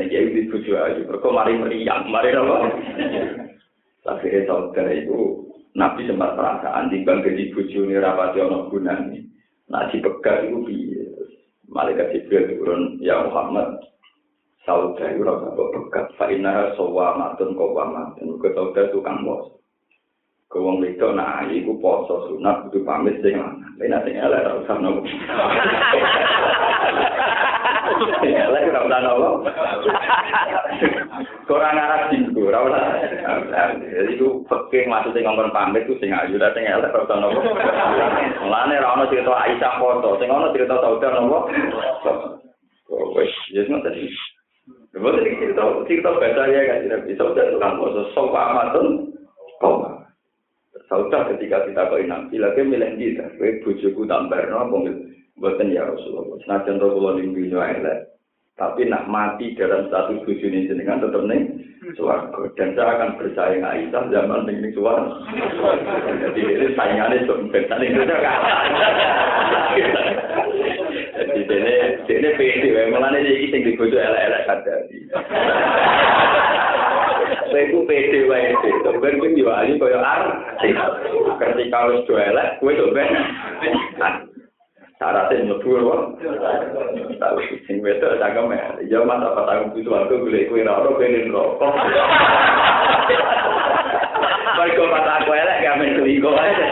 Ini 0.00 0.08
sanatan 0.08 0.24
ini 0.24 0.32
di 0.32 0.42
tujuh 0.48 0.76
aja. 0.78 1.00
Kok 1.04 1.34
mari 1.34 1.52
meriang, 1.58 2.08
mari 2.08 2.32
apa? 2.32 2.56
Tapi 4.02 4.26
saudara 4.48 4.92
itu 4.96 5.42
Nabi 5.72 6.04
sempat 6.04 6.36
perasaan 6.36 6.92
di 6.92 7.00
bang 7.04 7.24
gaji 7.24 7.52
buju 7.54 7.88
ini 7.88 7.96
rapati 7.96 8.44
ono 8.44 8.68
gunanya. 8.68 9.20
Nah 9.72 9.88
dipegat 9.88 10.48
itu 10.48 10.58
biar 10.68 11.08
malaikat 11.72 12.12
Jibril 12.12 12.60
turun 12.60 13.00
ya 13.00 13.24
Muhammad 13.24 13.80
sauda 14.68 15.08
itu 15.08 15.24
rasa 15.24 15.56
kok 15.56 15.72
bekat 15.72 16.06
fa'ina 16.20 16.76
sowa 16.76 17.16
matun 17.16 17.56
kowa 17.56 17.88
matun 17.88 18.36
ke 18.36 18.52
sauda 18.52 18.92
tukang 18.92 19.24
bos 19.24 19.56
ke 20.52 20.60
wong 20.60 20.84
itu 20.84 21.08
nah 21.16 21.48
iku 21.48 21.80
poso 21.80 22.28
sunat 22.28 22.68
itu 22.68 22.84
pamit 22.84 23.16
sing 23.24 23.40
tapi 23.40 23.88
nanti 23.88 24.12
elek 24.12 24.44
ora 24.44 24.60
usah 24.60 24.76
nopo 24.76 25.08
elek 28.22 28.68
ora 28.72 28.80
usah 28.86 29.00
nopo 29.04 29.30
kurang 31.46 31.76
arah 31.78 32.08
singgu 32.08 32.42
ora 32.42 32.58
usah 32.64 32.82
jadi 33.82 34.12
itu 34.16 34.42
peke 34.46 34.88
maksudnya 34.88 35.26
ngomong 35.26 35.52
pamit 35.52 35.84
itu 35.84 35.98
sing 36.00 36.10
ayu 36.12 36.40
lah 36.40 36.52
sing 36.56 36.64
elek 36.64 36.92
ora 36.92 37.04
usah 37.04 37.16
nopo 37.20 37.40
mulane 38.44 38.74
ora 38.80 38.94
ono 38.96 39.04
cerita 39.10 39.32
Aisyah 39.32 39.74
foto 39.78 40.16
sing 40.18 40.28
ono 40.32 40.50
cerita 40.54 40.80
sauda 40.80 41.08
nopo 41.12 41.38
wes 43.18 43.32
yes 43.52 43.68
ngoten 43.68 43.96
Betul 44.92 45.24
ini 45.24 45.40
cerita 45.40 45.64
cerita 45.88 46.10
baca 46.12 46.42
ya 46.52 46.68
kan 46.68 46.84
tidak 46.84 47.08
bisa 47.08 47.24
udah 47.24 47.44
tukang 47.48 47.80
bos 47.80 47.96
sopa 48.12 48.40
amatun. 48.52 49.08
Koma. 49.56 50.04
Saudah 50.84 51.32
ketika 51.32 51.64
kita 51.64 51.88
kau 51.88 51.96
nanti 52.04 52.36
lagi 52.36 52.60
milih 52.60 53.00
kita, 53.00 53.24
kue 53.40 53.64
bujuku 53.64 54.04
tambah 54.04 54.36
no 54.52 54.68
mobil 54.68 55.11
buatan 55.42 55.74
ya 55.74 55.82
Rasulullah. 55.90 56.38
Senajan 56.46 56.78
Rasulullah 56.78 57.18
di 57.18 57.26
dunia 57.26 57.66
elek, 57.74 57.98
Tapi 58.54 58.86
nak 58.86 59.10
mati 59.10 59.58
dalam 59.58 59.90
satu 59.90 60.22
bujuni 60.22 60.70
jenengan 60.70 61.02
tetap 61.02 61.26
nih 61.26 61.50
suaraku. 61.98 62.46
Dan 62.54 62.78
saya 62.78 62.94
akan 62.94 63.18
bersaing 63.18 63.66
Aisyah 63.66 64.06
zaman 64.14 64.46
ning 64.46 64.62
ning 64.62 64.70
suara. 64.70 65.02
Jadi 66.06 66.40
ini 66.46 66.66
saingannya 66.78 67.26
sumpah. 67.26 67.58
Tadi 67.66 67.90
itu 67.90 68.02
Jadi 71.16 71.40
ini 71.42 71.74
ini 72.06 72.28
pede. 72.38 72.70
Malah 72.94 73.10
ini 73.18 73.50
sing 73.50 73.66
dibujuk 73.66 73.98
elek-elek 73.98 74.46
kada. 74.46 74.74
Saya 77.52 77.68
wae 78.30 78.40
itu. 78.48 78.68
Sebenarnya 78.80 79.18
gue 79.20 79.30
diwali 79.36 79.72
kaya 79.76 80.00
artis. 80.00 80.72
Ketika 81.36 81.78
harus 81.84 82.06
jualan, 82.08 82.48
gue 82.62 82.92
ben. 82.94 83.10
Syaratnya 85.02 85.50
mlebu 85.50 85.70
apa? 85.82 85.96
Tahu 87.18 87.36
sing 87.66 87.82
wedok 87.82 88.22
cangkem 88.22 88.54
ya. 88.54 88.66
Ya 88.86 88.98
mas 89.02 89.18
apa 89.18 89.50
tanggung 89.50 89.74
itu 89.74 89.90
aku 89.90 90.30
golek 90.30 90.46
kowe 90.46 90.62
ora 90.62 90.78
ora 90.78 90.90
pengen 90.94 91.34
rokok. 91.34 91.74
Mergo 94.62 94.84
pas 94.94 95.06
aku 95.18 95.30
elek 95.34 95.60
gak 95.66 95.76
men 95.82 95.98
selingkuh 95.98 96.34
aja. 96.38 96.66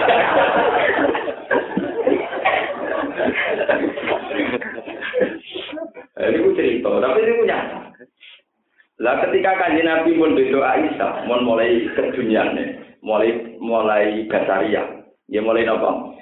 Ini 6.21 6.37
ku 6.39 6.51
cerita, 6.55 6.91
tapi 7.01 7.19
ini 7.27 7.33
punya. 7.43 7.59
Lah 9.01 9.15
ketika 9.27 9.57
kanjeng 9.57 9.89
Nabi 9.89 10.21
pun 10.21 10.37
berdoa 10.37 10.77
Aisyah, 10.77 11.25
mau 11.25 11.41
mulai 11.41 11.89
keduniaan 11.97 12.61
mulai 13.01 13.57
mulai 13.57 14.29
basaria, 14.29 14.85
ya 15.33 15.41
mulai 15.41 15.65
nopo? 15.65 16.21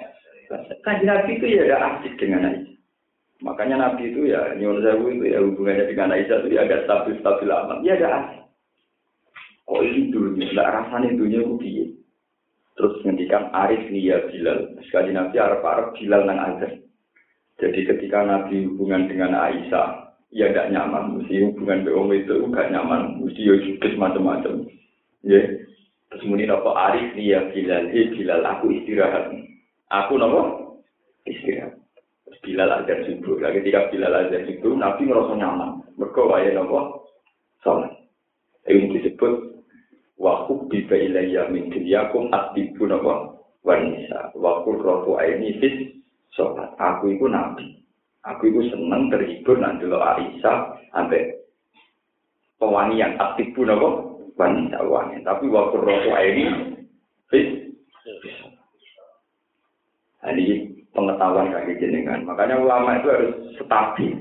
Kaji 0.49 1.05
Nabi 1.05 1.37
itu 1.37 1.45
ya 1.45 1.61
ada 1.69 1.77
asik 2.01 2.17
dengan 2.17 2.49
Aisyah. 2.49 2.73
Makanya 3.39 3.75
Nabi 3.77 4.11
itu 4.11 4.27
ya, 4.27 4.57
nyuruh 4.57 4.81
saya 4.81 4.97
itu 4.97 5.25
ya 5.29 5.39
hubungannya 5.45 5.85
dengan 5.85 6.11
Aisyah 6.11 6.37
itu 6.41 6.57
ya 6.57 6.65
agak 6.65 6.89
stabil-stabil 6.89 7.49
amat. 7.53 7.79
Ya 7.85 7.93
ada 8.01 8.09
asik. 8.17 8.41
Oh 9.69 9.85
ini 9.85 10.09
dunia, 10.09 10.49
enggak 10.49 10.73
rasanya 10.73 11.13
dunia 11.13 11.45
itu. 11.45 11.93
Terus 12.79 12.95
ngendikan 13.03 13.51
Arif 13.51 13.91
nih 13.91 14.07
ya 14.07 14.17
Bilal. 14.31 14.71
Sekali 14.87 15.11
Nabi 15.11 15.35
Arab-Arab 15.35 15.99
Bilal 15.99 16.23
nang 16.23 16.39
azan. 16.39 16.79
Jadi 17.59 17.83
ketika 17.83 18.23
Nabi 18.23 18.65
hubungan 18.71 19.11
dengan 19.11 19.35
Aisyah, 19.35 20.15
ya 20.31 20.47
gak 20.55 20.71
nyaman. 20.71 21.19
Mesti 21.19 21.43
hubungan 21.43 21.83
BOM 21.83 22.07
itu 22.15 22.39
gak 22.55 22.71
nyaman. 22.71 23.19
Mesti 23.19 23.41
ya 23.43 23.55
juga 23.59 23.87
macam-macam. 23.99 24.63
Ya. 25.27 25.43
Terus 26.07 26.23
kemudian 26.23 26.55
apa 26.55 26.71
Arif 26.71 27.19
ya 27.19 27.51
Bilal. 27.51 27.91
Eh 27.91 28.15
Bilal, 28.15 28.47
aku 28.47 28.71
istirahat. 28.71 29.27
Aku 29.89 30.17
nopo 30.17 30.41
istirahat. 31.25 31.77
Bilal 32.39 32.71
azan 32.71 33.03
subuh. 33.09 33.41
Lah 33.41 33.51
ketika 33.51 33.89
Bilal 33.89 34.15
azan 34.15 34.45
subuh, 34.47 34.77
Nabi 34.77 35.09
ngerasa 35.09 35.33
nyaman. 35.35 35.71
Mereka 35.97 36.21
wae 36.29 36.49
nopo 36.53 37.09
salat. 37.65 37.91
Ini 38.69 38.95
disebut 38.95 39.33
wa 40.21 40.45
hubbiba 40.45 40.93
ilayya 40.93 41.49
min 41.49 41.73
dunyakum 41.73 42.29
asbibu 42.29 42.85
nopo 42.85 43.43
wanisa. 43.65 44.31
Wa 44.37 44.61
qurratu 44.63 45.17
aini 45.17 45.57
fis 45.57 45.75
salat. 46.37 46.69
Aku 46.77 47.09
itu 47.11 47.25
Nabi. 47.25 47.81
Aku 48.23 48.51
itu 48.51 48.69
seneng 48.69 49.09
terhibur 49.09 49.57
nanti 49.57 49.89
lo 49.89 49.99
Aisyah 49.99 50.75
sampai 50.93 51.39
pewangian 52.59 53.15
aktif 53.17 53.55
pun 53.55 53.71
apa 53.71 53.89
wanita 54.35 54.79
wanita 54.83 55.23
tapi 55.23 55.45
waktu 55.47 55.77
rokok 55.79 56.19
ini 56.19 56.45
fit 57.31 57.47
ini 60.27 60.79
pengetahuan 60.91 61.53
kaki 61.55 61.79
jenengan. 61.79 62.27
Makanya 62.27 62.59
ulama 62.59 62.99
itu 62.99 63.07
harus 63.07 63.33
stabil. 63.55 64.19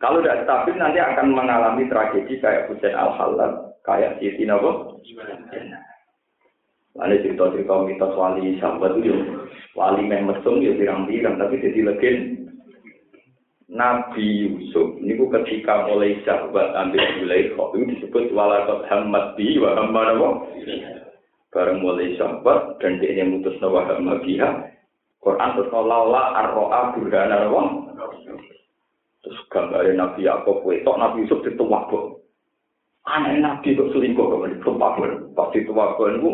Kalau 0.00 0.20
tidak 0.20 0.44
stabil 0.44 0.76
nanti 0.76 1.00
akan 1.00 1.36
mengalami 1.36 1.84
tragedi 1.88 2.40
kayak 2.40 2.68
Husain 2.68 2.96
al 2.96 3.12
halal 3.16 3.76
kayak 3.84 4.16
Siti 4.20 4.44
Nabo. 4.44 5.00
Lalu 6.98 7.22
cerita-cerita 7.22 7.86
mitos 7.86 8.18
wali 8.18 8.58
sahabat 8.58 8.98
itu, 8.98 9.14
wali 9.78 10.02
meh 10.04 10.26
mesum 10.26 10.58
ya 10.58 10.74
pirang-pirang, 10.74 11.38
tapi 11.38 11.62
jadi 11.62 11.86
legend. 11.86 12.50
Nabi 13.70 14.50
Yusuf 14.50 14.98
ini 14.98 15.14
ketika 15.14 15.86
mulai 15.86 16.18
sahabat 16.26 16.74
ambil 16.74 17.06
mulai 17.22 17.54
kok 17.54 17.70
itu 17.78 17.84
disebut 17.94 18.34
walakot 18.34 18.82
hamad 18.90 19.38
bi 19.38 19.62
wa 19.62 19.78
hamad 19.78 20.18
Bareng 21.54 21.78
mulai 21.78 22.18
sahabat 22.18 22.82
dan 22.82 22.98
dia 22.98 23.22
mutus 23.22 23.54
nawa 23.62 23.86
hamad 23.86 24.26
Quran 25.20 25.52
terus 25.52 25.68
laula 25.68 26.32
arroa 26.32 26.96
burhana 26.96 27.44
apa? 27.44 27.62
Terus 29.20 29.36
gambarnya 29.52 29.92
Nabi 30.00 30.24
Yakob, 30.24 30.64
tok 30.64 30.96
Nabi 30.96 31.28
Yusuf 31.28 31.44
itu 31.44 31.60
wakbo. 31.60 32.24
Aneh 33.04 33.36
Nabi 33.36 33.76
kok 33.76 33.92
selingkuh 33.92 34.24
kok 34.32 34.48
di 34.48 34.56
wakbo. 34.64 35.04
Pas 35.36 35.52
itu 35.52 35.72
wakbo 35.76 36.08
itu 36.08 36.30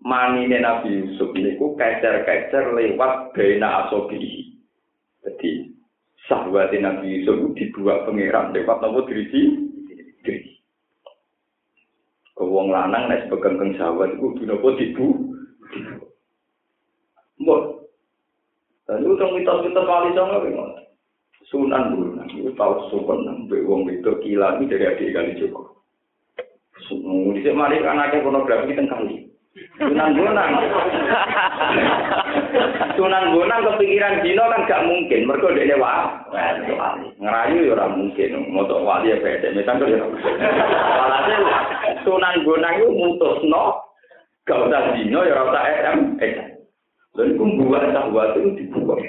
manine 0.00 0.64
Nabi 0.64 1.04
Yusuf 1.04 1.36
ini 1.36 1.60
ku 1.60 1.76
kecer-kecer 1.76 2.72
lewat 2.72 3.36
bena 3.36 3.84
asobi. 3.84 4.48
Jadi 5.20 5.76
sahabatnya 6.24 6.96
Nabi 6.96 7.20
Yusuf 7.20 7.36
itu 7.36 7.48
dibuat 7.52 8.08
pangeran 8.08 8.56
lewat 8.56 8.80
nopo 8.80 9.04
dirisi. 9.04 9.68
Dirisi. 10.24 10.56
Kewong 12.32 12.72
lanang 12.72 13.12
nek 13.12 13.28
sebagai 13.28 13.60
keng 13.60 13.76
sahabat 13.76 14.16
itu 14.16 14.40
dinopo 14.40 14.72
dibu. 14.72 15.06
Mbok 17.36 17.75
Lalu 18.86 19.18
utang 19.18 19.34
kita 19.34 19.52
kita 19.66 19.80
kali 19.82 20.14
sama 20.14 20.38
bingung. 20.46 20.72
Sunan 21.46 21.94
bulan, 21.94 22.26
itu 22.34 22.50
tahu 22.58 22.90
sukan 22.90 23.22
nang 23.22 23.46
wong 23.46 23.86
itu 23.86 24.10
kila 24.18 24.58
ini 24.58 24.66
dari 24.66 24.84
adik 24.90 25.14
kali 25.14 25.38
joko. 25.38 25.78
Semua 26.90 27.34
di 27.34 27.42
sini 27.46 27.54
mari 27.54 27.78
anaknya 27.82 28.26
pornografi 28.26 28.74
kita 28.74 28.82
kali. 28.90 29.26
Sunan 29.78 30.10
Bonang. 30.12 30.50
Sunan 32.98 33.24
Bonang 33.32 33.60
kepikiran 33.64 34.20
Dino 34.20 34.44
kan 34.52 34.68
gak 34.68 34.84
mungkin. 34.84 35.24
mergo 35.24 35.54
dia 35.54 35.78
wae. 35.78 36.04
ngerayu 37.16 37.64
ya 37.64 37.72
ora 37.72 37.86
mungkin. 37.88 38.52
Motok 38.52 38.84
wali 38.84 39.14
ya 39.14 39.22
beda. 39.22 39.54
Misalnya 39.56 39.86
dia 39.88 40.02
orang. 40.04 40.20
Sunan 42.04 42.36
Bonang 42.44 42.74
itu 42.76 42.88
mutusno. 42.92 43.64
Gak 44.44 44.60
usah 44.68 44.92
Dino 44.98 45.24
ya 45.24 45.32
orang 45.40 45.54
tak 45.56 45.66
Eh, 46.20 46.55
Itu 47.16 47.40
membuat 47.40 47.88
sahabat 47.96 48.36
itu 48.36 48.50
dibuang. 48.60 49.00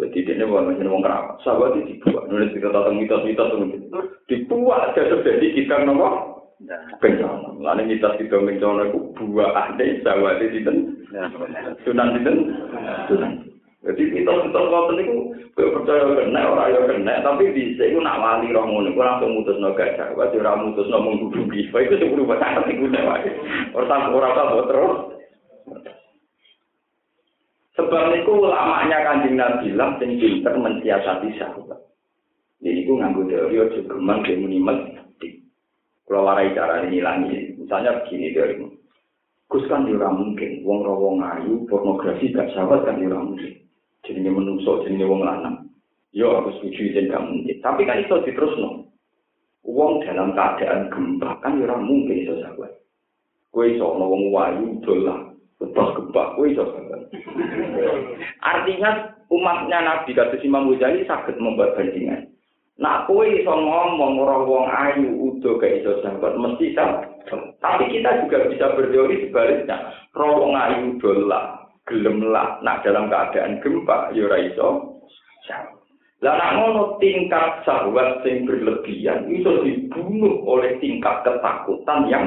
Jadi 0.00 0.24
dia 0.24 0.48
bukan 0.48 0.72
macam 0.72 0.88
orang 0.88 1.04
keramat. 1.04 1.34
Sahabat 1.44 1.70
itu 1.76 2.00
dibuang. 2.00 2.24
Nulis 2.32 2.52
kita 2.56 2.72
tentang 2.72 2.96
mitos-mitos 2.96 3.52
itu. 3.52 3.98
Dibuang 4.32 4.80
aja 4.80 5.02
terjadi 5.04 5.46
kita 5.52 5.84
nomor 5.84 6.40
bencana. 7.04 7.52
Lalu 7.60 7.82
mitos 7.92 8.16
kita 8.16 8.36
bencana 8.40 8.88
itu 8.88 8.98
buah 9.20 9.50
ada 9.52 9.84
sahabat 10.00 10.40
itu 10.40 10.72
sunan 11.84 12.08
itu 12.16 12.32
sunan. 13.12 13.32
Jadi 13.82 14.02
mitos-mitos 14.14 14.64
kau 14.72 14.94
itu 14.96 15.14
gue 15.52 15.68
percaya 15.68 16.16
kena 16.16 16.48
orang 16.48 16.70
yang 16.72 16.86
kena, 16.88 17.14
tapi 17.20 17.52
bisa 17.52 17.84
itu 17.84 18.00
nak 18.00 18.24
wali 18.24 18.48
roh 18.56 18.64
ngono, 18.64 18.88
gue 18.96 19.04
langsung 19.04 19.36
mutus 19.36 19.60
no 19.60 19.76
gajah, 19.76 20.16
gue 20.16 20.40
orang 20.40 20.70
mutus 20.72 20.88
no 20.88 21.04
menggudugi, 21.04 21.68
itu 21.68 21.94
sebelum 22.00 22.24
baca 22.24 22.56
hati 22.56 22.72
gue 22.72 22.88
Orang 23.76 24.16
orang 24.16 24.32
tahu 24.32 24.64
terus. 24.64 25.11
Sebab 27.72 28.12
itu 28.12 28.32
ulamanya 28.36 29.00
kanjeng 29.00 29.40
Nabi 29.40 29.72
bilang 29.72 29.96
sing 29.96 30.20
pinter 30.20 30.52
mensiasati 30.60 31.32
sahabat. 31.40 31.80
Jadi 32.60 32.84
itu 32.84 32.92
nganggo 32.94 33.24
teori 33.24 33.56
ojo 33.64 33.80
geman 33.88 34.20
ke 34.20 34.36
mesti. 34.36 35.28
Kalau 36.04 36.28
warai 36.28 36.52
cara 36.52 36.84
ini 36.84 37.00
lagi, 37.00 37.56
misalnya 37.56 38.04
begini 38.04 38.36
teori. 38.36 38.60
Gus 39.48 39.64
kan 39.68 39.84
dia 39.84 40.08
mungkin, 40.08 40.64
wong 40.64 40.80
rawong 40.84 41.20
ayu, 41.20 41.64
pornografi 41.68 42.32
gak 42.32 42.52
sahabat 42.52 42.88
kan 42.88 43.00
dia 43.00 43.12
mungkin. 43.12 43.52
Jadi 44.04 44.20
menusuk, 44.24 44.88
jadi 44.88 45.04
wong 45.04 45.24
lanang. 45.24 45.68
Yo 46.12 46.28
aku 46.40 46.52
setuju 46.60 46.92
itu 46.92 47.00
gak 47.08 47.24
mungkin. 47.24 47.56
Tapi 47.64 47.88
kan 47.88 48.04
itu 48.04 48.16
terus 48.32 48.52
no. 48.60 48.92
Wong 49.64 50.04
dalam 50.04 50.36
keadaan 50.36 50.92
gempa 50.92 51.40
kan 51.40 51.56
dia 51.56 51.72
mungkin 51.76 52.20
itu 52.20 52.36
sahabat. 52.40 52.80
Kue 53.48 53.76
iso 53.76 53.84
wong 53.96 54.28
wayu 54.32 54.80
dolah 55.70 55.94
Lepas 55.94 55.94
gebak, 55.94 56.28
wih 56.42 56.58
Artinya 58.42 58.90
umatnya 59.30 59.78
Nabi 59.78 60.10
kata 60.10 60.42
Imam 60.42 60.74
Ghazali 60.74 61.06
sakit 61.06 61.38
membuat 61.38 61.78
bandingan. 61.78 62.26
Nak 62.82 63.06
kue 63.06 63.38
iso 63.38 63.52
ngomong 63.52 64.18
orang 64.26 64.42
wong 64.48 64.66
ayu 64.66 65.10
udah 65.14 65.54
ke 65.60 65.84
iso 65.84 66.02
sahabat 66.02 66.34
mesti 66.34 66.74
sama. 66.74 67.06
Tapi 67.62 67.84
kita 67.94 68.26
juga 68.26 68.50
bisa 68.50 68.74
berteori 68.74 69.28
sebaliknya. 69.28 69.92
Rawong 70.18 70.56
ayu 70.56 70.98
dolah, 70.98 71.62
gelemlah. 71.86 72.58
Nak 72.66 72.82
dalam 72.82 73.06
keadaan 73.06 73.62
gempa, 73.62 74.10
yura 74.16 74.40
ya 74.40 74.50
iso 74.50 74.68
Lah 76.22 76.38
nak 76.38 76.54
ngono 76.58 76.82
tingkat 77.02 77.66
sahabat 77.66 78.22
yang 78.22 78.46
berlebihan 78.46 79.26
itu 79.26 79.52
dibunuh 79.62 80.42
oleh 80.46 80.78
tingkat 80.78 81.22
ketakutan 81.26 82.00
yang. 82.10 82.26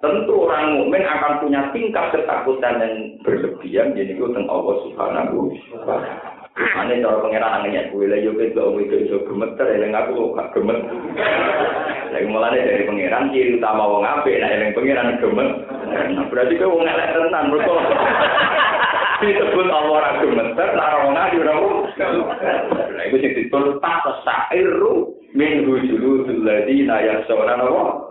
Tentu 0.00 0.48
orang 0.48 0.80
mukmin 0.80 1.04
akan 1.04 1.40
punya 1.44 1.60
tingkat 1.72 2.12
ketakutan 2.12 2.80
yang 2.80 2.94
berlebihan 3.24 3.96
jadi 3.96 4.12
itu 4.12 4.28
tentang 4.32 4.48
Allah 4.48 4.76
Subhanahu. 4.88 5.52
Ane 6.60 7.00
cara 7.00 7.24
pangeran 7.24 7.56
anginnya 7.62 7.88
gue 7.88 8.04
lah 8.04 8.20
yo 8.20 8.36
ketok 8.36 8.76
itu 8.84 9.08
iso 9.08 9.24
gemeter 9.24 9.64
eling 9.64 9.96
aku 9.96 10.36
gak 10.36 10.52
gemet. 10.52 10.76
Lagi 12.12 12.26
mulane 12.28 12.58
dari 12.60 12.84
pangeran 12.84 13.32
ciri 13.32 13.56
utama 13.56 13.88
wong 13.88 14.04
apik 14.04 14.36
nek 14.36 14.54
eling 14.60 14.76
pangeran 14.76 15.16
gemet. 15.24 15.50
Berarti 16.28 16.60
kowe 16.60 16.74
wong 16.76 16.84
elek 16.84 17.12
tenan 17.16 17.48
mergo 17.48 17.74
disebut 19.20 19.68
Allah 19.68 19.88
ora 19.88 20.10
gemeter 20.20 20.68
lara 20.76 20.96
wong 21.08 21.16
ayu 21.16 21.38
ora. 21.40 21.54
Lah 22.92 23.02
iku 23.08 23.16
sing 23.24 23.32
disebut 23.40 23.80
ta 23.80 24.04
sairu 24.26 25.16
min 25.32 25.64
hujulul 25.64 26.28
ladina 26.44 27.00
yasawna 27.00 27.56
Allah. 27.56 28.09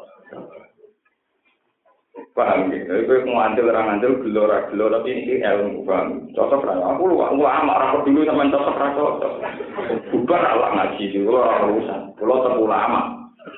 Paham 2.33 2.71
gitu. 2.71 2.91
Itu 2.91 3.13
ngandel 3.25 3.71
orang 3.71 3.85
ngandel 3.97 4.21
gelora 4.23 4.57
gelora 4.69 5.01
tapi 5.01 5.11
ini 5.13 5.41
ilmu 5.41 5.85
paham. 5.85 6.29
Cocok 6.33 6.65
lah. 6.65 6.75
Aku 6.95 7.09
lu 7.09 7.19
aku 7.21 7.43
amak 7.43 7.79
rapor 7.79 8.01
dulu 8.05 8.25
sama 8.25 8.49
cocok 8.49 8.79
ra 8.79 8.87
cocok. 8.95 9.33
Bubar 10.13 10.43
ala 10.43 10.67
ngaji 10.75 11.03
dulu 11.13 11.39
orang 11.39 11.63
urusan. 11.73 12.01
Kalau 12.17 12.41
tetap 12.43 12.59
ulama. 12.61 12.99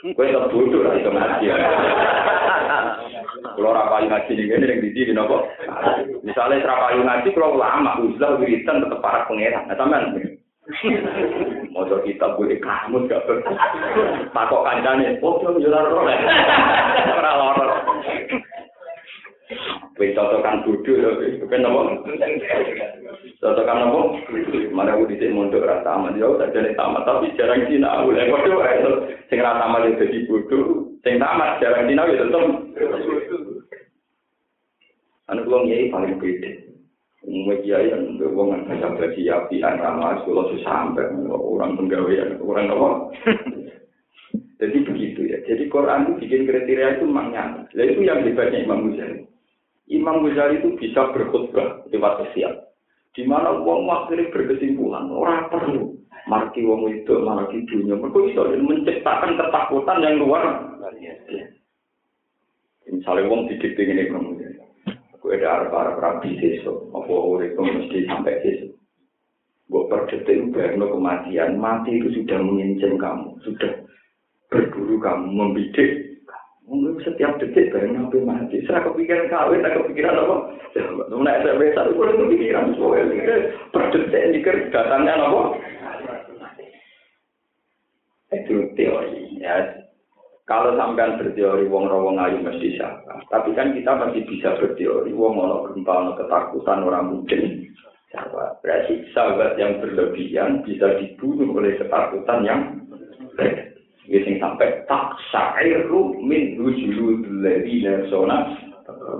Gue 0.01 0.29
tetap 0.29 0.49
bodoh 0.53 0.81
lah 0.85 0.93
itu 0.97 1.09
ngaji. 1.11 1.45
Kalau 3.51 3.75
rapayu 3.75 4.07
ngaji 4.07 4.31
nih 4.33 4.45
ini 4.47 4.65
yang 4.69 4.79
di 4.81 4.89
sini 4.95 5.11
nopo. 5.13 5.45
Misalnya 6.23 6.63
rapayu 6.65 7.03
ngaji 7.03 7.27
kalau 7.35 7.59
ulama 7.59 7.99
uzlah 7.99 8.39
wiritan 8.39 8.81
tetap 8.81 8.99
para 9.03 9.27
pangeran. 9.27 9.67
Nah 9.67 9.75
teman. 9.75 10.03
Mojo 11.73 11.99
kita 12.05 12.37
boleh 12.37 12.61
kamu 12.61 13.09
gak. 13.09 13.25
Takok 14.31 14.63
kancane, 14.63 15.19
oh 15.19 15.41
yo 15.43 15.57
yo 15.59 15.67
ora 15.73 15.89
ora. 15.89 16.13
Ora 17.17 17.31
Wis 20.01 20.17
cocokan 20.17 20.65
bodho 20.65 20.97
ya, 20.97 21.13
ben 21.45 21.61
apa? 21.61 21.93
Cocokan 23.37 23.85
apa? 23.85 23.99
Mana 24.73 24.97
aku 24.97 25.13
dhisik 25.13 25.29
mondok 25.29 25.61
ra 25.61 25.85
tamat 25.85 26.17
ya, 26.17 26.25
tak 26.41 26.57
jane 26.57 26.73
tamat 26.73 27.05
tapi 27.05 27.29
jarang 27.37 27.69
sinau. 27.69 28.09
Lah 28.09 28.25
padha 28.33 28.49
wae 28.49 28.81
sing 29.29 29.37
ra 29.37 29.61
tamat 29.61 29.85
ya 29.85 30.01
dadi 30.01 30.25
bodho, 30.25 30.89
sing 31.05 31.21
tamat 31.21 31.61
jarang 31.61 31.85
sinau 31.85 32.09
ya 32.09 32.17
tetep. 32.17 32.45
Anu 35.29 35.45
wong 35.45 35.69
yai 35.69 35.93
paling 35.93 36.17
beda. 36.17 36.49
Umumnya 37.21 37.61
kiai 37.61 37.93
yang 37.93 38.17
berhubungan 38.17 38.65
dengan 38.65 38.97
bagi 38.97 39.29
api, 39.29 39.61
sekolah 39.61 40.45
sampai 40.65 41.13
orang 41.29 41.77
penggawean, 41.77 42.41
orang 42.41 42.73
apa? 42.73 42.89
Jadi 44.57 44.77
begitu 44.81 45.29
ya. 45.29 45.37
Jadi 45.45 45.69
Quran 45.69 46.09
itu 46.09 46.25
bikin 46.25 46.49
kriteria 46.49 46.97
itu 46.97 47.05
nyata. 47.05 47.69
Nah, 47.69 47.85
itu 47.85 48.01
yang 48.01 48.25
hebatnya 48.25 48.65
Imam 48.65 48.89
Ghazali. 48.89 49.29
Imam 49.91 50.23
Ghazali 50.23 50.63
itu 50.63 50.79
bisa 50.79 51.11
berkhutbah 51.11 51.83
lewat 51.91 52.13
sosial. 52.23 52.71
Di 53.11 53.27
mana 53.27 53.59
uang 53.59 53.91
akhirnya 53.91 54.31
berkesimpulan, 54.31 55.11
orang 55.11 55.51
perlu 55.51 55.99
marki 56.31 56.63
uang 56.63 56.87
itu, 56.87 57.11
marki 57.19 57.67
dunia. 57.67 57.99
Mereka 57.99 58.17
bisa 58.31 58.55
menciptakan 58.55 59.35
ketakutan 59.35 59.99
yang 59.99 60.23
luar. 60.23 60.43
Misalnya 62.87 63.27
uang 63.27 63.51
didikti 63.51 63.83
ini 63.83 64.07
Imam 64.07 64.39
Ghazali. 64.39 64.63
Aku 65.19 65.29
ada 65.29 65.47
arah-arah 65.59 65.95
rabi 66.01 66.39
sesu, 66.39 66.89
apa 66.95 67.13
itu 67.45 67.59
mesti 67.61 67.99
sampai 68.07 68.41
sesu. 68.41 68.73
Gue 69.71 69.87
per 69.87 70.03
detik 70.11 70.51
bayangno 70.51 70.91
kematian, 70.91 71.55
mati 71.55 71.95
itu 71.95 72.11
sudah 72.11 72.43
mengincin 72.43 72.99
kamu, 72.99 73.39
sudah 73.47 73.71
berburu 74.51 74.99
kamu, 74.99 75.31
membidik 75.31 76.10
Mungkin 76.69 77.01
setiap 77.03 77.41
detik 77.41 77.73
bareng 77.73 77.97
sampai 77.97 78.21
mati. 78.21 78.61
Saya 78.69 78.85
kepikiran 78.85 79.27
kawin, 79.33 79.65
saya 79.65 79.75
kepikiran 79.81 80.21
apa? 80.21 80.35
Saya 80.71 81.57
biasa 81.57 81.79
itu 81.89 81.97
boleh 81.97 82.13
kepikiran 82.15 82.65
soalnya. 82.77 83.35
Per 83.73 83.83
detik 83.91 84.27
mikir 84.31 84.55
datangnya 84.69 85.19
apa? 85.19 85.41
Itu 88.31 88.71
teori. 88.77 89.41
Ya. 89.41 89.81
Kalau 90.49 90.75
sampean 90.75 91.15
berteori 91.15 91.63
wong 91.71 91.87
rawong 91.87 92.19
ayu 92.19 92.43
mesti 92.43 92.75
siapa. 92.75 93.23
Tapi 93.31 93.55
kan 93.55 93.71
kita 93.71 93.91
masih 93.95 94.27
bisa 94.27 94.55
berteori 94.59 95.15
wong 95.15 95.39
ono 95.39 95.71
gempa 95.71 95.93
ono 95.95 96.11
ketakutan 96.19 96.83
orang 96.83 97.07
mungkin 97.07 97.71
siapa. 98.11 98.59
Berarti 98.59 98.99
sahabat 99.15 99.55
yang 99.55 99.79
berlebihan 99.79 100.59
bisa 100.67 100.99
dibunuh 100.99 101.55
oleh 101.55 101.79
ketakutan 101.79 102.43
yang 102.43 102.61
baik. 104.07 104.23
sing 104.25 104.35
sampai 104.41 104.81
tak 104.89 105.13
syairu 105.29 106.17
min 106.21 106.57
wujudul 106.57 107.41
ladina 107.41 108.07
sona. 108.09 108.57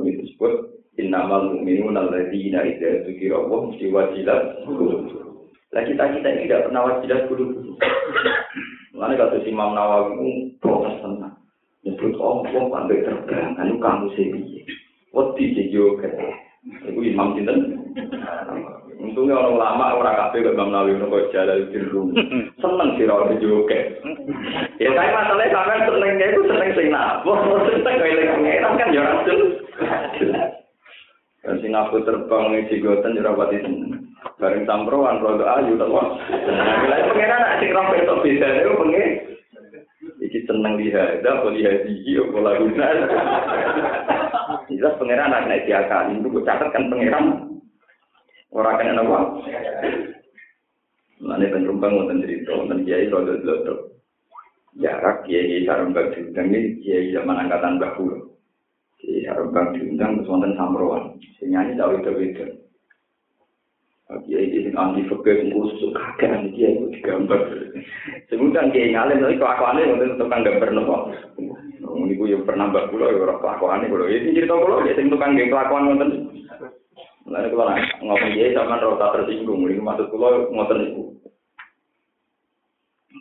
Itu 0.01 0.25
disebut 0.25 0.71
innamal 0.99 1.55
mu'minun 1.55 1.95
alladzina 1.95 2.67
idza 2.67 3.07
dzukira 3.07 3.39
Allah 3.39 3.59
mesti 3.71 3.85
wajilat 3.87 4.43
lah 5.71 5.83
kita 5.87 6.03
kita 6.19 6.27
ini 6.35 6.51
tidak 6.51 6.67
pernah 6.67 6.81
wajilat 6.83 7.21
dulu 7.31 7.45
mana 8.91 9.15
kata 9.15 9.39
si 9.41 9.55
Imam 9.55 9.71
Nawawi 9.71 10.11
itu 10.19 10.59
protes 10.59 10.99
tenang 10.99 11.39
nyebut 11.87 12.13
oh 12.19 12.43
wong 12.43 12.65
pandai 12.67 13.01
terbang 13.07 13.55
anu 13.55 13.79
kamu 13.79 14.11
sih 14.19 14.27
wedi 15.15 15.55
jadi 15.55 15.79
itu 16.91 16.99
Imam 17.01 17.33
Sinten 17.39 17.57
Untungnya 19.01 19.33
orang 19.33 19.57
lama 19.57 19.85
orang 19.97 20.13
kafe 20.13 20.45
ke 20.45 20.53
Imam 20.53 20.69
Nawawi 20.69 20.93
nopo 20.93 21.17
jalan 21.33 21.73
di 21.73 21.79
rumah. 21.89 22.21
Seneng 22.61 22.89
sih 23.01 23.09
orang 23.09 23.41
juga. 23.41 23.97
Ya 24.77 24.93
tapi 24.93 25.09
masalahnya 25.09 25.49
sampai 25.49 25.85
senengnya 25.89 26.25
itu 26.29 26.41
seneng 26.45 26.69
sing 26.77 26.87
nabo, 26.93 27.33
seneng 27.65 27.97
kayak 27.97 28.13
lagi 28.13 28.41
ngeran 28.45 28.77
kan 28.77 28.93
ya 28.93 29.01
rasul. 29.01 29.39
Dan 31.41 31.57
Singapura 31.65 32.05
terbang 32.05 32.53
di 32.53 32.69
Cigotan 32.69 33.17
jadi 33.17 33.25
rapati 33.25 33.57
seneng. 33.65 34.05
Bareng 34.37 34.69
samproan 34.69 35.17
rodo 35.17 35.45
ayu 35.49 35.73
tau. 35.81 35.89
Nah, 35.97 36.85
lagi 36.85 37.09
pengenan 37.09 37.49
asik 37.57 37.73
roh 37.73 37.85
itu 37.97 38.15
bisa 38.21 38.47
itu 38.61 38.71
pengen. 38.77 39.09
Iki 40.21 40.39
seneng 40.45 40.77
boleh 40.77 41.57
lihat 41.57 41.89
gigi, 41.89 42.21
pola 42.29 42.53
guna. 42.53 42.87
Jelas 44.69 44.97
pengeran 45.01 45.33
anak 45.33 45.65
diakali, 45.65 46.21
itu 46.21 46.39
catat 46.45 46.69
kan 46.69 46.89
pengeran 46.89 47.50
ora 48.51 48.77
kena 48.77 48.99
nopo. 48.99 49.47
Mane 51.21 51.45
ben 51.53 51.69
rumpang 51.69 51.93
wonten 51.95 52.25
crito, 52.25 52.51
wonten 52.57 52.83
kiai 52.83 53.07
rada 53.07 53.37
dodo. 53.45 53.93
Jarak 54.81 55.23
kiai 55.27 55.61
iki 55.61 55.67
sarung 55.69 55.93
bab 55.93 56.09
diundang 56.11 56.49
iki 56.49 56.81
kiai 56.81 57.13
zaman 57.13 57.45
angkatan 57.45 57.77
bahulu. 57.77 58.33
Kiai 58.97 59.29
sarung 59.29 59.53
diundang 59.77 60.21
terus 60.21 60.29
wonten 60.31 60.57
samroan, 60.57 61.21
sing 61.37 61.53
nyanyi 61.53 61.77
dawuh 61.77 62.01
dewe. 62.01 62.33
Kiai 64.25 64.43
iki 64.49 64.65
sing 64.65 64.73
anti 64.73 65.05
fakir 65.07 65.45
sing 65.45 65.53
kusuk 65.53 65.93
kakek 65.93 66.33
anti 66.33 66.49
kiai 66.57 66.73
iki 66.89 66.99
gambar. 67.05 67.41
Sebutan 68.27 68.73
kiai 68.73 68.91
ngalem 68.91 69.21
tapi 69.21 69.37
kelakuane 69.37 69.89
wonten 69.93 70.17
tukang 70.17 70.41
gambar 70.41 70.69
napa. 70.73 70.97
Niku 72.01 72.27
gue 72.27 72.33
yang 72.33 72.43
pernah 72.43 72.67
mbak 72.67 72.89
pulau, 72.91 73.13
ya 73.13 73.23
orang 73.23 73.39
kelakuan 73.39 73.79
nih, 73.83 73.89
gue 73.93 74.09
ini 74.09 74.35
cerita 74.35 74.57
pulau, 74.57 74.83
ya 74.83 74.93
sing 74.97 75.07
tukang 75.07 75.37
geng 75.37 75.53
kelakuan 75.53 75.85
wonten 75.85 76.09
Mulane 77.21 77.47
kula 77.53 77.77
ngopi 78.01 78.33
dhewe 78.33 78.57
sampean 78.57 78.81
rasa 78.81 79.13
tersinggung, 79.13 79.61
lha 79.69 79.77
maksud 79.77 80.09
kula 80.09 80.49
ngoten 80.49 80.77
niku. 80.81 81.03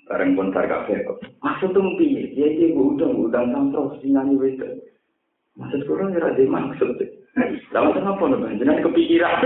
Bareng 0.08 0.34
pun 0.34 0.50
tak 0.50 0.72
kafe 0.72 1.04
kok. 1.04 1.20
Maksud 1.44 1.70
tuh 1.76 1.84
mungkin 1.84 2.32
dia 2.32 2.48
dia 2.56 2.74
butuh 2.74 3.12
utang 3.12 3.52
sampai 3.52 4.00
singan 4.00 4.32
ini 4.32 4.40
wes. 4.40 4.56
Maksud 5.60 5.84
kula 5.84 6.08
ora 6.16 6.32
dhewe 6.32 6.48
maksud. 6.48 6.96
Lah 7.70 7.80
wonten 7.86 8.08
apa 8.08 8.24
lho 8.24 8.36
jenengan 8.56 8.82
kepikiran. 8.88 9.36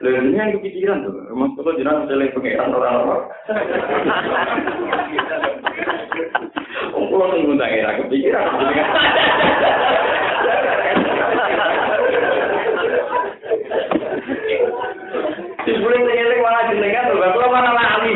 Lha 0.00 0.08
jenengan 0.22 0.54
kepikiran 0.54 1.04
to, 1.04 1.10
maksud 1.34 1.60
kula 1.60 1.76
jenengan 1.76 2.08
oleh 2.08 2.30
pengeran 2.30 2.72
orang-orang. 2.72 3.22
Kok 6.94 7.04
kula 7.10 7.24
ngundang 7.42 7.74
era 7.74 7.98
kepikiran 7.98 8.46
jenengan. 8.54 8.88
Disuling 15.64 16.04
tinggalin 16.04 16.44
mana 16.44 16.68
jenengan, 16.68 17.08
lho, 17.16 17.24
kalau 17.24 17.48
mana 17.48 17.70
nali. 17.72 18.12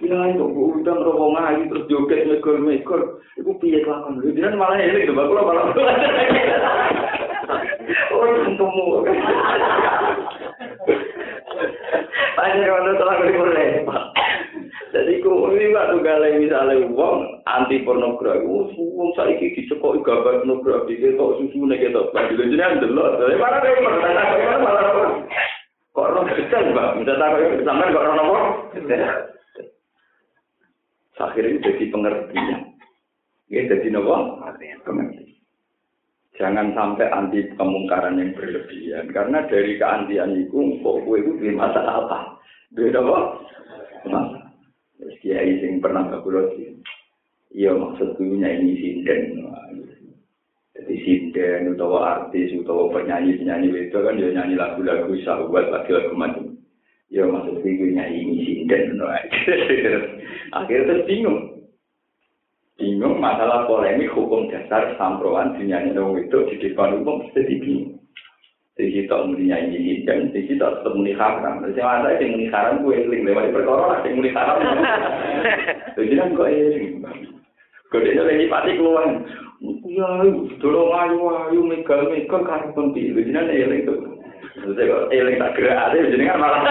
Ya, 0.00 0.18
itu 0.30 0.44
buhutan 0.46 1.02
rokongan 1.06 1.42
lagi, 1.42 1.62
terus 1.70 1.86
joget, 1.90 2.26
mekor-mekor. 2.26 3.22
Iku 3.34 3.50
piye 3.58 3.82
kelakon. 3.82 4.22
Dia 4.22 4.54
malah 4.54 4.78
hilang, 4.78 5.10
lho, 5.10 5.22
kalau 5.26 5.42
malah. 5.42 5.64
Oh, 8.10 8.22
ketemu. 8.22 9.02
Tanya 12.38 12.66
ora 12.70 12.82
ada 12.86 12.92
salah 12.96 13.16
Jadi 15.60 15.76
pak 15.76 15.92
tunggale 15.92 16.40
misalnya 16.40 16.88
uang 16.88 17.44
anti 17.44 17.84
pornografi, 17.84 18.48
uang 18.80 19.12
saya 19.12 19.36
ini 19.36 19.52
dicekok 19.60 20.00
gambar 20.00 20.40
pornografi, 20.40 20.96
kita 20.96 21.20
susu 21.20 21.68
nih 21.68 21.84
kita, 21.84 22.00
bagi 22.16 22.40
jenengan 22.40 22.80
delok, 22.80 23.20
dari 23.20 23.36
mana 23.36 23.60
deh, 23.60 23.76
mana 23.84 24.56
malah 24.56 24.84
apa? 24.88 25.02
Kok 25.92 26.06
orang 26.16 26.32
kecil 26.32 26.64
mbak, 26.72 26.96
minta 26.96 27.12
tak 27.12 27.28
kau 27.36 27.60
sampai 27.60 27.92
kok 27.92 28.04
orang 28.08 28.24
apa? 28.24 28.38
Akhirnya 31.28 31.60
jadi 31.60 31.84
pengertian, 31.92 32.60
ya 33.52 33.60
jadi 33.68 33.88
nopo, 33.92 34.40
jangan 36.40 36.72
sampai 36.72 37.04
anti 37.12 37.44
kemungkaran 37.60 38.16
yang 38.16 38.32
berlebihan. 38.32 39.12
Karena 39.12 39.44
dari 39.44 39.76
keantian 39.76 40.40
itu 40.40 40.80
kok 40.80 41.04
gue 41.04 41.20
itu 41.20 41.36
di 41.36 41.52
masa 41.52 41.84
apa? 41.84 42.40
Beda 42.72 43.04
apa? 43.04 43.18
Masa 44.08 44.39
terus 45.00 45.16
kiai 45.24 45.58
sing 45.64 45.80
pernah 45.80 46.12
kabulo 46.12 46.52
sih 46.54 46.76
iya 47.56 47.74
maksud 47.74 48.14
gue 48.14 48.36
nyanyi 48.36 48.78
sinden. 48.78 49.42
Jadi 50.70 50.94
sinden 51.02 51.74
utawa 51.74 51.98
artis 52.24 52.54
utawa 52.54 52.88
penyanyi 52.94 53.36
penyanyi 53.42 53.90
itu 53.90 53.98
kan 53.98 54.16
dia 54.16 54.30
nyanyi 54.30 54.54
lagu-lagu 54.54 55.10
sahabat 55.26 55.66
lagu-lagu 55.68 56.14
macam. 56.14 56.56
Ya 57.10 57.26
maksud 57.26 57.60
gue 57.64 57.90
nyanyi 57.90 58.44
sinden. 58.46 59.02
Akhirnya 60.58 60.86
terus 60.86 61.06
bingung. 61.10 61.38
Bingung 62.80 63.20
masalah 63.20 63.68
polemik 63.68 64.14
hukum 64.14 64.48
dasar 64.48 64.96
samproan 64.96 65.58
dinyanyi 65.58 65.92
dong 65.92 66.16
itu 66.16 66.48
di 66.54 66.56
depan 66.64 67.02
umum 67.02 67.28
jadi 67.36 67.60
bingung 67.60 67.99
jadi 68.80 69.04
kita 69.04 69.28
muni 69.28 69.52
nyanyi 69.52 70.08
dan 70.08 70.32
jadi 70.32 70.56
kita 70.56 70.66
tetap 70.80 70.96
muni 70.96 71.12
haram. 71.12 71.60
Jadi 71.68 71.84
masa 71.84 72.16
yang 72.16 72.32
muni 72.32 72.48
haram 72.48 72.80
gue 72.80 72.96
eling. 72.96 73.28
Lewat 73.28 73.52
perkara 73.52 73.84
lah 73.92 73.98
yang 74.08 74.16
muni 74.16 74.32
haram. 74.32 74.56
Jadi 76.00 76.12
kan 76.16 76.32
gue 76.32 76.48
eling? 76.48 77.04
Gue 77.92 78.00
dia 78.08 78.24
lagi 78.24 78.48
pati 78.48 78.80
keluar 78.80 79.04
ya 79.84 80.08
dulu 80.56 80.88
ayu 80.96 81.20
ayu 81.28 81.60
megal 81.60 82.08
megal 82.08 82.40
kan 82.48 82.72
penting 82.72 83.12
jadi 83.12 83.30
kan 83.36 83.52
eling 83.52 83.84
tuh. 83.84 84.00
Jadi 84.64 84.88
eling 85.12 85.36
tak 85.36 85.52
gerak 85.60 85.92
aja 85.92 86.00
jadi 86.00 86.24
kan 86.24 86.40
malah. 86.40 86.62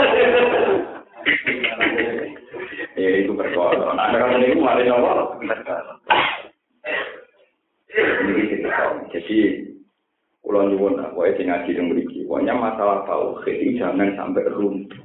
Ya 2.97 3.10
itu 3.22 3.32
perkara. 3.38 3.93
Nah, 3.93 4.10
kalau 4.18 4.41
ini 4.41 4.57
malah 4.57 4.82
nopo 4.82 5.45
Jadi 9.14 9.38
pulau 10.50 10.66
nyuwun 10.66 10.97
lah, 10.97 11.14
sing 11.38 11.45
ngaji 11.45 11.78
yang 11.78 11.93
beriki. 11.93 12.26
Pokoknya 12.26 12.58
masalah 12.58 13.06
tauhid 13.06 13.54
ini 13.54 13.78
jangan 13.78 14.18
sampai 14.18 14.50
runtuh. 14.50 14.97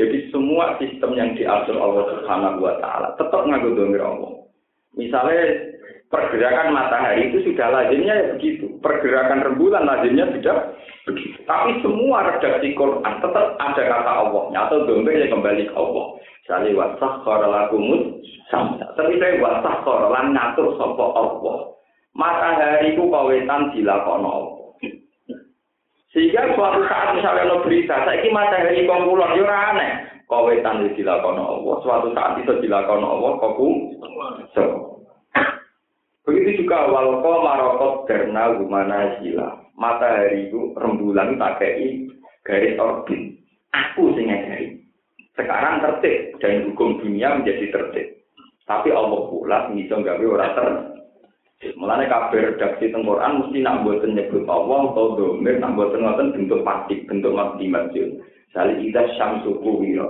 Jadi 0.00 0.32
semua 0.32 0.80
sistem 0.80 1.12
yang 1.12 1.36
diatur 1.36 1.76
Allah 1.76 2.16
Subhanahu 2.16 2.64
wa 2.64 2.80
taala 2.80 3.12
tetap 3.20 3.44
nganggo 3.44 3.76
domir 3.76 4.00
Allah. 4.00 4.48
Misalnya 4.96 5.68
pergerakan 6.08 6.72
matahari 6.72 7.28
itu 7.28 7.52
sudah 7.52 7.68
lazimnya 7.68 8.14
ya 8.16 8.26
begitu. 8.32 8.80
Pergerakan 8.80 9.44
rembulan 9.44 9.84
lazimnya 9.84 10.32
sudah 10.32 10.72
begitu. 11.04 11.44
Tapi 11.44 11.84
semua 11.84 12.32
redaksi 12.32 12.72
Quran 12.72 13.14
tetap 13.20 13.60
ada 13.60 13.82
kata 13.84 14.12
Allahnya 14.24 14.58
atau 14.64 14.88
domir 14.88 15.20
yang 15.20 15.36
kembali 15.36 15.68
ke 15.68 15.74
Allah. 15.76 16.06
Misalnya 16.16 16.70
wasah 16.80 17.12
korelakumut 17.20 18.24
sama. 18.48 18.80
Tapi 18.96 19.20
saya 19.20 19.36
wasah 19.44 19.84
korelan 19.84 20.32
ngatur 20.32 20.80
sopo 20.80 21.12
Allah. 21.12 21.76
Matahari 22.16 22.96
itu 22.96 23.04
kawetan 23.04 23.68
dilakono 23.76 24.28
Allah. 24.32 24.59
Sehingga 26.10 26.58
suatu 26.58 26.82
saat 26.90 27.14
misalnya 27.14 27.46
lo 27.46 27.62
berita, 27.62 28.02
saya 28.02 28.18
ini 28.18 28.34
matahari 28.34 28.82
kumpulan, 28.82 29.38
ya 29.38 29.46
aneh. 29.46 29.92
Kawetan 30.26 30.86
itu 30.86 31.02
dilakono 31.02 31.42
Allah, 31.42 31.74
suatu 31.82 32.08
saat 32.14 32.38
itu 32.42 32.50
dilakono 32.62 33.06
Allah, 33.06 33.32
koku. 33.38 33.94
So. 34.54 34.64
Begitu 36.26 36.66
juga 36.66 36.86
walko 36.86 37.42
marokot 37.42 37.94
karena 38.06 38.54
gimana 38.54 39.18
sila. 39.18 39.58
Matahari 39.74 40.50
itu 40.50 40.74
rembulan 40.78 41.38
kayak 41.58 42.10
garis 42.46 42.78
orbit. 42.78 43.40
Aku 43.70 44.14
sing 44.14 44.30
ngajari. 44.30 44.78
Sekarang 45.34 45.80
tertib 45.80 46.36
dan 46.42 46.68
hukum 46.70 47.00
dunia 47.00 47.38
menjadi 47.38 47.70
tertib. 47.72 48.06
Tapi 48.68 48.92
Allah 48.92 49.20
pula 49.30 49.72
bisa 49.72 49.98
gawe 49.98 50.24
ora 50.26 50.48
tertib. 50.54 50.99
Mulane 51.60 52.08
kabeh 52.08 52.56
redaksi 52.56 52.88
teng 52.88 53.04
Quran 53.04 53.44
mesti 53.44 53.60
nak 53.60 53.84
mboten 53.84 54.16
nyebut 54.16 54.48
Allah 54.48 54.96
atau 54.96 55.12
domir 55.12 55.60
nak 55.60 55.76
mboten 55.76 56.00
ngoten 56.00 56.32
bentuk 56.32 56.64
pasti 56.64 57.04
bentuk 57.04 57.36
maksimajun. 57.36 58.16
Sali 58.56 58.88
ida 58.88 59.04
syamsu 59.20 59.60
kuwira. 59.60 60.08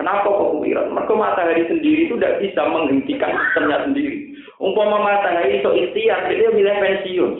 Kenapa 0.00 0.24
kok 0.24 0.56
kuwira? 0.56 0.88
Mereka 0.88 1.12
matahari 1.12 1.68
sendiri 1.68 2.08
itu 2.08 2.16
tidak 2.16 2.40
bisa 2.40 2.64
menghentikan 2.64 3.36
sistemnya 3.36 3.84
sendiri. 3.84 4.32
Umpama 4.56 5.04
matahari 5.04 5.60
itu 5.60 5.68
ikhtiar, 5.68 6.32
dia 6.32 6.48
milih 6.48 6.76
pensiun. 6.80 7.32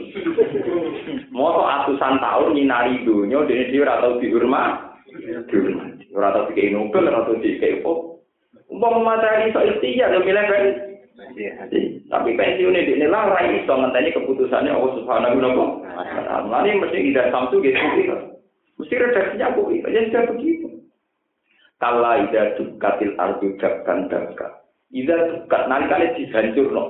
Mau 1.33 1.65
atusan 1.65 2.21
tahun 2.21 2.53
nyinari 2.53 3.01
dunia, 3.09 3.45
dia 3.49 3.73
dia 3.73 3.89
atau 3.89 4.21
dihormat, 4.21 5.01
dihormati. 5.49 6.13
Ora 6.13 6.37
tau 6.37 6.49
dikei 6.53 6.77
Nobel, 6.77 7.09
ora 7.09 7.25
tau 7.25 7.41
dikei. 7.41 7.81
Umpama 8.69 9.01
matahari 9.01 9.49
itu 9.49 9.61
ikhtiar, 9.65 10.13
dia 10.13 10.21
milih 10.21 10.45
pensiun. 10.45 10.90
Tapi 12.11 12.31
pensiun 12.35 12.75
ini 12.75 13.07
lah 13.07 13.31
rai 13.37 13.61
iso 13.61 13.73
ngenteni 13.77 14.11
keputusannya 14.17 14.73
Allah 14.73 14.93
Subhanahu 14.99 15.37
wa 15.39 16.05
taala. 16.05 16.65
Ini 16.65 16.81
mesti 16.81 16.99
tidak 17.13 17.31
samsu 17.31 17.61
gitu. 17.61 17.79
Mesti 18.81 18.95
redaksinya 18.97 19.53
aku 19.53 19.77
itu 19.77 19.89
ya 19.93 20.01
sudah 20.09 20.23
begitu. 20.33 20.69
Kala 21.81 22.29
ida 22.29 22.57
dukatil 22.57 23.13
ardu 23.21 23.57
dakkan 23.61 24.09
dakka. 24.09 24.65
Ida 24.93 25.17
dukat 25.29 25.63
nanti 25.69 25.87
kali 25.93 26.07
dihancur 26.17 26.69
no. 26.73 26.85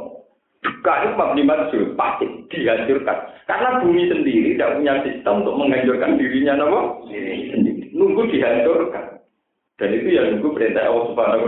Duka 0.61 0.93
itu 1.03 1.17
mabni 1.17 1.43
maksud 1.43 1.97
pasti 1.99 2.27
dihancurkan. 2.53 3.19
Karena 3.49 3.81
bumi 3.83 4.07
sendiri 4.07 4.55
tidak 4.55 4.77
punya 4.77 4.95
sistem 5.03 5.43
untuk 5.43 5.57
menghancurkan 5.57 6.21
dirinya 6.21 6.55
nopo 6.61 7.09
sendiri. 7.11 7.91
Nunggu 7.91 8.29
dihancurkan. 8.31 9.19
Dan 9.81 9.91
itu 9.97 10.09
ya 10.13 10.23
nunggu 10.31 10.53
perintah 10.53 10.87
Allah 10.87 11.05
Subhanahu 11.11 11.45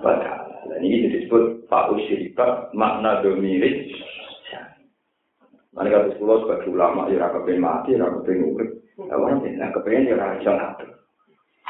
wa 0.00 0.14
taala. 0.16 0.35
Dan 0.66 0.80
ini 0.82 1.10
disebut 1.10 1.70
Pak 1.70 1.94
Usyrikat 1.94 2.74
makna 2.74 3.22
domirik. 3.22 3.94
Mana 5.76 5.92
kata 5.92 6.16
sekolah 6.16 6.36
sebagai 6.40 6.72
ulama, 6.72 7.04
ya 7.12 7.20
raka 7.20 7.44
pengen 7.44 7.60
mati, 7.60 7.92
ya 7.92 8.00
raka 8.00 8.24
pengen 8.24 8.56
urip. 8.56 8.70
Ya 8.96 9.12
orang 9.12 9.44
pengen, 9.44 9.68
kepengen 9.76 10.08
ya 10.08 10.16
raka 10.16 10.50
ngatur. 10.56 10.88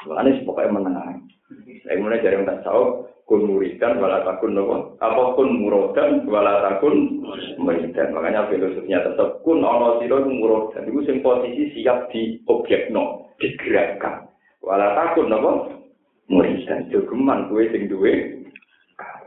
Makanya 0.07 0.47
pokoknya 0.47 0.71
menenang. 0.71 1.27
Saya 1.83 1.99
mulai 1.99 2.23
dari 2.23 2.39
yang 2.39 2.47
tak 2.47 2.63
tahu, 2.63 3.07
kun 3.27 3.51
muridan, 3.51 3.99
wala 3.99 4.23
takun 4.23 4.55
nopo. 4.55 4.95
Apa 5.03 5.35
kun 5.35 5.59
murodan, 5.59 6.23
wala 6.31 6.63
takun 6.63 7.27
muridan. 7.59 8.15
Makanya 8.15 8.47
filosofinya 8.47 9.11
tetap 9.11 9.43
kun 9.43 9.67
ono 9.67 9.99
siro 9.99 10.23
murodan. 10.23 10.87
Itu 10.87 11.03
sing 11.03 11.27
posisi 11.27 11.75
siap 11.75 12.07
di 12.15 12.39
objek 12.47 12.95
no, 12.95 13.35
digerakkan. 13.43 14.31
Wala 14.63 14.95
takun 14.95 15.27
nopo. 15.31 15.51
Muridan. 16.31 16.91
Jogeman 16.91 17.51
kue 17.51 17.71
sing 17.75 17.91
duwe 17.91 18.46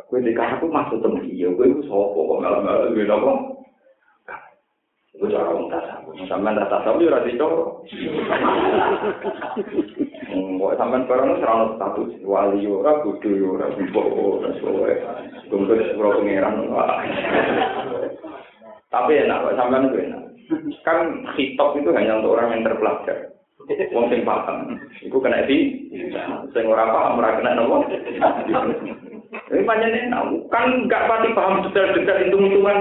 Kue 0.10 0.26
di 0.26 0.34
aku 0.34 0.66
maksud 0.66 1.06
temen 1.06 1.22
iya, 1.30 1.54
kue 1.54 1.70
itu 1.70 1.86
sopo 1.86 2.26
kok 2.26 2.42
malam-malam 2.42 2.98
gue 2.98 3.06
nopo. 3.06 3.62
Gue 5.22 5.30
cara 5.30 5.54
orang 5.54 5.70
tasabu, 5.70 6.18
sampean 6.26 6.58
tak 6.58 6.72
tasabu 6.74 7.06
ya 7.06 7.14
rasi 7.14 7.38
coro. 7.38 7.86
Kok 10.34 10.76
sampean 10.82 11.06
barang 11.06 11.38
serang 11.38 11.78
status 11.78 12.10
wali 12.26 12.66
ora 12.66 13.06
kudu 13.06 13.54
ora 13.54 13.70
bimbo 13.78 14.02
ora 14.42 14.50
soe. 14.58 14.98
Tunggu 15.54 15.78
di 15.78 15.86
sepuluh 15.94 16.18
pengiran. 16.18 16.58
Tapi 18.90 19.14
enak, 19.30 19.46
sampean 19.62 19.94
gue 19.94 20.10
enak. 20.10 20.24
Kan 20.82 21.22
hitop 21.38 21.78
itu 21.78 21.94
hanya 21.94 22.18
untuk 22.18 22.34
orang 22.34 22.58
yang 22.58 22.66
terpelajar. 22.66 23.30
Wong 23.94 24.10
sing 24.10 24.26
paham, 24.26 24.82
iku 25.06 25.22
kena 25.22 25.46
di, 25.46 25.86
sing 26.58 26.66
ora 26.66 26.90
paham 26.90 27.22
ora 27.22 27.38
kena 27.38 27.62
nopo. 27.62 27.86
Ini 29.70 29.86
panjangnya 29.86 30.50
kan 30.50 30.66
nggak 30.90 31.06
pasti 31.06 31.30
paham 31.38 31.62
detail-detail 31.62 32.26
hitung-hitungan. 32.26 32.78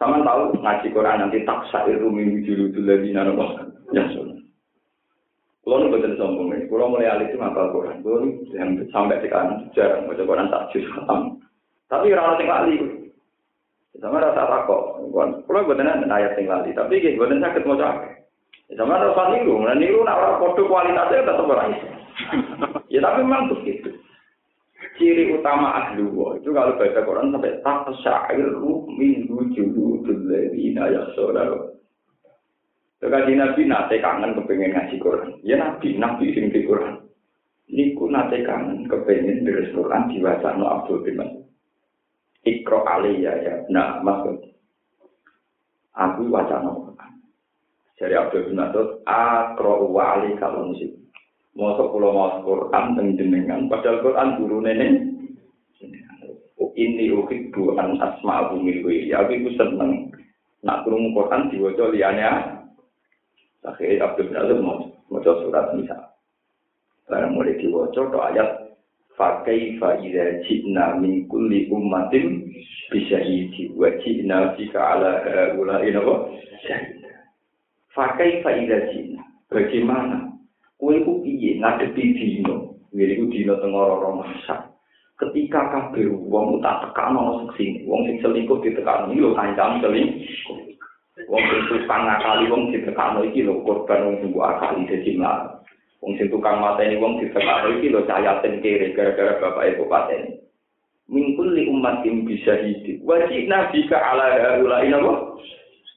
Sama 0.00 0.24
tahu 0.24 0.56
ngaji 0.64 0.88
Quran 0.96 1.18
nanti 1.20 1.44
tak 1.44 1.68
sair 1.68 2.00
rumi 2.00 2.40
wujud 2.40 2.72
lagi 2.80 3.12
nana 3.12 3.36
Ya 3.92 4.08
sudah. 4.16 4.40
Kalau 5.62 5.78
nu 5.78 5.92
betul 5.92 6.16
sombong 6.16 6.56
ini, 6.56 6.66
kalau 6.66 6.90
mulai 6.90 7.06
alih 7.06 7.28
itu 7.30 7.38
ngapal 7.38 7.70
Quran, 7.70 8.02
kalau 8.02 8.26
yang 8.50 8.82
sampai 8.90 9.22
sekarang 9.22 9.62
jarang 9.76 10.10
baca 10.10 10.24
Quran 10.26 10.50
tak 10.50 10.74
khatam. 10.74 11.38
Tapi 11.86 12.10
orang 12.10 12.34
yang 12.40 12.48
lali, 12.50 12.74
sama 14.00 14.24
rasa 14.24 14.42
takut. 14.42 15.06
Kalau 15.14 15.68
betul 15.68 15.86
ayat 15.86 16.34
yang 16.34 16.48
lali, 16.50 16.74
tapi 16.74 16.98
gitu 16.98 17.20
betul 17.20 17.38
sakit 17.38 17.62
mau 17.62 17.78
capek. 17.78 18.26
Sama 18.74 19.04
rasa 19.04 19.36
niru, 19.36 19.62
nah 19.62 19.76
niru 19.76 20.02
nak 20.02 20.18
orang 20.18 20.36
kode 20.40 20.62
kualitasnya 20.66 21.28
tetap 21.28 21.46
orang 21.46 21.76
Ya 22.90 23.00
tapi 23.00 23.24
memang 23.24 23.48
begitu 23.48 23.81
ciri 25.02 25.34
utama 25.34 25.74
ahli 25.74 26.06
wa 26.06 26.38
itu 26.38 26.54
kalau 26.54 26.78
baca 26.78 27.00
Quran 27.02 27.34
sampai 27.34 27.58
tak 27.66 27.90
syairu 28.06 28.86
min 28.94 29.26
wujudul 29.26 30.06
ladina 30.30 30.86
yasura. 30.94 31.74
Kaji 33.02 33.34
Nabi 33.34 33.66
nate 33.66 33.98
kangen 33.98 34.38
kepengen 34.38 34.78
ngaji 34.78 34.96
Quran. 35.02 35.42
Ya 35.42 35.58
Nabi, 35.58 35.98
Nabi 35.98 36.30
sing 36.38 36.54
di 36.54 36.62
Quran. 36.62 37.02
Niku 37.66 38.06
nate 38.06 38.46
kangen 38.46 38.86
kepengen 38.86 39.42
deres 39.42 39.74
Quran 39.74 40.06
diwaca 40.06 40.54
no 40.54 40.70
Abdul 40.70 41.02
bin. 41.02 41.18
Ikro 42.46 42.86
aliyah 42.86 43.36
ya, 43.42 43.54
nah 43.74 43.98
maksud. 44.06 44.54
Aku 45.98 46.30
waca 46.30 46.62
no 46.62 46.94
Quran. 46.94 47.12
Jadi 47.98 48.14
Abdul 48.14 48.46
bin 48.46 48.62
Mas'ud, 48.62 49.02
akro 49.02 49.90
wali 49.90 50.38
kalau 50.38 50.70
musik. 50.70 51.01
Mosok 51.52 51.92
kula 51.92 52.08
maos 52.16 52.36
Quran 52.48 52.96
teng 52.96 53.08
jenengan, 53.20 53.68
padahal 53.68 54.00
Quran 54.00 54.28
guru 54.40 54.58
nenek. 54.64 55.12
Ini 56.72 57.12
ukit 57.12 57.52
bu 57.52 57.76
an 57.76 58.00
asma 58.00 58.48
milwi. 58.56 59.12
Ya 59.12 59.20
aku 59.20 59.36
itu 59.36 59.52
seneng 59.60 60.08
Nak 60.64 60.88
krungu 60.88 61.12
Quran 61.12 61.52
diwaca 61.52 61.90
liyane 61.92 62.24
Akhirnya 63.62 64.08
Abdul 64.08 64.32
bin 64.32 64.40
Azim 64.40 64.58
maca 65.12 65.32
surat 65.44 65.76
Nisa. 65.76 66.16
Barang 67.06 67.36
mulai 67.36 67.60
diwaca 67.60 68.08
to 68.08 68.18
ayat 68.18 68.50
Fakai 69.12 69.76
fa'idha 69.76 70.40
jibna 70.48 70.96
min 70.96 71.28
kulli 71.28 71.68
ummatin 71.68 72.48
bisyahidi 72.88 73.76
wa 73.76 73.92
jibna 74.00 74.56
jika 74.56 74.80
ala 74.80 75.12
ulai 75.52 75.92
apa? 75.92 76.14
Syahida. 76.64 77.12
Fakai 77.92 78.40
fa'idha 78.40 78.88
jibna. 78.88 79.20
Bagaimana? 79.52 80.31
Kue 80.82 80.98
ku 81.06 81.22
piye 81.22 81.62
ngadepi 81.62 82.18
dino. 82.18 82.74
Wiri 82.90 83.14
ku 83.14 83.30
dino 83.30 83.54
tengoro 83.62 84.18
masak. 84.18 84.66
Ketika 85.14 85.70
kabeh 85.70 86.10
wong 86.10 86.58
tak 86.58 86.82
tekan 86.82 87.14
ono 87.14 87.46
sing 87.54 87.86
wong 87.86 88.02
sing 88.02 88.18
selingkuh 88.18 88.58
ditekan 88.58 89.06
iki 89.14 89.22
lho 89.22 89.30
kancam 89.30 89.78
selingkuh. 89.78 90.58
Wong 91.30 91.42
sing 91.46 91.60
tukang 91.70 92.02
ngakali 92.02 92.50
wong 92.50 92.74
ditekano 92.74 93.22
iki 93.22 93.46
lho 93.46 93.62
korban 93.62 94.10
wong 94.10 94.16
sing 94.26 94.34
akali 94.34 94.82
dadi 94.90 95.10
mlaku. 95.14 95.62
Wong 96.02 96.12
sing 96.18 96.26
tukang 96.34 96.58
mateni 96.58 96.98
wong 96.98 97.22
ditekano 97.22 97.78
iki 97.78 97.86
lho 97.86 98.02
cayaten 98.02 98.58
kere 98.58 98.90
gara-gara 98.90 99.38
bapak 99.38 99.78
ibu 99.78 99.86
pateni. 99.86 100.34
Mingkul 101.06 101.54
li 101.54 101.70
umat 101.70 102.02
yang 102.02 102.26
bisa 102.26 102.58
hidup. 102.58 103.06
Wajib 103.06 103.46
nabi 103.46 103.86
ke 103.86 103.94
ala 103.94 104.58
haula 104.58 104.82
ina 104.82 104.98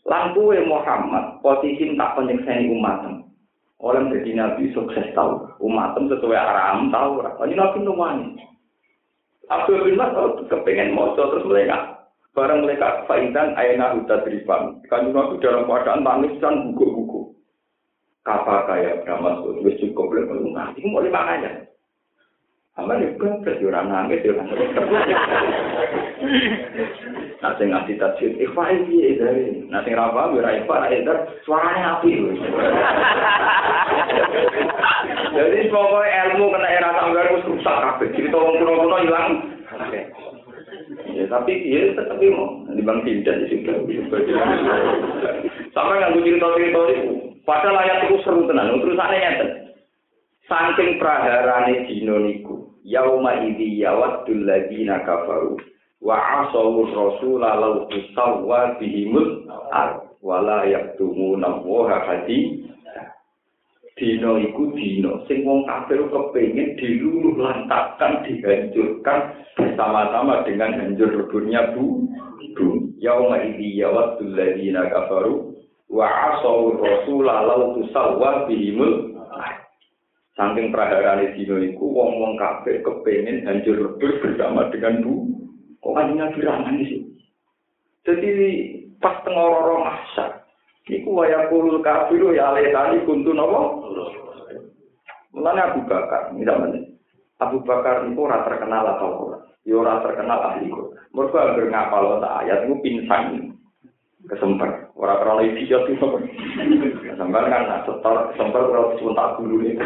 Lampu 0.05 0.53
Muhammad 0.69 1.41
posisi 1.41 1.89
tak 1.97 2.13
penyekseni 2.13 2.69
umatem. 2.69 3.24
Orang 3.79 4.11
jadi 4.11 4.31
nabi 4.35 4.71
sukses 4.71 5.11
tahu. 5.11 5.51
Umatem 5.59 6.07
sesuai 6.07 6.39
aram 6.39 6.89
tahu. 6.89 7.19
Ini 7.43 7.55
nabi 7.59 7.77
numani. 7.83 8.39
Abdul 9.45 9.85
bin 9.85 9.99
Mas'ud 9.99 10.49
kepengen 10.49 10.97
moco 10.97 11.21
terus 11.29 11.45
mereka 11.45 12.01
barang 12.33 12.65
mereka 12.65 13.05
faidan 13.05 13.53
ayana 13.55 13.93
huta 13.93 14.25
drifam 14.25 14.81
kan 14.89 15.05
nabi 15.13 15.37
dalam 15.37 15.69
keadaan 15.69 16.01
manis 16.01 16.35
dan 16.41 16.73
buku-buku 16.73 17.31
Kapa 18.25 18.65
kaya 18.65 19.05
Mas'ud 19.05 19.61
wis 19.61 19.77
cukup 19.77 20.09
melunga 20.09 20.73
iku 20.73 20.89
mau 20.89 21.05
lima 21.05 21.21
aja 21.29 21.61
Amal 22.75 22.99
itu 22.99 23.15
kan 23.23 23.39
orang 23.71 23.87
nangis, 23.87 24.19
nangis. 24.27 24.67
Nah, 27.39 27.55
sing 27.55 27.71
ngasih 27.71 27.95
tajwid, 27.95 28.35
ikhfa 28.35 28.63
iki 28.67 29.15
dari. 29.15 29.63
Nah, 29.71 29.79
sing 29.87 29.95
rapa, 29.95 30.35
wira 30.35 30.59
ikhfa, 30.59 30.83
nah, 30.83 30.91
itu 30.91 31.15
suaranya 31.47 32.03
api. 32.03 32.11
Jadi 35.35 35.71
pokoknya 35.71 36.35
ilmu 36.35 36.51
kena 36.51 36.67
era 36.67 36.89
tanggal 36.99 37.23
itu 37.23 37.47
rusak 37.55 37.75
kabeh. 37.79 38.07
Jadi 38.11 38.27
tolong 38.27 38.59
kuno-kuno 38.59 38.97
hilang. 39.07 39.29
Ya, 41.15 41.23
tapi 41.31 41.53
dia 41.63 41.95
tetap 41.95 42.19
mau 42.19 42.59
di 42.75 42.83
bang 42.83 42.99
tidak 43.07 43.39
di 43.39 43.55
situ. 43.55 43.71
Sampai 45.71 45.95
nggak 45.95 46.11
cerita-cerita 46.11 46.81
itu. 46.91 47.13
Padahal 47.47 47.79
ayat 47.79 48.11
itu 48.11 48.19
seru 48.27 48.43
tenan. 48.51 48.83
Terus 48.83 48.99
aneh 48.99 49.19
ngeten. 49.23 49.49
Saking 50.45 51.01
praharane 51.01 51.89
dino 51.89 52.21
niku, 52.21 52.64
yauma 52.85 53.41
idzi 53.41 53.81
yawaddul 53.81 54.45
ladina 54.45 55.01
kafaru. 55.01 55.57
Wa 56.05 56.21
asawu 56.21 56.85
rasul 56.85 57.41
lalau 57.41 57.89
tusawwa 57.89 58.77
bihimul 58.77 59.49
ar 59.73 60.05
wala 60.21 60.69
yaktumuna 60.69 61.65
wa 61.65 61.97
hadi. 62.05 62.61
Dino 63.95 64.35
iku 64.37 64.75
dino 64.75 65.23
sing 65.25 65.47
wong 65.47 65.63
kafir 65.65 66.03
kepengin 66.11 66.75
diluluh 66.75 67.39
lantakan 67.39 68.27
dihancurkan 68.27 69.39
bersama-sama 69.55 70.43
dengan 70.43 70.75
hancur 70.77 71.09
leburnya 71.09 71.73
bu 71.73 72.05
bu. 72.53 72.67
Yauma 73.01 73.41
idzi 73.41 73.81
yawaddul 73.81 74.35
ladina 74.35 74.93
kafaru. 74.93 75.57
Wa 75.89 76.05
asawu 76.05 76.77
rasul 76.77 77.25
lalau 77.25 77.81
tusawwa 77.81 78.45
bihimul 78.45 79.15
Saking 80.35 80.75
praharane 80.75 81.31
dino 81.31 81.55
iku 81.63 81.95
wong-wong 81.95 82.35
kabeh 82.35 82.83
kepengin 82.83 83.47
hancur 83.47 83.79
lebur 83.79 84.11
bersama 84.19 84.67
dengan 84.67 84.99
Bu. 84.99 85.13
Kok 85.79 85.95
kanjeng 85.95 86.19
Nabi 86.19 86.83
sih? 86.91 87.01
Jadi 88.03 88.29
pas 88.99 89.23
tengororo 89.23 89.81
mahsyar 89.81 90.45
iku 90.91 91.09
waya 91.17 91.49
kulul 91.49 91.81
kafiru 91.81 92.35
ya 92.35 92.53
tadi 92.53 93.01
kuntu 93.07 93.33
napa? 93.33 93.59
Mulane 95.35 95.59
Abu 95.59 95.81
Bakar, 95.83 96.31
misalnya 96.31 96.79
Abu 97.43 97.59
Bakar 97.67 98.07
itu 98.07 98.15
ora 98.23 98.47
terkenal 98.47 98.87
atau 98.95 99.27
ora. 99.27 99.39
Ya 99.67 99.75
ora 99.75 99.99
terkenal 99.99 100.39
ahli 100.39 100.71
kok. 100.71 100.95
Mergo 101.11 101.35
anggere 101.35 101.67
ngapal 101.67 102.23
ayat 102.23 102.63
iku 102.63 102.79
pinsang. 102.79 103.54
Kesempat. 104.25 104.89
Orang 104.97 105.21
krono 105.21 105.41
idiot 105.45 105.85
itu. 105.85 106.07
Sampai 107.13 107.45
kan 107.45 107.85
setor 107.85 108.33
semper 108.33 108.63
kalau 108.73 108.97
sebentar 108.97 109.37
dulu 109.37 109.61
itu. 109.61 109.85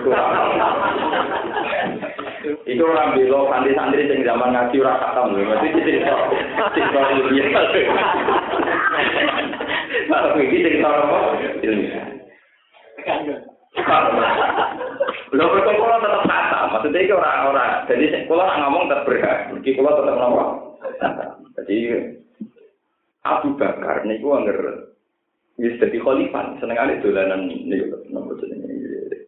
Itu 2.63 2.83
orang 2.87 3.19
belo 3.19 3.51
santri-santri 3.51 4.07
yang 4.07 4.23
zaman 4.23 4.55
ngaji 4.55 4.75
ora 4.79 4.95
katam 4.95 5.35
lho. 5.35 5.43
Berarti 5.43 5.67
cerita 5.75 6.13
cerita 6.71 7.01
ilmiah. 7.19 7.47
Kalau 10.07 10.39
iki 10.39 10.63
cerita 10.63 10.87
apa? 10.87 11.17
Ilmiah. 11.59 12.05
Lho 15.35 15.45
kok 15.45 15.75
kula 15.77 15.97
tetep 15.99 16.23
kata, 16.25 16.59
maksudnya 16.71 16.99
iki 17.03 17.11
ora-ora. 17.11 17.83
Jadi 17.91 18.05
kula 18.23 18.47
ngomong 18.63 18.87
tetep 18.87 19.03
berhak. 19.03 19.37
Iki 19.59 19.75
kula 19.75 19.99
tetep 19.99 20.15
ngomong. 20.15 20.79
Jadi 21.59 21.77
Abu 23.27 23.55
Bakar 23.59 24.07
niku 24.07 24.31
anggar 24.35 24.89
Wis 25.59 25.75
dadi 25.75 25.99
khalifah, 25.99 26.55
senengane 26.63 27.03
dolanan 27.03 27.51
niku 27.51 28.07
nomor 28.07 28.39
jenenge 28.39 28.79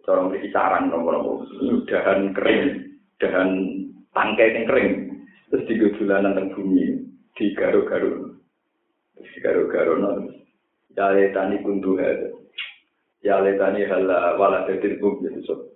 cara 0.07 0.23
mriki 0.23 0.47
saran 0.55 0.87
nomor-nomor 0.87 1.43
dahan 1.91 2.31
kering, 2.31 2.87
dahan 3.19 3.49
tangkai 4.15 4.55
yang 4.55 4.63
kering. 4.63 4.91
Terus 5.51 5.67
digo 5.67 5.91
dolanan 5.99 6.39
teng 6.39 6.47
bumi, 6.55 7.03
digaro-garo. 7.35 8.39
Terus 9.19 9.29
digaro-garo 9.35 9.93
non. 9.99 10.31
Ya 10.95 11.11
tani 11.35 11.59
kuntu 11.59 11.99
ada. 11.99 12.31
Ya 13.19 13.43
tani 13.43 13.83
hala 13.83 14.39
wala 14.39 14.63
tetir 14.71 15.03
bum 15.03 15.19
jadi 15.19 15.43
so. 15.43 15.75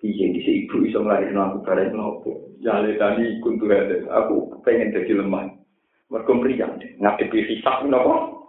Iya 0.00 0.32
di 0.32 0.40
ibu 0.64 0.84
iso 0.84 1.00
ngelahirno 1.00 1.40
aku 1.40 1.58
bareng 1.64 1.92
nopo. 1.92 2.32
Ya 2.64 2.80
tani 2.96 3.40
kuntu 3.44 3.68
ada. 3.68 4.00
Aku 4.24 4.64
pengen 4.64 4.96
jadi 4.96 5.20
lemah. 5.20 5.63
Mergo 6.12 6.32
mriyang 6.36 6.76
ngadepi 7.00 7.48
hisab 7.48 7.88
nopo? 7.88 8.46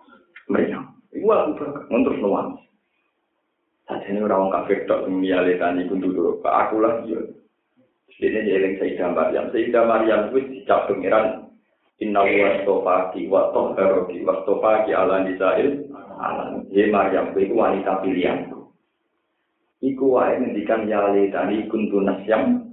Mriyang. 0.52 0.96
Iku 1.16 1.32
aku 1.32 1.52
berangkat, 1.56 1.84
ngontrol 1.88 2.18
nuan. 2.20 2.48
Saja 3.88 4.10
ini 4.12 4.20
orang 4.20 4.52
kafir 4.52 4.84
tak 4.90 5.08
miale 5.08 5.56
tani 5.56 5.88
pun 5.88 6.04
dulu. 6.04 6.42
Aku 6.44 6.84
lah 6.84 7.06
dia. 7.08 7.22
Ini 8.20 8.48
jeling 8.48 8.76
Sayyidah 8.82 9.14
Maryam. 9.14 9.54
Sayyidah 9.54 9.84
Maryam 9.86 10.22
itu 10.34 10.40
dicap 10.52 10.90
pengiran. 10.90 11.48
Inna 12.04 12.28
wa 12.28 12.50
stofaki 12.60 13.32
wa 13.32 13.56
toharoki 13.56 14.26
wa 14.26 14.44
stofaki 14.44 14.92
ala 14.92 15.24
nisail. 15.24 15.88
Ya 16.74 16.84
Maryam 16.92 17.32
itu 17.38 17.56
wanita 17.56 18.02
pilihan. 18.02 18.52
Iku 19.86 20.18
wae 20.18 20.42
ngendikan 20.42 20.90
yale 20.90 21.30
tani 21.30 21.70
kuntu 21.70 22.02
nasyam. 22.02 22.66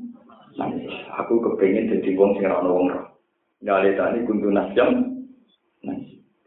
Aku 1.21 1.39
kepengen 1.45 1.93
jadi 1.93 2.17
wong 2.17 2.41
sing 2.41 2.49
ora 2.49 2.67
wong 2.67 2.89
roh. 2.89 3.12
Yale 3.63 3.95
tani 3.95 4.27
kuntu 4.27 4.51
nasyam. 4.51 5.23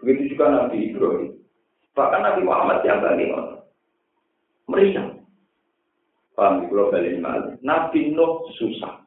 Begitu 0.04 0.36
juga 0.36 0.52
Nabi 0.52 0.92
Ibrahim. 0.92 1.32
Bahkan 1.96 2.22
Nabi 2.22 2.42
Muhammad 2.44 2.84
yang 2.84 3.00
bagi 3.00 3.32
meriah. 4.68 5.08
Paham 6.36 6.60
di 6.60 6.66
pulau 6.68 6.92
Bali 6.92 7.16
Nabi 7.64 8.12
Nuh 8.12 8.52
susah. 8.60 9.00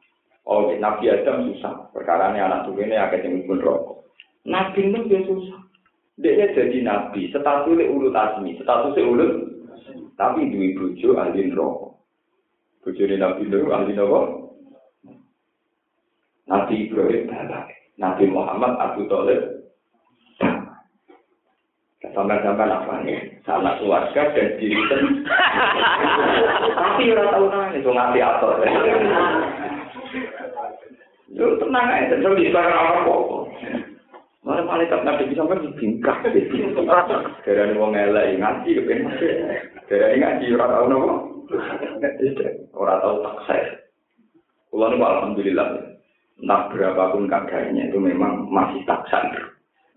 Oh, 0.49 0.73
Nabi 0.73 1.13
Adam 1.13 1.53
susah. 1.53 1.93
Perkara 1.93 2.33
ini 2.33 2.41
anak 2.41 2.65
tuh 2.65 2.73
ini 2.81 2.97
agak 2.97 3.21
yang 3.21 3.45
pun 3.45 3.61
rokok. 3.61 4.09
Nabi 4.49 4.89
Nuh 4.89 5.05
dia 5.05 5.21
susah. 5.29 5.61
Dia 6.19 6.51
jadi 6.51 6.81
nabi. 6.81 7.29
Statusnya 7.29 7.85
ulut 7.85 8.17
asmi. 8.17 8.57
Statusnya 8.57 9.05
ulut. 9.05 9.31
Tapi 10.17 10.49
dua 10.49 10.67
bujo 10.73 11.09
ahli 11.21 11.53
rokok. 11.53 11.95
Bujo 12.81 13.03
Nabi 13.05 13.45
Nuh 13.45 13.69
ahli 13.69 13.93
rokok. 13.93 14.27
Nabi 16.49 16.89
Ibrahim 16.89 17.29
Nabi 17.99 18.25
Muhammad 18.31 18.79
Abu 18.79 19.05
Talib 19.11 19.59
Sampai-sampai 21.99 22.71
apa 22.71 23.03
nih? 23.03 23.43
Salah 23.43 23.75
keluarga 23.75 24.31
dan 24.31 24.55
diri. 24.55 24.79
Tapi 26.79 27.11
orang 27.11 27.29
tahu 27.35 27.45
nangis, 27.51 27.83
itu 27.83 27.91
ngerti 27.91 28.19
apa? 28.23 28.47
Yo 31.29 31.59
tenang 31.59 31.87
aja, 31.91 32.15
saya 32.17 32.39
bisa 32.39 32.61
apa 32.63 33.03
kok. 33.03 33.23
Malah 34.47 34.63
malaikat 34.63 35.03
nabi 35.03 35.27
bisa 35.27 35.43
kan 35.43 35.59
bingkak. 35.75 36.17
Dari 37.43 37.75
wong 37.75 37.91
elek 37.93 38.39
ngaji 38.39 38.69
kepen. 38.79 38.99
Dari 39.91 40.15
ngaji 40.23 40.45
orang 40.55 40.71
tahu 40.71 40.85
nopo. 40.87 41.11
Orang 42.79 42.99
tahu 43.03 43.15
takses. 43.27 43.67
Kulo 44.71 44.87
alhamdulillah. 44.87 45.98
Nah 46.39 46.71
berapapun 46.71 47.27
keadaannya 47.27 47.91
itu 47.91 47.99
memang 47.99 48.47
masih 48.47 48.79
taksan. 48.87 49.27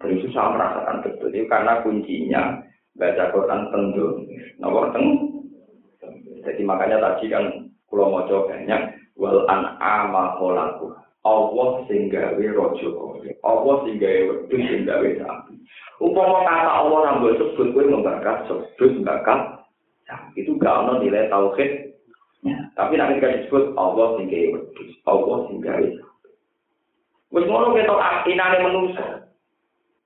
Dan 0.03 0.19
itu 0.19 0.27
saya 0.35 0.51
merasakan 0.51 1.07
betul 1.07 1.31
itu 1.31 1.47
karena 1.47 1.79
kuncinya 1.87 2.43
baca 2.99 3.25
Quran 3.31 3.61
tentu. 3.71 4.07
Nomor 4.59 4.91
teng. 4.91 5.07
Jadi 6.43 6.63
makanya 6.67 6.99
tadi 6.99 7.31
kan 7.31 7.71
kalau 7.87 8.11
mau 8.11 8.27
coba 8.27 8.59
banyak 8.59 8.83
wal 9.15 9.47
an'ama. 9.47 10.35
Allah 11.23 11.87
we 11.87 12.47
rojo 12.51 13.15
Allah 13.47 13.75
sehingga 13.87 14.11
we 14.51 14.59
sehingga 14.59 14.99
we 14.99 15.15
sapi. 15.23 15.55
Umpama 16.03 16.43
kata 16.43 16.71
Allah 16.83 17.23
gue 17.23 17.39
sebut 17.39 17.71
gue 17.71 17.87
membakar 17.87 18.43
sebut 18.51 18.91
membakar. 18.99 19.63
itu 20.35 20.59
gak 20.59 20.91
ada 20.91 20.99
nilai 20.99 21.31
tauhid. 21.31 21.95
Ya, 22.43 22.59
tapi 22.75 22.99
nanti 22.99 23.23
kan 23.23 23.39
disebut 23.39 23.79
Allah 23.79 24.19
sehingga 24.19 24.51
we 24.51 24.61
Allah 25.07 25.37
sehingga 25.47 25.73
we 25.79 25.89
Wes 27.33 27.49
ngono 27.49 27.73
ketok 27.73 28.29
inane 28.29 28.59
manusia. 28.61 29.25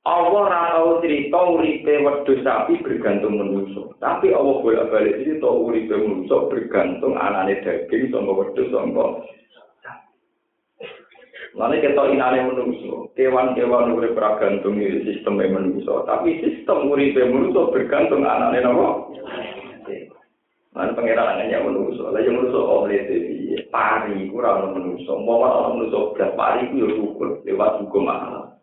Allah 0.07 0.31
ora 0.31 0.63
tau 0.79 1.03
cerita 1.03 1.35
uripe 1.43 1.99
wedhus 1.99 2.47
sapi 2.47 2.79
bergantung 2.79 3.43
menungso. 3.43 3.99
Tapi 3.99 4.31
Allah 4.31 4.63
bolak-balik 4.63 5.27
cerita 5.27 5.51
uripe 5.51 5.99
menungso 5.99 6.47
bergantung 6.47 7.19
anane 7.19 7.59
daging 7.67 8.15
sangka 8.15 8.31
wedhus 8.31 8.71
sangka 8.71 9.27
Lalu 11.57 11.81
kita 11.81 12.03
inane 12.13 12.53
menungso, 12.53 13.09
kewan-kewan 13.17 13.97
urip 13.97 14.13
bergantung 14.13 14.77
sistem 15.09 15.41
menungso, 15.41 16.05
tapi 16.05 16.37
sistem 16.45 16.85
urip 16.93 17.17
menungso 17.17 17.73
bergantung 17.73 18.29
anane 18.29 18.61
nopo. 18.61 19.17
Lalu 20.77 20.93
pengiran 20.93 21.41
hanya 21.41 21.65
menungso, 21.65 22.13
lalu 22.13 22.29
menungso 22.29 22.61
oleh 22.61 23.01
dewi, 23.09 23.36
pari 23.71 24.29
kurang 24.29 24.75
menungso, 24.75 25.17
mau 25.23 25.41
orang 25.41 25.79
menungso 25.79 26.13
belas 26.13 26.35
pari 26.35 26.67
itu 26.69 26.85
ya 26.85 26.89
syukur 26.99 27.29
lewat 27.47 27.81
hukum 27.85 28.11
Allah. 28.11 28.57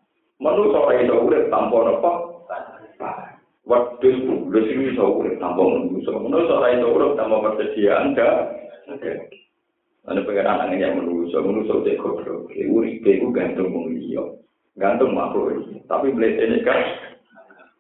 Menungso 0.44 0.76
ora 0.76 1.00
iso 1.00 1.16
urip 1.24 1.48
tanpa 1.48 1.78
napa? 1.88 2.12
Wedhus 3.64 4.18
bulus 4.28 4.68
iki 4.68 4.92
iso 4.92 5.24
urip 5.24 5.40
tanpa 5.40 5.64
menungso. 5.64 6.12
Menungso 6.20 6.60
ora 6.60 6.76
iso 6.76 6.88
urip 6.92 7.16
tanpa 7.16 7.40
persediaan 7.48 8.12
dah. 8.12 8.52
Ana 10.04 10.20
pengeran 10.28 10.68
angin 10.68 10.84
yang 10.84 11.00
menungso, 11.00 11.40
menungso 11.40 11.80
cek 11.88 11.96
goblok. 11.96 12.52
Uripe 12.52 13.08
iku 13.08 13.32
gantung 13.32 13.72
wong 13.72 13.96
liya. 13.96 14.36
Gantung 14.76 15.16
makhluk 15.16 15.64
iki. 15.64 15.80
Tapi 15.88 16.12
mletene 16.12 16.60
kan 16.68 16.80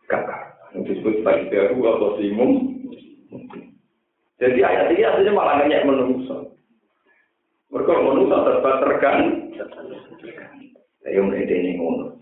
kakak. 0.07 0.55
Yang 0.72 1.03
disebut 1.03 1.20
sebagai 1.20 1.51
baru 1.51 1.78
atau 1.84 2.09
simum. 2.18 2.51
Jadi 4.39 4.59
ayat 4.64 4.88
ini 4.95 5.03
artinya 5.03 5.32
malah 5.36 5.55
nanya 5.61 5.84
menungso. 5.84 6.53
Mereka 7.74 8.06
menungso 8.06 8.38
terbatas 8.46 8.82
tergan. 8.86 9.50
Ayo 11.10 11.26
mulai 11.26 11.50
ini 11.50 11.82
ngono. 11.82 12.22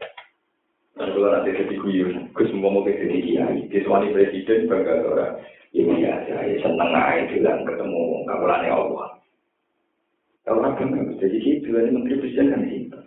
Dan 0.95 1.11
kalau 1.11 1.27
nanti 1.27 1.51
jadi 1.51 1.75
guyon, 1.75 2.31
Gus 2.31 2.55
mau 2.55 2.71
mau 2.71 2.87
jadi 2.87 3.19
kiai, 3.19 3.67
diswani 3.67 4.15
presiden 4.15 4.71
bangga 4.71 5.03
orang. 5.03 5.43
Ya 5.75 5.83
biasa, 5.87 6.51
ya 6.51 6.55
seneng 6.63 6.91
aja 6.91 7.31
bilang 7.31 7.63
ketemu 7.67 8.27
kawalannya 8.27 8.71
Allah. 8.71 9.07
Kalau 10.47 10.63
orang 10.63 10.75
bangga, 10.79 11.19
jadi 11.19 11.37
gitu, 11.43 11.67
ini 11.75 11.99
menteri 11.99 12.19
presiden 12.23 12.51
kan 12.55 12.71
gitu. 12.71 12.99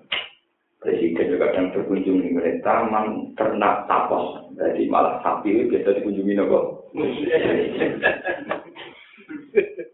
Presiden 0.84 1.32
juga 1.32 1.48
kadang 1.48 1.72
berkunjung 1.72 2.20
di 2.20 2.28
mulai 2.28 2.60
taman 2.60 3.32
ternak 3.40 3.88
tapos, 3.88 4.52
jadi 4.52 4.84
malah 4.92 5.16
sapi 5.24 5.64
biasa 5.64 5.96
dikunjungi 5.96 6.36
nopo. 6.36 6.92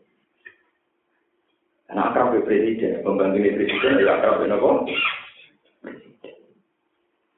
Nah, 1.90 2.14
akrab 2.14 2.38
presiden, 2.46 3.02
pembantu 3.02 3.42
presiden, 3.42 3.98
ya 3.98 4.22
akrab 4.22 4.46
nopo. 4.46 4.86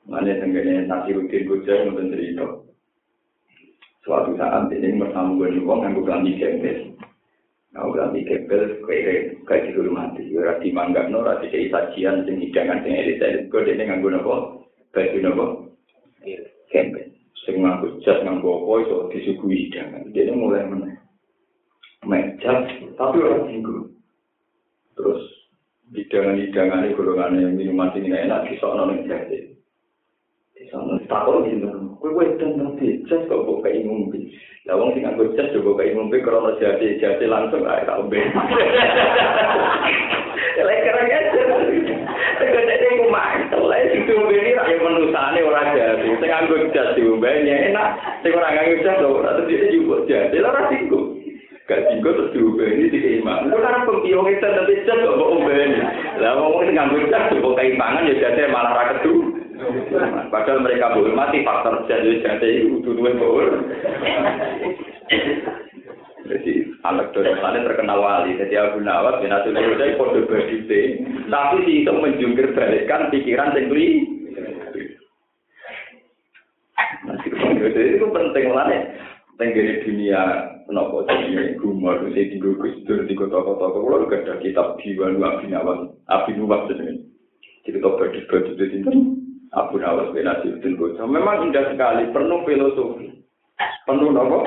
Mana 0.05 0.29
tenggene 0.37 0.85
Nasiruddin 0.85 1.49
Gojek 1.49 1.89
mungkin 1.89 2.13
cerita. 2.13 2.45
Suatu 4.05 4.37
saat 4.37 4.69
ini 4.69 5.01
bersama 5.01 5.41
gue 5.41 5.57
uang 5.63 5.81
yang 5.89 5.97
gue 5.97 6.05
ganti 6.05 6.37
gembel. 6.37 6.79
Nah, 7.73 7.89
ganti 7.97 8.29
gembel 8.29 8.83
kayak 8.85 9.41
kayak 9.49 9.73
di 9.73 9.79
rumah 9.79 10.13
mati. 10.13 10.29
Ora 10.37 10.61
di 10.61 10.69
mangga 10.69 11.09
no, 11.09 11.25
ora 11.25 11.41
di 11.41 11.49
sajian 11.73 12.29
sing 12.29 12.37
hidangan 12.45 12.85
sing 12.85 12.93
elit 12.93 13.25
elit. 13.25 13.49
Gue 13.49 13.65
dene 13.65 13.89
nganggo 13.89 14.13
nopo, 14.13 14.35
baju 14.93 15.19
nopo, 15.23 15.45
gembel. 16.69 17.09
Sing 17.49 17.63
nganggo 17.65 18.05
jas 18.05 18.21
nganggo 18.21 18.69
apa 18.69 18.73
iso 18.85 18.97
disuguhi 19.17 19.71
hidangan. 19.71 20.13
Dia 20.13 20.35
mulai 20.35 20.69
meneh. 20.69 20.99
Mejas, 22.05 22.69
tapi 22.99 23.17
orang 23.23 23.49
tinggal. 23.49 23.92
Terus 24.93 25.23
hidangan-hidangan 25.93 26.89
ini 26.89 26.97
golongan 26.97 27.37
minuman 27.57 27.93
ini 27.97 28.13
enak, 28.13 28.49
kisah 28.49 28.73
nonton 28.73 29.09
jadi. 29.09 29.53
Sono 30.73 30.97
takon 31.05 31.45
gitu. 31.53 31.69
Kowe 32.01 32.25
ten 32.41 32.57
nanti 32.57 33.05
jas 33.05 33.29
kok 33.29 33.45
kok 33.45 33.61
kayak 33.61 33.85
ngombe. 33.85 34.19
Lah 34.65 34.81
wong 34.81 34.97
sing 34.97 35.05
nganggo 35.05 35.37
jas 35.37 35.53
juga 35.53 35.85
kayak 35.85 36.01
ngombe 36.01 36.17
kalau 36.25 36.57
jadi 36.57 36.97
jadi 36.97 37.25
langsung 37.29 37.69
ae 37.69 37.85
tak 37.85 38.01
ombe. 38.01 38.17
Lek 40.67 40.81
keren 40.87 41.13
ya. 41.13 41.19
Tegak 42.41 42.65
nek 42.65 42.81
ku 42.81 43.07
mantel 43.13 43.63
lek 43.69 43.85
sing 43.93 44.03
ombe 44.17 44.33
iki 44.33 44.57
ra 44.57 44.65
menusane 44.65 45.41
ora 45.45 45.63
jadi. 45.77 46.09
Sing 46.09 46.29
nganggo 46.33 46.57
jas 46.73 46.97
diombe 46.97 47.29
enak. 47.29 47.89
Sing 48.25 48.33
ora 48.33 48.49
nganggo 48.57 48.81
jas 48.81 49.05
ora 49.05 49.31
terus 49.45 49.73
juga 49.77 49.97
jadi. 50.09 50.37
Lah 50.41 50.73
singgung. 50.73 51.12
Gak 51.73 51.89
tinggal 51.89 52.13
terus 52.13 52.33
diubah 52.37 52.69
ini 52.69 52.93
di 52.93 52.99
keimanan. 53.01 53.49
Itu 53.49 53.57
karena 53.65 53.89
pempiong 53.89 54.29
itu 54.29 54.45
tapi 54.45 54.85
jas 54.85 55.01
kok 55.01 55.17
mau 55.17 55.41
ubah 55.41 55.57
ini. 55.57 55.81
Lah 56.21 56.33
ngomong 56.37 56.69
sing 56.69 56.77
nganggo 56.77 56.99
jas 57.09 57.33
juga 57.33 57.65
keimbangan 57.65 58.09
ya 58.13 58.15
jadi 58.21 58.53
malah 58.53 58.77
ra 58.77 58.85
kedu. 58.93 59.15
Padahal 60.29 60.61
mereka 60.61 60.93
mati 61.17 61.41
faktor 61.41 61.89
jadi 61.89 62.21
jadi 62.21 62.69
itu 62.69 62.93
dua 62.93 63.17
bor. 63.17 63.49
Jadi 66.29 66.53
anak 66.85 67.17
lain 67.17 67.65
terkenal 67.65 68.05
wali. 68.05 68.37
Jadi 68.37 68.53
Abu 68.61 68.85
Nawas 68.85 69.25
bin 69.25 69.33
Abdul 69.33 69.57
Qadir 69.57 69.97
kode 69.97 70.29
badite. 70.29 70.81
Tapi 71.33 71.57
si 71.65 71.73
itu 71.89 71.93
menjungkir 71.97 72.53
balikkan 72.53 73.09
pikiran 73.09 73.57
yang 73.57 73.73
beli. 73.73 73.89
itu 77.73 78.07
penting 78.13 78.47
lah 78.53 78.69
Tenggiri 79.43 79.83
dunia 79.83 80.23
kenapa 80.71 81.03
jadi 81.11 81.59
gumar 81.59 81.99
saya 82.15 82.31
tinggal 82.31 82.55
kustur 82.63 83.03
di 83.11 83.15
kota-kota 83.19 83.75
kalau 83.75 84.07
gak 84.07 84.23
ada 84.23 84.39
kitab 84.39 84.79
diwan 84.79 85.19
Abi 85.19 85.51
Nawas 85.51 85.91
Abi 86.07 86.39
Nawas 86.39 86.71
jadi 86.71 87.03
cerita 87.67 87.91
badut-badut 87.91 88.55
itu 88.55 89.19
Abu 89.51 89.83
Nawas 89.83 90.15
bin 90.15 90.31
Asiruddin 90.31 90.79
Bocah. 90.79 91.11
Memang 91.11 91.51
indah 91.51 91.75
sekali, 91.75 92.07
penuh 92.15 92.47
filosofi. 92.47 93.19
Penuh 93.83 94.15
apa? 94.15 94.39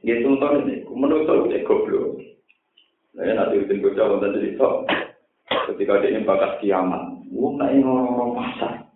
Dia 0.00 0.24
contoh 0.24 0.56
ini, 0.64 0.88
menurut 0.88 1.28
saya 1.28 1.60
goblok. 1.68 2.16
Nah, 3.12 3.44
Asiruddin 3.44 3.84
Bocah 3.84 4.08
wonten 4.08 4.40
cerita 4.40 4.68
ketika 5.68 6.00
dia 6.00 6.16
ini 6.16 6.24
bakat 6.24 6.64
kiamat. 6.64 7.28
Wong 7.28 7.60
nek 7.60 7.76
ngomong 7.76 8.40
pasar. 8.40 8.87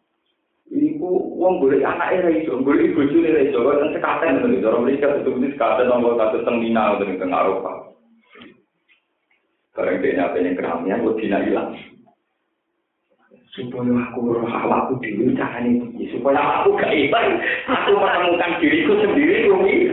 iku 1.03 1.35
wong 1.35 1.59
golek 1.59 1.83
anake 1.83 2.23
ra 2.23 2.31
iso 2.31 2.63
golek 2.63 2.95
bojone 2.95 3.35
ra 3.35 3.43
iso 3.43 3.59
kan 3.59 3.91
sekaten 3.91 4.39
ngene 4.39 4.63
cara 4.63 4.79
mereka 4.79 5.19
tutup-tutup 5.19 5.51
sekaten 5.51 5.91
nang 5.91 6.07
kota 6.07 6.39
teng 6.47 6.63
Mina 6.63 6.95
utawa 6.95 7.19
teng 7.19 7.35
Eropa. 7.35 7.73
Karena 9.75 9.99
dia 9.99 10.15
nyatanya 10.15 10.51
keramian, 10.55 11.03
lebih 11.03 11.27
nak 11.27 11.43
hilang. 11.43 11.71
supaya 13.53 13.93
aku 14.09 14.33
roh 14.33 14.49
awakku 14.49 14.97
dulu 14.97 15.37
caranya 15.37 15.85
begini 15.85 16.09
supaya 16.09 16.41
aku 16.41 16.73
gak 16.73 16.89
iman 16.89 17.27
aku 17.69 17.93
menemukan 18.01 18.57
diriku 18.65 18.97
sendiri 18.97 19.45
rumi 19.45 19.93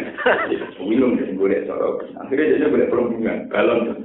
minum 0.79 1.19
dan 1.19 1.35
boleh 1.35 1.67
sorok 1.67 2.07
akhirnya 2.23 2.55
jadinya 2.55 2.71
boleh 2.71 2.87
perhubungan 2.87 3.37
balon. 3.51 3.99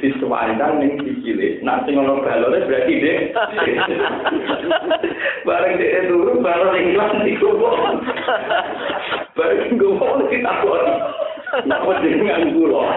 Di 0.00 0.08
sepanjang 0.16 0.80
yang 0.80 0.96
dikili 0.96 1.60
nah 1.60 1.84
si 1.84 1.92
ngomong 1.92 2.24
balonnya 2.24 2.64
berarti 2.64 2.94
deh 3.04 3.18
bareng 5.44 5.76
dia 5.76 6.00
turun 6.08 6.40
balon 6.40 6.72
yang 6.72 6.86
hilang 6.96 7.20
di 7.20 7.36
bareng 9.36 9.76
gue 9.76 9.92
mau 9.92 10.24
di 10.24 10.40
takut 10.40 10.84
takut 11.68 11.96
dengan 12.00 12.48
gue 12.48 12.64
loh. 12.64 12.88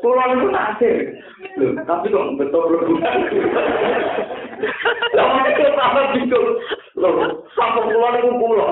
Pulau 0.00 0.28
itu 0.32 0.48
nasir. 0.48 0.96
tapi 1.84 2.08
kok 2.08 2.36
betul 2.40 2.72
berguna. 2.72 3.10
Lama 5.16 5.40
itu 5.48 5.62
sama 5.76 6.00
gitu. 6.16 6.40
Loh, 6.96 7.44
sampai 7.56 7.84
pulau 7.88 8.16
itu 8.16 8.30
pulau. 8.36 8.68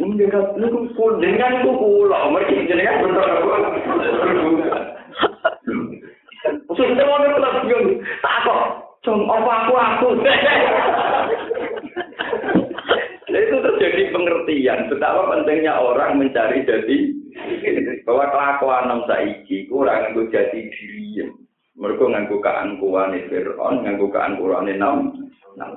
Enggak, 0.00 0.46
itu 0.58 0.78
pun 0.94 1.12
dengan 1.18 1.62
itu 1.62 1.70
pulau. 1.74 2.30
Mereka 2.30 2.70
jenengan 2.70 3.02
betul. 3.02 3.26
Sudah 6.74 7.04
mau 7.06 7.18
lebih 7.22 8.00
tak 8.22 8.36
kok. 8.46 8.62
Cung, 9.00 9.24
apa 9.32 9.64
aku 9.64 9.74
aku? 9.80 10.08
itu 13.30 13.56
terjadi 13.62 14.02
pengertian 14.12 14.92
betapa 14.92 15.32
pentingnya 15.32 15.74
orang 15.74 16.20
mencari 16.20 16.62
jadi 16.68 16.98
bahwa 18.04 18.24
kelakuan 18.30 18.84
nom 18.90 19.00
iku 19.64 19.86
ora 19.86 20.08
nganggo 20.08 20.30
jati 20.32 20.68
diri. 20.72 21.28
Mergo 21.76 22.08
nganggo 22.08 22.40
kaangkuhane 22.40 23.28
Firaun 23.28 23.84
nganggo 23.84 24.06
kaangkuhane 24.12 24.74
nam 24.76 25.28
nam 25.56 25.70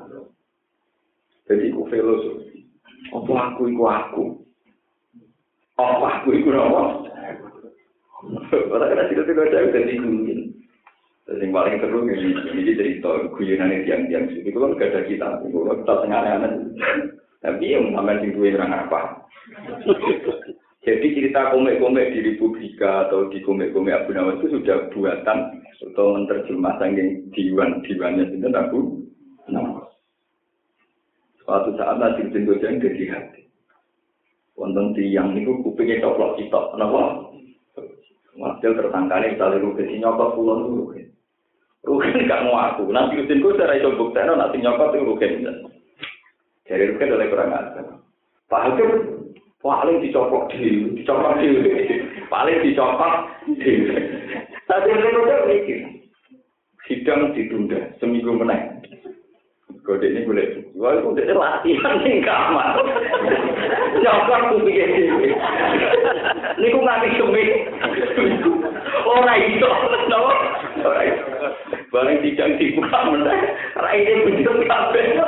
jadi 1.43 1.75
ku 1.75 1.83
filosofi. 1.91 2.63
Apa 3.11 3.31
aku 3.51 3.67
iku 3.67 3.83
aku? 3.83 4.23
Apa 5.75 6.23
aku 6.23 6.29
iku 6.39 6.49
apa 6.55 7.03
ora 8.71 8.85
kena 8.87 9.03
sikil 9.11 9.25
sikil 9.27 9.51
cewek 9.51 9.73
jadi 9.75 9.93
kuingin 9.99 10.39
sing 11.27 11.49
paling 11.51 11.79
seru 11.79 12.03
ini 12.07 12.35
ini 12.51 12.71
cerita 12.75 13.31
kuyunane 13.35 13.83
tiang-tiang 13.87 14.27
sih 14.31 14.43
itu 14.43 14.57
kan 14.59 14.75
ada 14.79 15.01
kita 15.07 15.27
kita 15.43 15.93
tengah-tengah 16.03 16.51
tapi 17.43 17.75
yang 17.75 17.91
sampai 17.91 18.19
tinggi 18.23 18.55
orang 18.55 18.87
apa 18.87 19.01
Jadi 20.83 21.15
cerita 21.15 21.55
komik-komik 21.55 22.11
di 22.11 22.19
Republika 22.35 23.07
atau 23.07 23.31
di 23.31 23.39
komik-komik 23.39 23.95
Abu 23.95 24.11
Nawas 24.11 24.43
itu 24.43 24.59
sudah 24.59 24.91
buatan 24.91 25.63
atau 25.79 26.19
menerjemah 26.19 26.75
saking 26.75 27.31
diwan-diwannya 27.31 28.35
itu 28.35 28.47
Abu 28.51 28.79
Nawas. 29.47 29.87
Suatu 31.39 31.71
saat 31.79 32.03
nanti 32.03 32.27
bentuk 32.27 32.59
yang 32.59 32.83
jadi 32.83 33.15
hati. 33.15 33.47
Wonten 34.59 34.91
tiang 34.91 35.39
itu 35.39 35.55
kupingnya 35.63 36.03
coplok 36.03 36.35
kita, 36.35 36.59
kenapa? 36.75 37.31
Masih 38.35 38.75
tersangkanya 38.75 39.33
misalnya 39.33 39.63
rugi 39.63 39.83
si 39.87 39.95
nyokot 40.03 40.35
pulau 40.35 40.67
itu 40.67 40.69
rugi. 40.83 41.01
Rugi 41.87 42.27
gak 42.27 42.43
mau 42.43 42.59
aku. 42.59 42.91
Nanti 42.91 43.23
rutin 43.23 43.39
gue 43.39 43.57
cara 43.59 43.79
itu 43.79 43.93
bukti, 43.95 44.19
nanti 44.19 44.57
nyokot 44.59 44.93
itu 44.93 45.07
rugi. 45.07 45.27
Jadi 46.67 46.83
rugi 46.91 47.05
oleh 47.07 47.27
kurang 47.31 47.55
ajar. 47.55 47.85
Pak 48.51 48.61
Hakim 48.67 49.22
paling 49.63 50.03
dicopot 50.03 50.51
dhewe, 50.51 50.91
dicopot 50.99 51.39
dhewe. 51.39 51.71
paling 52.27 52.59
dicopok 52.61 53.31
di. 53.55 53.71
Tapi 54.67 54.89
menurutnya 54.91 55.47
mikir, 55.47 55.79
sidang 56.87 57.31
ditunda 57.31 57.79
seminggu 58.03 58.35
menang. 58.35 58.83
Kode 59.83 60.07
ini 60.07 60.23
boleh, 60.23 60.47
wah 60.79 60.95
itu 60.95 61.11
udah 61.11 61.35
latihan 61.35 61.99
di 62.07 62.23
kamar. 62.23 62.79
Nyokor 63.99 64.41
tuh 64.55 64.63
bikin 64.63 64.95
ini. 64.95 65.35
Ini 66.55 66.71
kok 66.71 66.83
nanti 66.87 67.19
Ora 69.03 69.35
iso, 69.35 69.67
itu, 69.67 70.19
Ora 70.79 71.01
iso. 71.03 71.27
itu. 71.27 71.47
Barang 71.93 72.17
sidang 72.25 72.57
dibuka 72.57 72.99
menang, 73.11 73.41
rakyatnya 73.77 74.25
bener-bener. 74.25 75.27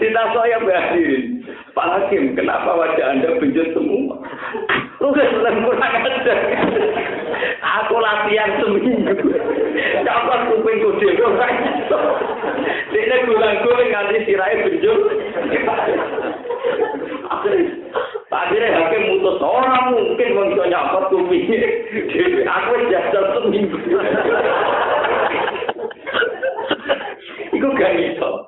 Tidak 0.00 0.26
saya 0.32 0.56
berhadirin. 0.62 1.37
Pak 1.74 1.86
Hakim, 1.86 2.34
kenapa 2.34 2.70
wajah 2.74 3.06
Anda 3.12 3.38
benjut 3.38 3.70
semua? 3.76 4.16
Gak 4.98 5.30
seneng 5.34 5.64
kurang 5.64 5.94
aja. 6.04 6.34
Aku 7.58 7.94
latihan 7.96 8.50
seminggu. 8.60 9.34
Dapat 10.04 10.40
kuping 10.52 10.78
kude 10.84 11.08
ora 11.22 11.48
iso. 11.48 11.98
Dene 12.92 13.16
gulang-guling 13.24 13.88
nganti 13.94 14.26
sirahe 14.26 14.54
benjut. 14.68 14.98
Akhirnya 18.28 18.76
hakim 18.76 19.02
mutus 19.08 19.40
orang 19.40 19.96
mungkin 19.96 20.28
mau 20.36 20.66
nyapot 20.66 21.04
kupingnya. 21.08 21.68
Aku 22.46 22.72
jajal 22.92 23.24
seminggu. 23.38 23.78
Iku 27.54 27.68
gak 27.74 27.92
iso. 27.96 28.47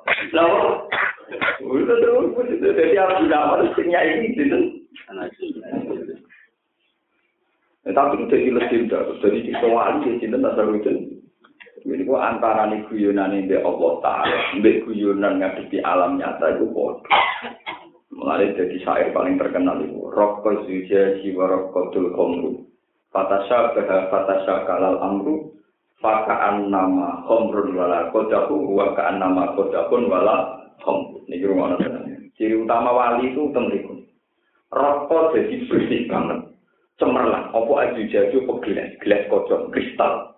Jadi 2.71 2.95
aku 2.95 3.27
nama 3.27 3.59
resminya 3.59 3.99
ini 4.03 4.33
itu. 4.35 4.59
Tapi 7.81 8.15
itu 8.29 8.35
jadi 8.53 8.77
terus, 8.85 9.17
jadi 9.25 9.39
di 9.41 9.53
soal 9.57 10.05
di 10.05 10.21
sini 10.21 10.37
tak 10.37 10.53
seru 10.53 10.77
itu. 10.77 11.17
Jadi 11.81 12.05
gua 12.05 12.29
antara 12.29 12.69
nih 12.69 12.85
guyonan 12.85 13.33
ini 13.33 13.57
Allah 13.57 13.93
Taala, 14.05 14.37
mbek 14.61 14.85
guyonan 14.85 15.41
ngadepi 15.41 15.81
alam 15.81 16.21
nyata 16.21 16.61
itu 16.61 16.69
bodoh. 16.69 17.01
Mulai 18.13 18.53
jadi 18.53 18.77
syair 18.85 19.09
paling 19.17 19.41
terkenal 19.41 19.81
itu, 19.81 19.97
Rokko 20.13 20.69
Zuja 20.69 21.17
Jiwa 21.25 21.49
Rokko 21.49 21.89
Dul 21.89 22.13
Komru, 22.13 22.69
Fatasha 23.09 23.73
Beha 23.73 24.13
Fatasha 24.13 24.61
Kalal 24.69 25.01
Amru, 25.01 25.57
Fakaan 25.97 26.69
nama 26.69 27.25
Komrun 27.25 27.73
wala 27.73 28.13
kodahu, 28.13 28.77
Wakaan 28.77 29.17
nama 29.17 29.57
kodahun 29.57 30.05
wala 30.05 30.69
Komrun. 30.85 31.25
Ini 31.33 31.49
rumah 31.49 31.81
Ciri 32.41 32.57
utama 32.57 32.89
wali 32.89 33.29
itu 33.29 33.53
temriku. 33.53 34.01
Rokok 34.73 35.37
jadi 35.37 35.61
bersih 35.69 36.09
banget. 36.09 36.41
Cemerlang. 36.97 37.53
Apa 37.53 37.73
aja 37.85 38.01
jaju 38.01 38.37
apa 38.49 38.53
gelas. 38.65 39.21
Kocok. 39.29 39.69
Kristal. 39.69 40.33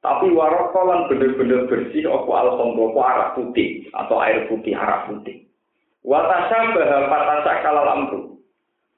Tapi 0.00 0.32
warokolan 0.32 1.12
bener-bener 1.12 1.68
bersih. 1.68 2.08
Apa 2.08 2.32
alhamdulillah. 2.40 2.88
Apa 2.88 3.00
arak 3.04 3.30
putih. 3.36 3.84
Atau 3.92 4.16
air 4.16 4.48
putih. 4.48 4.72
Arak 4.72 5.12
putih. 5.12 5.44
Watasa 6.08 6.72
bahwa 6.72 7.12
patasa 7.12 7.52
kalal 7.60 7.84
amru. 7.84 8.20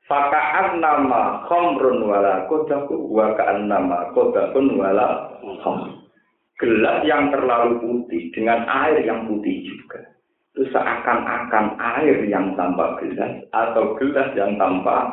Faka'an 0.07 0.79
nama 0.79 1.43
khomrun 1.51 2.07
wala 2.07 2.47
kodaku. 2.47 3.03
Waka'an 3.19 3.67
nama 3.67 4.15
kodakun 4.15 4.79
wala 4.79 5.43
khomrun. 5.43 6.07
Gelas 6.63 7.03
yang 7.03 7.35
terlalu 7.35 7.83
putih. 7.83 8.31
Dengan 8.31 8.63
air 8.71 9.03
yang 9.03 9.27
putih 9.27 9.67
juga. 9.67 10.18
Itu 10.59 10.75
seakan-akan 10.75 11.79
air 11.79 12.27
yang 12.27 12.59
tanpa 12.59 12.99
gelas 12.99 13.47
atau 13.55 13.95
gelas 13.95 14.35
yang 14.35 14.59
tanpa 14.59 15.07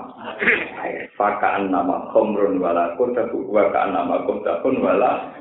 air. 0.81 1.05
Fakaan 1.13 1.69
nama 1.69 2.09
khomrun 2.09 2.57
wala 2.57 2.97
kota 2.97 3.29
wakaan 3.29 3.93
nama 3.93 4.25
kota 4.25 4.65
pun 4.65 4.81
wala 4.81 5.37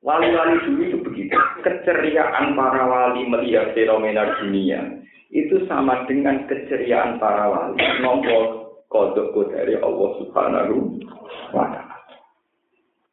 Wali-wali 0.00 0.64
dulu 0.64 0.80
itu 0.80 0.98
begitu. 1.04 1.36
Keceriaan 1.60 2.56
para 2.56 2.88
wali 2.88 3.28
melihat 3.28 3.76
fenomena 3.76 4.32
dunia 4.40 4.96
itu 5.28 5.60
sama 5.68 6.08
dengan 6.08 6.48
keceriaan 6.48 7.20
para 7.20 7.52
wali 7.52 7.84
nombor 8.00 8.72
kodok 8.88 9.36
dari 9.52 9.76
Allah 9.76 10.10
Subhanahu 10.24 11.04
wa 11.52 11.68
Ta'ala. 11.68 11.89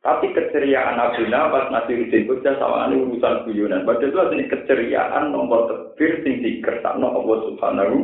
Tapi 0.07 0.31
keceriaan 0.31 0.95
Abu 0.95 1.27
Nawas 1.27 1.67
Nasiruddin 1.67 2.31
Bujah 2.31 2.55
sama 2.55 2.87
ini 2.87 3.03
urusan 3.03 3.43
guyonan. 3.43 3.83
Padahal 3.83 4.07
itu 4.07 4.17
artinya 4.23 4.45
keceriaan 4.55 5.35
nomor 5.35 5.67
terakhir 5.67 6.23
sing 6.23 6.39
dikersakno 6.39 7.11
Allah 7.11 7.37
Subhanahu 7.51 7.95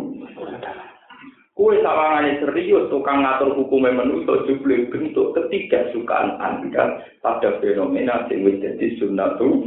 Kue 1.54 1.80
sawangane 1.80 2.44
serius 2.44 2.90
tukang 2.90 3.24
ngatur 3.24 3.56
hukumnya 3.56 3.94
manusia 4.04 4.42
jubli 4.50 4.90
bentuk 4.90 5.38
ketiga 5.38 5.86
sukaan 5.94 6.36
anda 6.42 6.98
pada 7.24 7.62
fenomena 7.64 8.26
sing 8.28 8.42
dadi 8.42 9.00
sunnatu. 9.00 9.62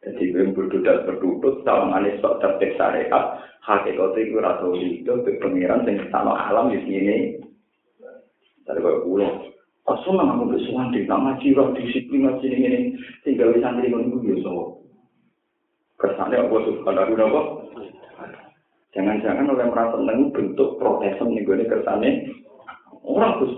Jadi 0.00 0.32
bodoh 0.54 0.80
dan 0.80 1.02
berduduk 1.04 1.60
sawangane 1.66 2.16
sok 2.24 2.40
tertib 2.40 2.72
syariat 2.80 3.42
hakikate 3.60 4.32
iku 4.32 4.38
ora 4.40 4.56
tau 4.62 4.72
itu 4.72 5.12
pengiran 5.44 5.84
sing 5.84 6.08
sama 6.08 6.38
alam 6.48 6.72
di 6.72 6.78
sini. 6.88 7.16
Dari 8.64 8.80
pulau 8.80 9.55
Pas 9.86 10.02
seneng 10.02 10.26
aku 10.26 10.50
wis 10.50 10.66
wandi, 10.74 11.06
nak 11.06 11.22
ngaji 11.22 11.54
roh 11.54 11.70
disiplin 11.78 12.26
ngaji 12.26 12.46
ini 12.50 12.66
ini, 12.66 12.80
tinggal 13.22 13.54
di 13.54 13.62
santri 13.62 13.86
ngono 13.86 14.18
iku 14.18 14.18
yo 14.34 14.64
Kersane 15.96 16.36
apa 16.36 16.56
subhanahu 16.66 17.14
wa 17.16 17.42
Jangan-jangan 18.96 19.52
oleh 19.52 19.66
merasa 19.68 20.00
seneng 20.00 20.32
bentuk 20.32 20.80
protesan 20.80 21.36
nih 21.36 21.44
gue 21.44 21.68
kersane. 21.68 22.32
Orang 23.04 23.38
terus 23.38 23.54